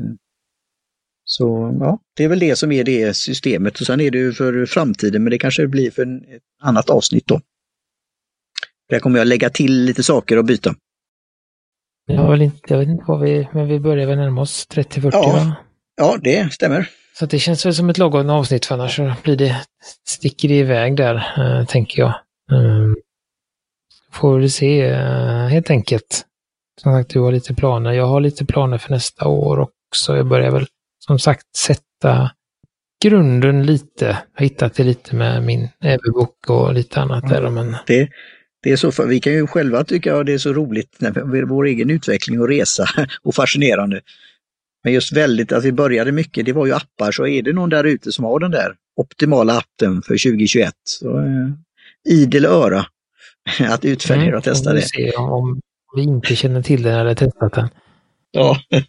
Så 1.25 1.77
ja, 1.81 2.01
det 2.17 2.25
är 2.25 2.29
väl 2.29 2.39
det 2.39 2.57
som 2.57 2.73
är 2.73 2.85
det 2.85 3.17
systemet 3.17 3.81
och 3.81 3.87
sen 3.87 4.01
är 4.01 4.11
det 4.11 4.19
ju 4.19 4.33
för 4.33 4.67
framtiden 4.67 5.23
men 5.23 5.31
det 5.31 5.39
kanske 5.39 5.67
blir 5.67 5.91
för 5.91 6.03
ett 6.37 6.43
annat 6.63 6.91
avsnitt 6.91 7.27
då. 7.27 7.41
Där 8.89 8.99
kommer 8.99 9.19
jag 9.19 9.29
lägga 9.29 9.51
till 9.51 9.85
lite 9.85 10.03
saker 10.03 10.37
och 10.37 10.45
byta. 10.45 10.75
Jag, 12.09 12.31
vill 12.31 12.43
inte, 12.43 12.59
jag 12.69 12.79
vet 12.79 12.89
inte 12.89 13.05
vad 13.07 13.21
vi, 13.21 13.49
men 13.53 13.69
vi 13.69 13.81
börjar 13.81 14.07
väl 14.07 14.19
närma 14.19 14.41
oss 14.41 14.67
30-40 14.71 15.11
ja, 15.13 15.55
ja, 15.97 16.17
det 16.23 16.53
stämmer. 16.53 16.89
Så 17.19 17.27
det 17.27 17.39
känns 17.39 17.67
väl 17.67 17.75
som 17.75 17.91
ett 17.91 17.99
lagom 17.99 18.31
avsnitt 18.31 18.67
för 18.67 18.75
annars 18.75 18.97
så 18.97 19.13
blir 19.23 19.37
det, 19.37 19.57
sticker 20.07 20.49
det 20.49 20.55
iväg 20.55 20.97
där, 20.97 21.15
äh, 21.39 21.67
tänker 21.67 22.03
jag. 22.03 22.15
Mm. 22.53 22.97
Får 24.13 24.39
vi 24.39 24.51
se 24.51 24.81
äh, 24.81 25.47
helt 25.47 25.71
enkelt. 25.71 26.25
Som 26.83 26.93
sagt, 26.93 27.11
du 27.11 27.21
har 27.21 27.33
lite 27.33 27.55
planer. 27.55 27.93
Jag 27.93 28.07
har 28.07 28.21
lite 28.21 28.45
planer 28.45 28.79
för 28.79 28.91
nästa 28.91 29.29
år 29.29 29.59
också. 29.59 30.17
Jag 30.17 30.27
börjar 30.27 30.51
väl 30.51 30.67
som 31.07 31.19
sagt 31.19 31.57
sätta 31.57 32.31
grunden 33.05 33.67
lite. 33.67 34.05
Jag 34.07 34.41
har 34.41 34.45
hittat 34.45 34.75
det 34.75 34.85
lite 34.85 35.17
med 35.17 35.43
min 35.43 35.69
e-bok 35.85 36.51
och 36.51 36.75
lite 36.75 37.01
annat 37.01 37.25
mm. 37.25 37.43
där. 37.43 37.51
Men... 37.51 37.77
Det, 37.87 38.09
det 38.69 38.73
är 38.73 38.77
så, 38.77 38.93
för, 38.93 39.07
vi 39.07 39.21
kan 39.21 39.33
ju 39.33 39.47
själva 39.47 39.85
tycka 39.85 40.17
att 40.17 40.27
det 40.27 40.33
är 40.33 40.39
så 40.39 40.53
roligt, 40.53 40.97
när 40.99 41.45
vår 41.45 41.67
egen 41.67 41.91
utveckling 41.91 42.41
och 42.41 42.49
resa 42.49 42.85
och 43.23 43.35
fascinerande. 43.35 44.01
Men 44.85 44.93
just 44.93 45.13
väldigt, 45.13 45.53
att 45.53 45.65
vi 45.65 45.73
började 45.73 46.13
mycket, 46.13 46.47
det 46.47 46.53
var 46.53 46.67
ju 46.67 46.73
appar, 46.73 47.13
så 47.13 47.27
är 47.27 47.43
det 47.43 47.53
någon 47.53 47.71
där 47.71 47.85
ute 47.85 48.13
som 48.13 48.25
har 48.25 48.41
den 48.41 48.51
där 48.51 48.75
optimala 48.97 49.59
appen 49.59 50.03
för 50.03 50.31
2021, 50.31 50.73
så 50.85 51.19
eh, 51.19 51.49
idel 52.09 52.45
öra 52.45 52.87
att 53.69 53.85
utvärdera 53.85 54.27
mm, 54.27 54.39
och 54.39 54.45
testa 54.45 54.73
det. 54.73 54.83
Se 54.83 55.13
om 55.13 55.61
vi 55.97 56.03
inte 56.03 56.37
känner 56.37 56.63
till 56.63 56.83
den 56.83 56.95
eller 56.95 57.15
testat 57.15 57.53
den. 57.53 57.69
Ja. 58.31 58.57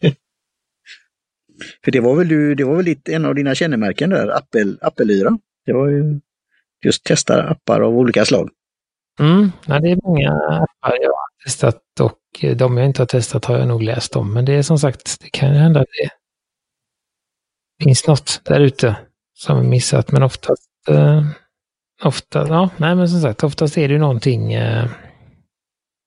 för 1.84 1.92
det 1.92 2.00
var 2.00 2.16
väl 2.16 2.28
du, 2.28 2.56
det 2.56 2.64
var 2.64 2.76
väl 2.76 2.86
lite, 2.86 3.14
en 3.14 3.26
av 3.26 3.36
dina 3.36 3.56
kännemärken 3.56 4.10
där, 4.10 4.38
Apple, 4.38 4.76
Appelyra. 4.82 5.38
Det 5.66 5.74
var 5.74 5.88
ju 5.88 6.20
just 6.86 7.04
testa 7.04 7.44
appar 7.44 7.82
av 7.82 7.98
olika 7.98 8.26
slag. 8.26 8.50
Mm, 9.20 9.52
nej, 9.68 9.82
det 9.82 9.92
är 9.92 10.00
många 10.04 10.32
appar 10.32 10.98
jag 11.02 11.10
har 11.10 11.44
testat 11.46 11.82
och 12.00 12.46
de 12.56 12.78
jag 12.78 12.86
inte 12.86 13.02
har 13.02 13.08
testat 13.08 13.46
har 13.46 13.58
jag 13.58 13.68
nog 13.68 13.84
läst 13.84 14.16
om. 14.16 14.34
Men 14.34 14.46
det 14.46 14.54
är 14.54 14.62
som 14.64 14.80
sagt, 14.80 15.20
det 15.22 15.30
kan 15.30 15.54
hända 15.54 15.80
att 15.80 15.88
det 15.88 16.10
finns 17.84 18.08
något 18.08 18.42
där 18.46 18.60
ute 18.60 18.96
som 19.34 19.58
är 19.58 19.64
missat. 19.64 20.12
Men 20.12 20.24
oftast, 20.24 20.70
eh, 20.90 21.26
ofta, 22.04 22.48
ja, 22.48 22.70
nej 22.78 22.96
men 22.96 23.10
som 23.10 23.22
sagt, 23.22 23.44
oftast 23.44 23.78
är 23.78 23.88
det 23.88 23.94
ju 23.94 24.00
någonting, 24.00 24.54
eh, 24.54 24.90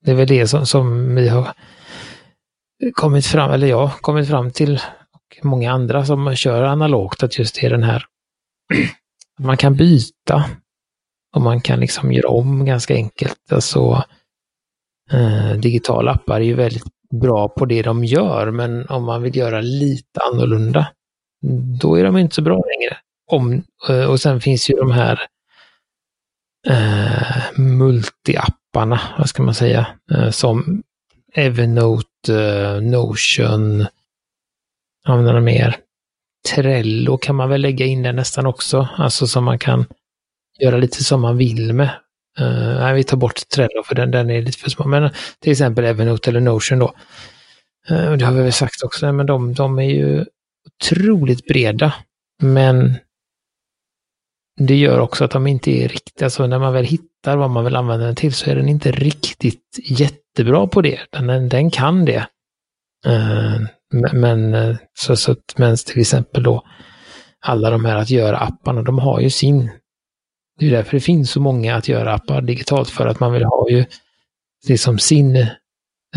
det 0.05 0.11
är 0.11 0.15
väl 0.15 0.29
det 0.29 0.49
som, 0.49 0.67
som 0.67 1.15
vi 1.15 1.29
har 1.29 1.53
kommit 2.95 3.27
fram, 3.27 3.51
eller 3.51 3.67
jag 3.67 3.93
kommit 3.93 4.29
fram 4.29 4.51
till, 4.51 4.81
och 5.13 5.45
många 5.45 5.73
andra 5.73 6.05
som 6.07 6.37
kör 6.37 6.63
analogt, 6.63 7.23
att 7.23 7.39
just 7.39 7.55
det 7.55 7.67
är 7.67 7.71
den 7.71 7.83
här, 7.83 8.05
man 9.39 9.57
kan 9.57 9.77
byta 9.77 10.45
och 11.33 11.41
man 11.41 11.61
kan 11.61 11.81
liksom 11.81 12.13
göra 12.13 12.29
om 12.29 12.65
ganska 12.65 12.95
enkelt. 12.95 13.53
Alltså, 13.53 14.05
eh, 15.13 15.53
digitala 15.53 16.11
appar 16.11 16.41
är 16.41 16.45
ju 16.45 16.55
väldigt 16.55 16.85
bra 17.21 17.49
på 17.49 17.65
det 17.67 17.83
de 17.83 18.05
gör, 18.05 18.51
men 18.51 18.89
om 18.89 19.05
man 19.05 19.23
vill 19.23 19.37
göra 19.37 19.61
lite 19.61 20.21
annorlunda, 20.33 20.93
då 21.81 21.99
är 21.99 22.05
de 22.05 22.17
inte 22.17 22.35
så 22.35 22.43
bra 22.43 22.55
längre. 22.57 22.97
Om, 23.31 23.63
eh, 23.89 24.05
och 24.05 24.21
sen 24.21 24.41
finns 24.41 24.71
ju 24.71 24.75
de 24.75 24.91
här 24.91 25.21
eh, 26.69 27.53
multi-apparna, 27.57 28.99
vad 29.19 29.29
ska 29.29 29.43
man 29.43 29.55
säga, 29.55 29.87
eh, 30.13 30.31
som 30.31 30.83
Evernote, 31.35 32.35
eh, 32.35 32.81
Notion, 32.81 33.87
använder 35.05 35.41
mer. 35.41 35.77
Trello 36.55 37.19
kan 37.19 37.37
man 37.37 37.49
väl 37.49 37.61
lägga 37.61 37.87
in 37.87 38.03
där 38.03 38.13
nästan 38.13 38.47
också, 38.47 38.89
alltså 38.97 39.27
som 39.27 39.45
man 39.45 39.59
kan 39.59 39.87
göra 40.63 40.77
lite 40.77 41.05
som 41.05 41.21
man 41.21 41.37
vill 41.37 41.73
med. 41.73 41.91
Uh, 42.41 42.79
nej, 42.81 42.95
vi 42.95 43.05
tar 43.05 43.17
bort 43.17 43.49
Trello 43.49 43.83
för 43.87 43.95
den, 43.95 44.11
den 44.11 44.31
är 44.31 44.43
lite 44.43 44.59
för 44.59 44.71
små. 44.71 44.87
Men 44.87 45.11
till 45.41 45.53
exempel 45.53 45.85
Evernote 45.85 46.31
eller 46.31 46.41
Notion 46.41 46.79
då. 46.79 46.95
Uh, 47.91 48.13
det 48.13 48.25
har 48.25 48.33
vi 48.33 48.43
väl 48.43 48.53
sagt 48.53 48.83
också, 48.83 49.13
men 49.13 49.27
de, 49.27 49.55
de 49.55 49.79
är 49.79 49.91
ju 49.91 50.25
otroligt 50.67 51.47
breda. 51.47 51.95
Men 52.43 52.95
det 54.61 54.77
gör 54.77 54.99
också 54.99 55.25
att 55.25 55.31
de 55.31 55.47
inte 55.47 55.71
är 55.71 55.89
riktigt, 55.89 56.23
alltså 56.23 56.47
när 56.47 56.59
man 56.59 56.73
väl 56.73 56.85
hittar 56.85 57.37
vad 57.37 57.51
man 57.51 57.65
vill 57.65 57.77
använda 57.77 58.07
den 58.07 58.15
till 58.15 58.35
så 58.35 58.51
är 58.51 58.57
den 58.57 58.69
inte 58.69 58.93
riktigt 58.93 59.79
jättebra 59.83 60.67
på 60.67 60.81
det. 60.81 60.99
Den, 61.11 61.49
den 61.49 61.71
kan 61.71 62.05
det. 62.05 62.27
Uh, 63.07 63.61
men, 64.13 64.77
så, 64.95 65.17
så, 65.17 65.37
men 65.57 65.77
till 65.77 66.01
exempel 66.01 66.43
då 66.43 66.63
alla 67.41 67.71
de 67.71 67.85
här 67.85 67.97
att 67.97 68.11
göra 68.11 68.39
apparna, 68.39 68.83
de 68.83 68.99
har 68.99 69.21
ju 69.21 69.31
sin 69.31 69.71
det 70.59 70.67
är 70.67 70.71
därför 70.71 70.93
det 70.93 71.01
finns 71.01 71.31
så 71.31 71.41
många 71.41 71.77
att 71.77 71.89
göra 71.89 72.15
appar 72.15 72.43
digitalt 72.43 72.91
för 72.91 73.07
att 73.07 73.21
man 73.21 73.33
vill 73.33 73.45
ha 73.45 73.71
ju 73.71 73.85
liksom 74.69 74.99
sin... 74.99 75.37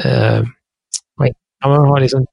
Eh, 0.04 0.44
man 1.66 1.88
har 1.88 2.00
liksom, 2.00 2.26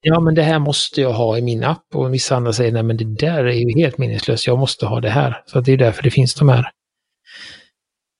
ja 0.00 0.20
men 0.20 0.34
det 0.34 0.42
här 0.42 0.58
måste 0.58 1.00
jag 1.00 1.12
ha 1.12 1.38
i 1.38 1.42
min 1.42 1.64
app 1.64 1.84
och 1.94 2.14
vissa 2.14 2.36
andra 2.36 2.52
säger 2.52 2.72
nej 2.72 2.82
men 2.82 2.96
det 2.96 3.04
där 3.04 3.44
är 3.44 3.52
ju 3.52 3.82
helt 3.82 3.98
meningslöst, 3.98 4.46
jag 4.46 4.58
måste 4.58 4.86
ha 4.86 5.00
det 5.00 5.10
här. 5.10 5.42
Så 5.46 5.60
det 5.60 5.72
är 5.72 5.76
därför 5.76 6.02
det 6.02 6.10
finns 6.10 6.34
de 6.34 6.48
här 6.48 6.70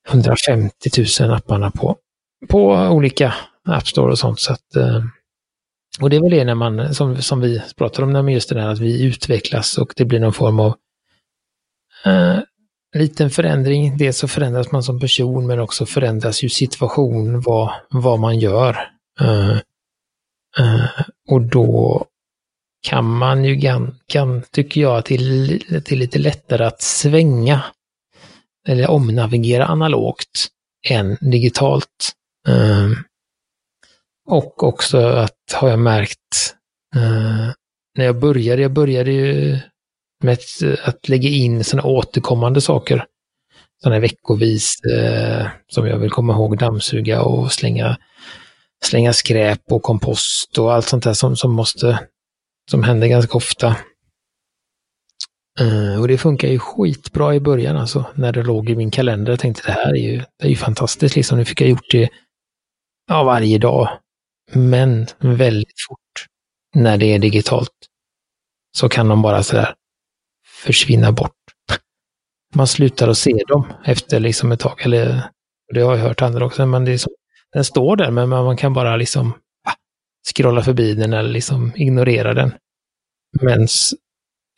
150 0.08 0.90
000 1.20 1.32
apparna 1.32 1.70
på, 1.70 1.96
på 2.48 2.72
olika 2.72 3.34
App 3.64 3.88
Store 3.88 4.12
och 4.12 4.18
sånt. 4.18 4.40
Så 4.40 4.52
att, 4.52 4.76
eh, 4.76 5.04
och 6.00 6.10
det 6.10 6.16
är 6.16 6.20
väl 6.20 6.30
det 6.30 6.44
när 6.44 6.54
man, 6.54 6.94
som, 6.94 7.22
som 7.22 7.40
vi 7.40 7.62
pratar 7.76 8.02
om, 8.02 8.12
när 8.12 8.28
just 8.28 8.48
det 8.48 8.54
där 8.54 8.68
att 8.68 8.78
vi 8.78 9.04
utvecklas 9.04 9.78
och 9.78 9.92
det 9.96 10.04
blir 10.04 10.20
någon 10.20 10.32
form 10.32 10.60
av 10.60 10.74
eh, 12.04 12.38
liten 12.94 13.30
förändring. 13.30 13.96
Dels 13.96 14.18
så 14.18 14.28
förändras 14.28 14.72
man 14.72 14.82
som 14.82 15.00
person 15.00 15.46
men 15.46 15.60
också 15.60 15.86
förändras 15.86 16.44
ju 16.44 16.48
situation, 16.48 17.40
vad, 17.40 17.72
vad 17.90 18.20
man 18.20 18.38
gör. 18.38 18.90
Uh, 19.20 19.56
uh, 20.60 20.86
och 21.28 21.40
då 21.42 22.04
kan 22.88 23.04
man 23.04 23.44
ju, 23.44 23.60
kan, 23.60 23.98
kan, 24.06 24.42
tycker 24.42 24.80
jag, 24.80 25.04
till, 25.04 25.82
till 25.84 25.98
lite 25.98 26.18
lättare 26.18 26.64
att 26.64 26.82
svänga 26.82 27.62
eller 28.68 28.90
omnavigera 28.90 29.66
analogt 29.66 30.48
än 30.88 31.16
digitalt. 31.20 32.12
Uh, 32.48 32.92
och 34.28 34.62
också 34.62 34.98
att 34.98 35.52
har 35.54 35.68
jag 35.68 35.78
märkt 35.78 36.18
när 37.98 38.04
jag 38.04 38.20
började, 38.20 38.62
jag 38.62 38.72
började 38.72 39.12
ju 39.12 39.58
med 40.22 40.38
att 40.84 41.08
lägga 41.08 41.28
in 41.28 41.64
sådana 41.64 41.88
återkommande 41.88 42.60
saker. 42.60 43.04
Sådana 43.82 44.00
veckovis, 44.00 44.84
eh, 44.84 45.46
som 45.68 45.86
jag 45.86 45.98
vill 45.98 46.10
komma 46.10 46.32
ihåg, 46.32 46.58
dammsuga 46.58 47.22
och 47.22 47.52
slänga, 47.52 47.96
slänga 48.84 49.12
skräp 49.12 49.60
och 49.70 49.82
kompost 49.82 50.58
och 50.58 50.72
allt 50.72 50.88
sånt 50.88 51.04
där 51.04 51.14
som, 51.14 51.36
som 51.36 51.52
måste, 51.52 51.98
som 52.70 52.82
händer 52.82 53.06
ganska 53.06 53.36
ofta. 53.38 53.76
Eh, 55.60 56.00
och 56.00 56.08
det 56.08 56.18
funkar 56.18 56.48
ju 56.48 56.58
skitbra 56.58 57.34
i 57.34 57.40
början 57.40 57.76
alltså, 57.76 58.04
när 58.14 58.32
det 58.32 58.42
låg 58.42 58.70
i 58.70 58.76
min 58.76 58.90
kalender. 58.90 59.32
Jag 59.32 59.40
tänkte 59.40 59.62
det 59.66 59.72
här 59.72 59.90
är 59.90 60.12
ju, 60.12 60.16
det 60.38 60.46
är 60.46 60.50
ju 60.50 60.56
fantastiskt 60.56 61.16
liksom. 61.16 61.38
Nu 61.38 61.44
fick 61.44 61.60
jag 61.60 61.70
gjort 61.70 61.90
det 61.90 62.08
ja, 63.08 63.24
varje 63.24 63.58
dag. 63.58 63.88
Men 64.52 65.06
väldigt 65.18 65.80
fort 65.88 66.26
när 66.74 66.98
det 66.98 67.06
är 67.06 67.18
digitalt 67.18 67.70
så 68.78 68.88
kan 68.88 69.08
de 69.08 69.22
bara 69.22 69.42
sådär 69.42 69.74
försvinna 70.62 71.12
bort. 71.12 71.32
Man 72.54 72.66
slutar 72.66 73.08
att 73.08 73.18
se 73.18 73.44
dem 73.48 73.72
efter 73.84 74.20
liksom 74.20 74.52
ett 74.52 74.60
tag, 74.60 74.82
eller 74.84 75.30
det 75.74 75.80
har 75.80 75.96
jag 75.96 76.02
hört 76.02 76.22
andra 76.22 76.44
också, 76.44 76.66
men 76.66 76.84
det 76.84 76.92
är 76.92 76.98
så, 76.98 77.10
den 77.52 77.64
står 77.64 77.96
där, 77.96 78.10
men 78.10 78.28
man 78.28 78.56
kan 78.56 78.72
bara 78.72 78.96
liksom 78.96 79.32
ah, 79.68 79.74
scrolla 80.34 80.62
förbi 80.62 80.94
den 80.94 81.12
eller 81.12 81.30
liksom 81.30 81.72
ignorera 81.76 82.34
den. 82.34 82.54
Men 83.42 83.62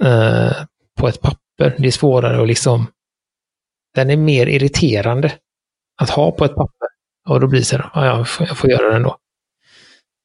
eh, 0.05 0.53
på 0.99 1.09
ett 1.09 1.21
papper, 1.21 1.75
det 1.79 1.87
är 1.87 1.91
svårare 1.91 2.43
att 2.43 2.49
liksom, 2.49 2.87
den 3.95 4.11
är 4.11 4.17
mer 4.17 4.47
irriterande 4.47 5.33
att 6.03 6.11
ha 6.11 6.33
på 6.33 6.45
ett 6.45 6.55
papper. 6.55 6.89
Och 7.29 7.41
då 7.41 7.47
blir 7.47 7.61
det 7.61 7.67
så 7.67 7.77
här, 7.77 7.91
ah, 7.93 8.07
ja, 8.07 8.17
jag 8.17 8.29
får, 8.29 8.47
jag 8.47 8.59
får 8.59 8.71
göra 8.71 8.93
den 8.93 9.03
då. 9.03 9.17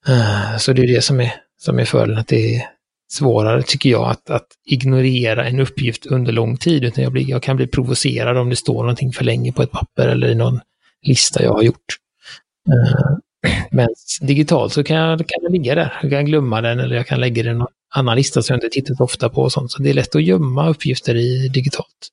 Eh, 0.07 0.57
så 0.57 0.73
det 0.73 0.81
är 0.81 0.87
det 0.87 1.01
som 1.01 1.19
är, 1.21 1.33
som 1.57 1.79
är 1.79 1.85
fördelen, 1.85 2.19
att 2.19 2.27
det 2.27 2.55
är, 2.55 2.69
svårare, 3.11 3.63
tycker 3.63 3.89
jag, 3.89 4.09
att, 4.09 4.29
att 4.29 4.47
ignorera 4.65 5.45
en 5.47 5.59
uppgift 5.59 6.05
under 6.05 6.31
lång 6.31 6.57
tid. 6.57 6.83
Utan 6.83 7.03
jag, 7.03 7.13
blir, 7.13 7.29
jag 7.29 7.43
kan 7.43 7.55
bli 7.55 7.67
provocerad 7.67 8.37
om 8.37 8.49
det 8.49 8.55
står 8.55 8.81
någonting 8.81 9.11
för 9.11 9.23
länge 9.23 9.51
på 9.51 9.63
ett 9.63 9.71
papper 9.71 10.07
eller 10.07 10.27
i 10.27 10.35
någon 10.35 10.59
lista 11.07 11.43
jag 11.43 11.53
har 11.53 11.63
gjort. 11.63 11.95
Uh, 12.69 13.17
men 13.71 13.87
digitalt 14.21 14.73
så 14.73 14.83
kan 14.83 14.97
jag, 14.97 15.19
kan 15.19 15.39
jag 15.41 15.51
ligga 15.51 15.75
där. 15.75 15.99
Jag 16.01 16.11
kan 16.11 16.25
glömma 16.25 16.61
den 16.61 16.79
eller 16.79 16.95
jag 16.95 17.07
kan 17.07 17.19
lägga 17.19 17.43
den 17.43 17.55
i 17.55 17.59
någon 17.59 17.67
annan 17.95 18.17
lista 18.17 18.41
som 18.41 18.53
jag 18.53 18.57
inte 18.57 18.69
tittat 18.69 19.01
ofta 19.01 19.29
på 19.29 19.41
och 19.41 19.51
sånt. 19.51 19.71
Så 19.71 19.83
det 19.83 19.89
är 19.89 19.93
lätt 19.93 20.15
att 20.15 20.23
gömma 20.23 20.69
uppgifter 20.69 21.15
i 21.15 21.47
digitalt. 21.47 22.09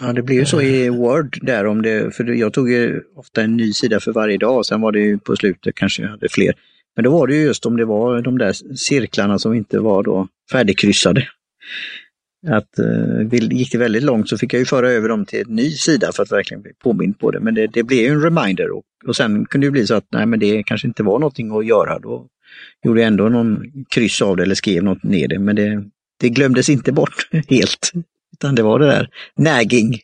Ja, 0.00 0.12
det 0.12 0.22
blir 0.22 0.36
ju 0.36 0.44
så 0.44 0.60
i 0.60 0.86
eh. 0.86 0.94
Word 0.94 1.38
där 1.42 1.66
om 1.66 1.82
det, 1.82 2.14
för 2.14 2.24
jag 2.24 2.52
tog 2.52 2.70
ju 2.70 3.00
ofta 3.16 3.42
en 3.42 3.56
ny 3.56 3.72
sida 3.72 4.00
för 4.00 4.12
varje 4.12 4.38
dag 4.38 4.56
och 4.56 4.66
sen 4.66 4.80
var 4.80 4.92
det 4.92 5.00
ju 5.00 5.18
på 5.18 5.36
slutet 5.36 5.74
kanske 5.74 6.02
jag 6.02 6.10
hade 6.10 6.28
fler. 6.28 6.54
Men 6.96 7.04
då 7.04 7.10
var 7.10 7.26
det 7.26 7.34
ju 7.34 7.42
just 7.42 7.66
om 7.66 7.76
det 7.76 7.84
var 7.84 8.22
de 8.22 8.38
där 8.38 8.76
cirklarna 8.76 9.38
som 9.38 9.54
inte 9.54 9.78
var 9.78 10.02
då 10.02 10.28
färdigkryssade. 10.52 11.28
Att 12.48 12.78
eh, 12.78 13.40
gick 13.50 13.72
det 13.72 13.78
väldigt 13.78 14.02
långt 14.02 14.28
så 14.28 14.38
fick 14.38 14.54
jag 14.54 14.60
ju 14.60 14.64
föra 14.64 14.90
över 14.90 15.08
dem 15.08 15.26
till 15.26 15.40
en 15.40 15.54
ny 15.54 15.70
sida 15.70 16.12
för 16.12 16.22
att 16.22 16.32
verkligen 16.32 16.62
bli 16.62 16.72
påmind 16.82 17.18
på 17.18 17.30
det. 17.30 17.40
Men 17.40 17.54
det, 17.54 17.66
det 17.66 17.82
blev 17.82 18.00
ju 18.00 18.08
en 18.08 18.22
reminder 18.22 18.70
och, 18.70 18.82
och 19.06 19.16
sen 19.16 19.46
kunde 19.46 19.66
det 19.66 19.70
bli 19.70 19.86
så 19.86 19.94
att 19.94 20.06
nej 20.12 20.26
men 20.26 20.40
det 20.40 20.62
kanske 20.62 20.88
inte 20.88 21.02
var 21.02 21.18
någonting 21.18 21.56
att 21.56 21.66
göra. 21.66 21.98
Då 21.98 22.26
gjorde 22.84 23.00
jag 23.00 23.08
ändå 23.08 23.28
någon 23.28 23.62
kryss 23.88 24.22
av 24.22 24.36
det 24.36 24.42
eller 24.42 24.54
skrev 24.54 24.84
något 24.84 25.02
ner 25.02 25.28
det. 25.28 25.38
Men 25.38 25.56
det, 25.56 25.84
det 26.20 26.28
glömdes 26.28 26.68
inte 26.68 26.92
bort 26.92 27.28
helt. 27.48 27.92
Utan 28.32 28.54
det 28.54 28.62
var 28.62 28.78
det 28.78 28.86
där 28.86 29.08
nagging. 29.36 29.98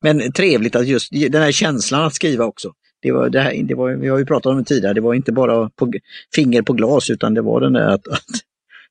Men 0.00 0.32
trevligt 0.32 0.76
att 0.76 0.86
just 0.86 1.10
den 1.12 1.42
här 1.42 1.52
känslan 1.52 2.04
att 2.04 2.14
skriva 2.14 2.44
också 2.44 2.72
det 3.04 3.12
var, 3.12 3.28
det 3.28 3.40
här, 3.40 3.62
det 3.62 3.74
var, 3.74 3.90
vi 3.90 4.08
har 4.08 4.18
ju 4.18 4.26
pratat 4.26 4.50
om 4.50 4.58
det 4.58 4.64
tidigare, 4.64 4.94
det 4.94 5.00
var 5.00 5.14
inte 5.14 5.32
bara 5.32 5.70
på, 5.70 5.92
finger 6.34 6.62
på 6.62 6.72
glas 6.72 7.10
utan 7.10 7.34
det 7.34 7.42
var 7.42 7.60
den 7.60 7.72
där 7.72 7.88
att, 7.88 8.08
att 8.08 8.24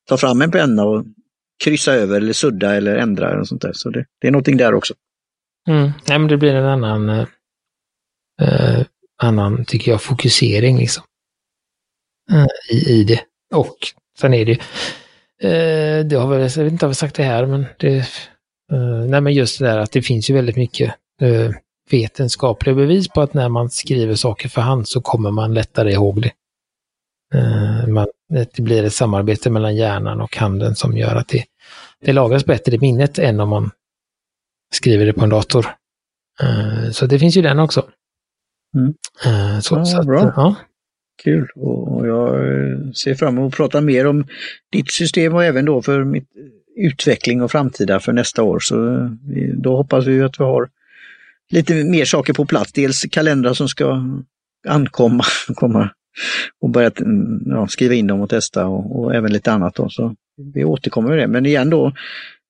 ta 0.08 0.16
fram 0.16 0.42
en 0.42 0.50
penna 0.50 0.84
och 0.84 1.04
kryssa 1.64 1.92
över 1.92 2.16
eller 2.16 2.32
sudda 2.32 2.74
eller 2.74 2.96
ändra 2.96 3.32
eller 3.32 3.44
sånt 3.44 3.62
där. 3.62 3.72
Så 3.72 3.90
det, 3.90 4.04
det 4.20 4.26
är 4.26 4.32
någonting 4.32 4.56
där 4.56 4.74
också. 4.74 4.94
Mm. 5.68 5.90
Nej, 6.08 6.18
men 6.18 6.28
det 6.28 6.36
blir 6.36 6.54
en 6.54 6.84
annan, 6.84 7.08
eh, 8.42 8.86
annan, 9.22 9.64
tycker 9.64 9.90
jag, 9.90 10.02
fokusering 10.02 10.78
liksom. 10.78 11.04
Eh, 12.32 12.76
i, 12.76 13.00
I 13.00 13.04
det. 13.04 13.20
Och 13.54 13.76
sen 14.18 14.34
är 14.34 14.44
det 14.44 14.58
eh, 15.48 16.06
det 16.06 16.16
har 16.16 16.28
väl, 16.28 16.40
jag 16.40 16.64
vet 16.64 16.72
inte 16.72 16.86
om 16.86 16.90
jag 16.90 16.96
sagt 16.96 17.16
det 17.16 17.22
här, 17.22 17.46
men 17.46 17.66
det, 17.78 17.96
eh, 18.72 19.06
nej 19.08 19.20
men 19.20 19.32
just 19.32 19.58
det 19.58 19.64
där 19.64 19.78
att 19.78 19.92
det 19.92 20.02
finns 20.02 20.30
ju 20.30 20.34
väldigt 20.34 20.56
mycket 20.56 20.94
eh, 21.20 21.50
vetenskapliga 21.90 22.74
bevis 22.74 23.08
på 23.08 23.20
att 23.20 23.34
när 23.34 23.48
man 23.48 23.70
skriver 23.70 24.14
saker 24.14 24.48
för 24.48 24.60
hand 24.60 24.88
så 24.88 25.00
kommer 25.00 25.30
man 25.30 25.54
lättare 25.54 25.92
ihåg 25.92 26.22
det. 26.22 26.32
Eh, 27.34 27.86
man, 27.86 28.06
det 28.28 28.62
blir 28.62 28.84
ett 28.84 28.92
samarbete 28.92 29.50
mellan 29.50 29.76
hjärnan 29.76 30.20
och 30.20 30.36
handen 30.36 30.76
som 30.76 30.96
gör 30.96 31.16
att 31.16 31.28
det, 31.28 31.44
det 32.00 32.12
lagras 32.12 32.44
bättre 32.44 32.74
i 32.74 32.78
minnet 32.78 33.18
än 33.18 33.40
om 33.40 33.48
man 33.48 33.70
skriver 34.72 35.06
det 35.06 35.12
på 35.12 35.24
en 35.24 35.30
dator. 35.30 35.66
Eh, 36.42 36.90
så 36.90 37.06
det 37.06 37.18
finns 37.18 37.36
ju 37.36 37.42
den 37.42 37.58
också. 37.58 37.86
Mm. 38.74 38.94
Eh, 39.24 39.60
så, 39.60 39.76
ja, 39.76 39.84
så 39.84 40.00
att, 40.00 40.06
bra. 40.06 40.32
Ja. 40.36 40.54
Kul 41.22 41.48
och 41.56 42.06
jag 42.06 42.30
ser 42.96 43.14
fram 43.14 43.38
emot 43.38 43.52
att 43.52 43.56
prata 43.56 43.80
mer 43.80 44.06
om 44.06 44.26
ditt 44.72 44.92
system 44.92 45.34
och 45.34 45.44
även 45.44 45.64
då 45.64 45.82
för 45.82 46.04
mitt 46.04 46.28
utveckling 46.76 47.42
och 47.42 47.50
framtida 47.50 48.00
för 48.00 48.12
nästa 48.12 48.42
år. 48.42 48.58
Så 48.58 49.08
då 49.54 49.76
hoppas 49.76 50.06
vi 50.06 50.22
att 50.22 50.40
vi 50.40 50.44
har 50.44 50.68
lite 51.52 51.84
mer 51.84 52.04
saker 52.04 52.32
på 52.32 52.44
plats. 52.44 52.72
Dels 52.72 53.02
kalendrar 53.02 53.54
som 53.54 53.68
ska 53.68 54.04
ankomma 54.68 55.24
komma 55.54 55.90
och 56.60 56.70
börja 56.70 56.90
mm, 57.00 57.42
ja, 57.46 57.66
skriva 57.66 57.94
in 57.94 58.06
dem 58.06 58.20
och 58.20 58.30
testa 58.30 58.66
och, 58.66 59.00
och, 59.00 59.14
även 59.14 59.32
lite 59.32 59.52
annat. 59.52 59.74
Då. 59.74 59.88
Så 59.88 60.14
vi 60.54 60.64
återkommer 60.64 61.08
med 61.08 61.18
det. 61.18 61.26
Men 61.26 61.46
igen 61.46 61.70
då, 61.70 61.92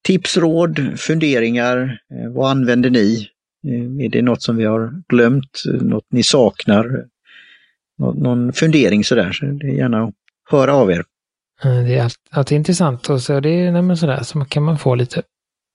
tips, 0.06 0.36
råd, 0.36 1.00
funderingar. 1.00 1.98
Eh, 2.14 2.32
vad 2.32 2.50
använder 2.50 2.90
ni? 2.90 3.28
Eh, 3.66 4.04
är 4.04 4.08
det 4.08 4.22
något 4.22 4.42
som 4.42 4.56
vi 4.56 4.64
har 4.64 5.02
glömt? 5.08 5.62
Något 5.80 6.06
ni 6.10 6.22
saknar? 6.22 7.04
Nå 7.98 8.12
någon 8.12 8.52
fundering 8.52 9.04
sådär. 9.04 9.32
Så 9.32 9.46
det 9.46 9.66
är 9.66 9.76
gärna 9.76 10.04
att 10.04 10.14
höra 10.50 10.74
av 10.74 10.90
er. 10.90 11.04
Eh, 11.64 11.84
det 11.84 11.94
är 11.94 12.12
alltid 12.30 12.56
intressant 12.56 13.10
och 13.10 13.22
så 13.22 13.40
det 13.40 13.48
är 13.48 13.94
sådär 13.94 14.22
så 14.22 14.44
kan 14.44 14.62
man 14.62 14.78
få 14.78 14.94
lite 14.94 15.22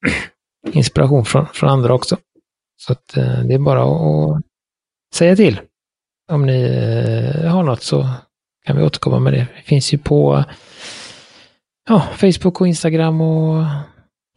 inspiration 0.71 1.25
från, 1.25 1.45
från 1.53 1.69
andra 1.69 1.93
också. 1.93 2.17
Så 2.79 2.93
att, 2.93 3.17
eh, 3.17 3.39
det 3.39 3.53
är 3.53 3.59
bara 3.59 3.83
att 3.83 4.41
säga 5.13 5.35
till. 5.35 5.59
Om 6.31 6.45
ni 6.45 6.61
eh, 6.61 7.51
har 7.51 7.63
något 7.63 7.83
så 7.83 8.09
kan 8.65 8.77
vi 8.77 8.83
återkomma 8.83 9.19
med 9.19 9.33
det. 9.33 9.47
Det 9.57 9.63
finns 9.63 9.93
ju 9.93 9.97
på 9.97 10.43
ja, 11.89 12.07
Facebook 12.15 12.61
och 12.61 12.67
Instagram 12.67 13.21
och 13.21 13.65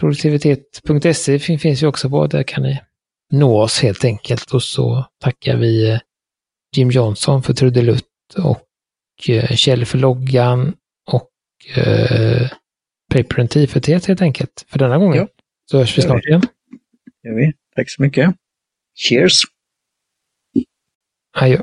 produktivitet.se 0.01 1.39
finns 1.39 1.83
ju 1.83 1.87
också 1.87 2.11
på. 2.11 2.27
Där 2.27 2.43
kan 2.43 2.63
ni 2.63 2.81
nå 3.33 3.63
oss 3.63 3.81
helt 3.81 4.05
enkelt. 4.05 4.51
Och 4.51 4.63
så 4.63 5.07
tackar 5.21 5.57
vi 5.57 5.91
eh, 5.91 5.99
Jim 6.77 6.91
Johnson 6.91 7.43
för 7.43 7.55
trudelutt 7.55 8.05
och 8.39 8.69
Kjell 9.51 9.85
för 9.85 9.99
loggan 9.99 10.75
och 11.11 11.31
eh, 11.77 12.51
Paper 13.15 13.41
and 13.41 13.51
Tea 13.51 13.67
för 13.67 13.81
teet 13.81 14.07
helt 14.07 14.23
enkelt 14.23 14.65
för 14.69 14.79
denna 14.79 14.99
gången. 14.99 15.17
Ja. 15.17 15.29
Så 15.71 15.79
hörs 15.79 15.99
vi 15.99 16.03
snart 16.03 16.25
igen. 16.25 16.43
gör 17.23 17.35
vi. 17.35 17.53
Tack 17.77 17.91
så 17.91 18.03
mycket. 18.03 18.35
Cheers! 18.95 19.43
Adjö. 21.35 21.63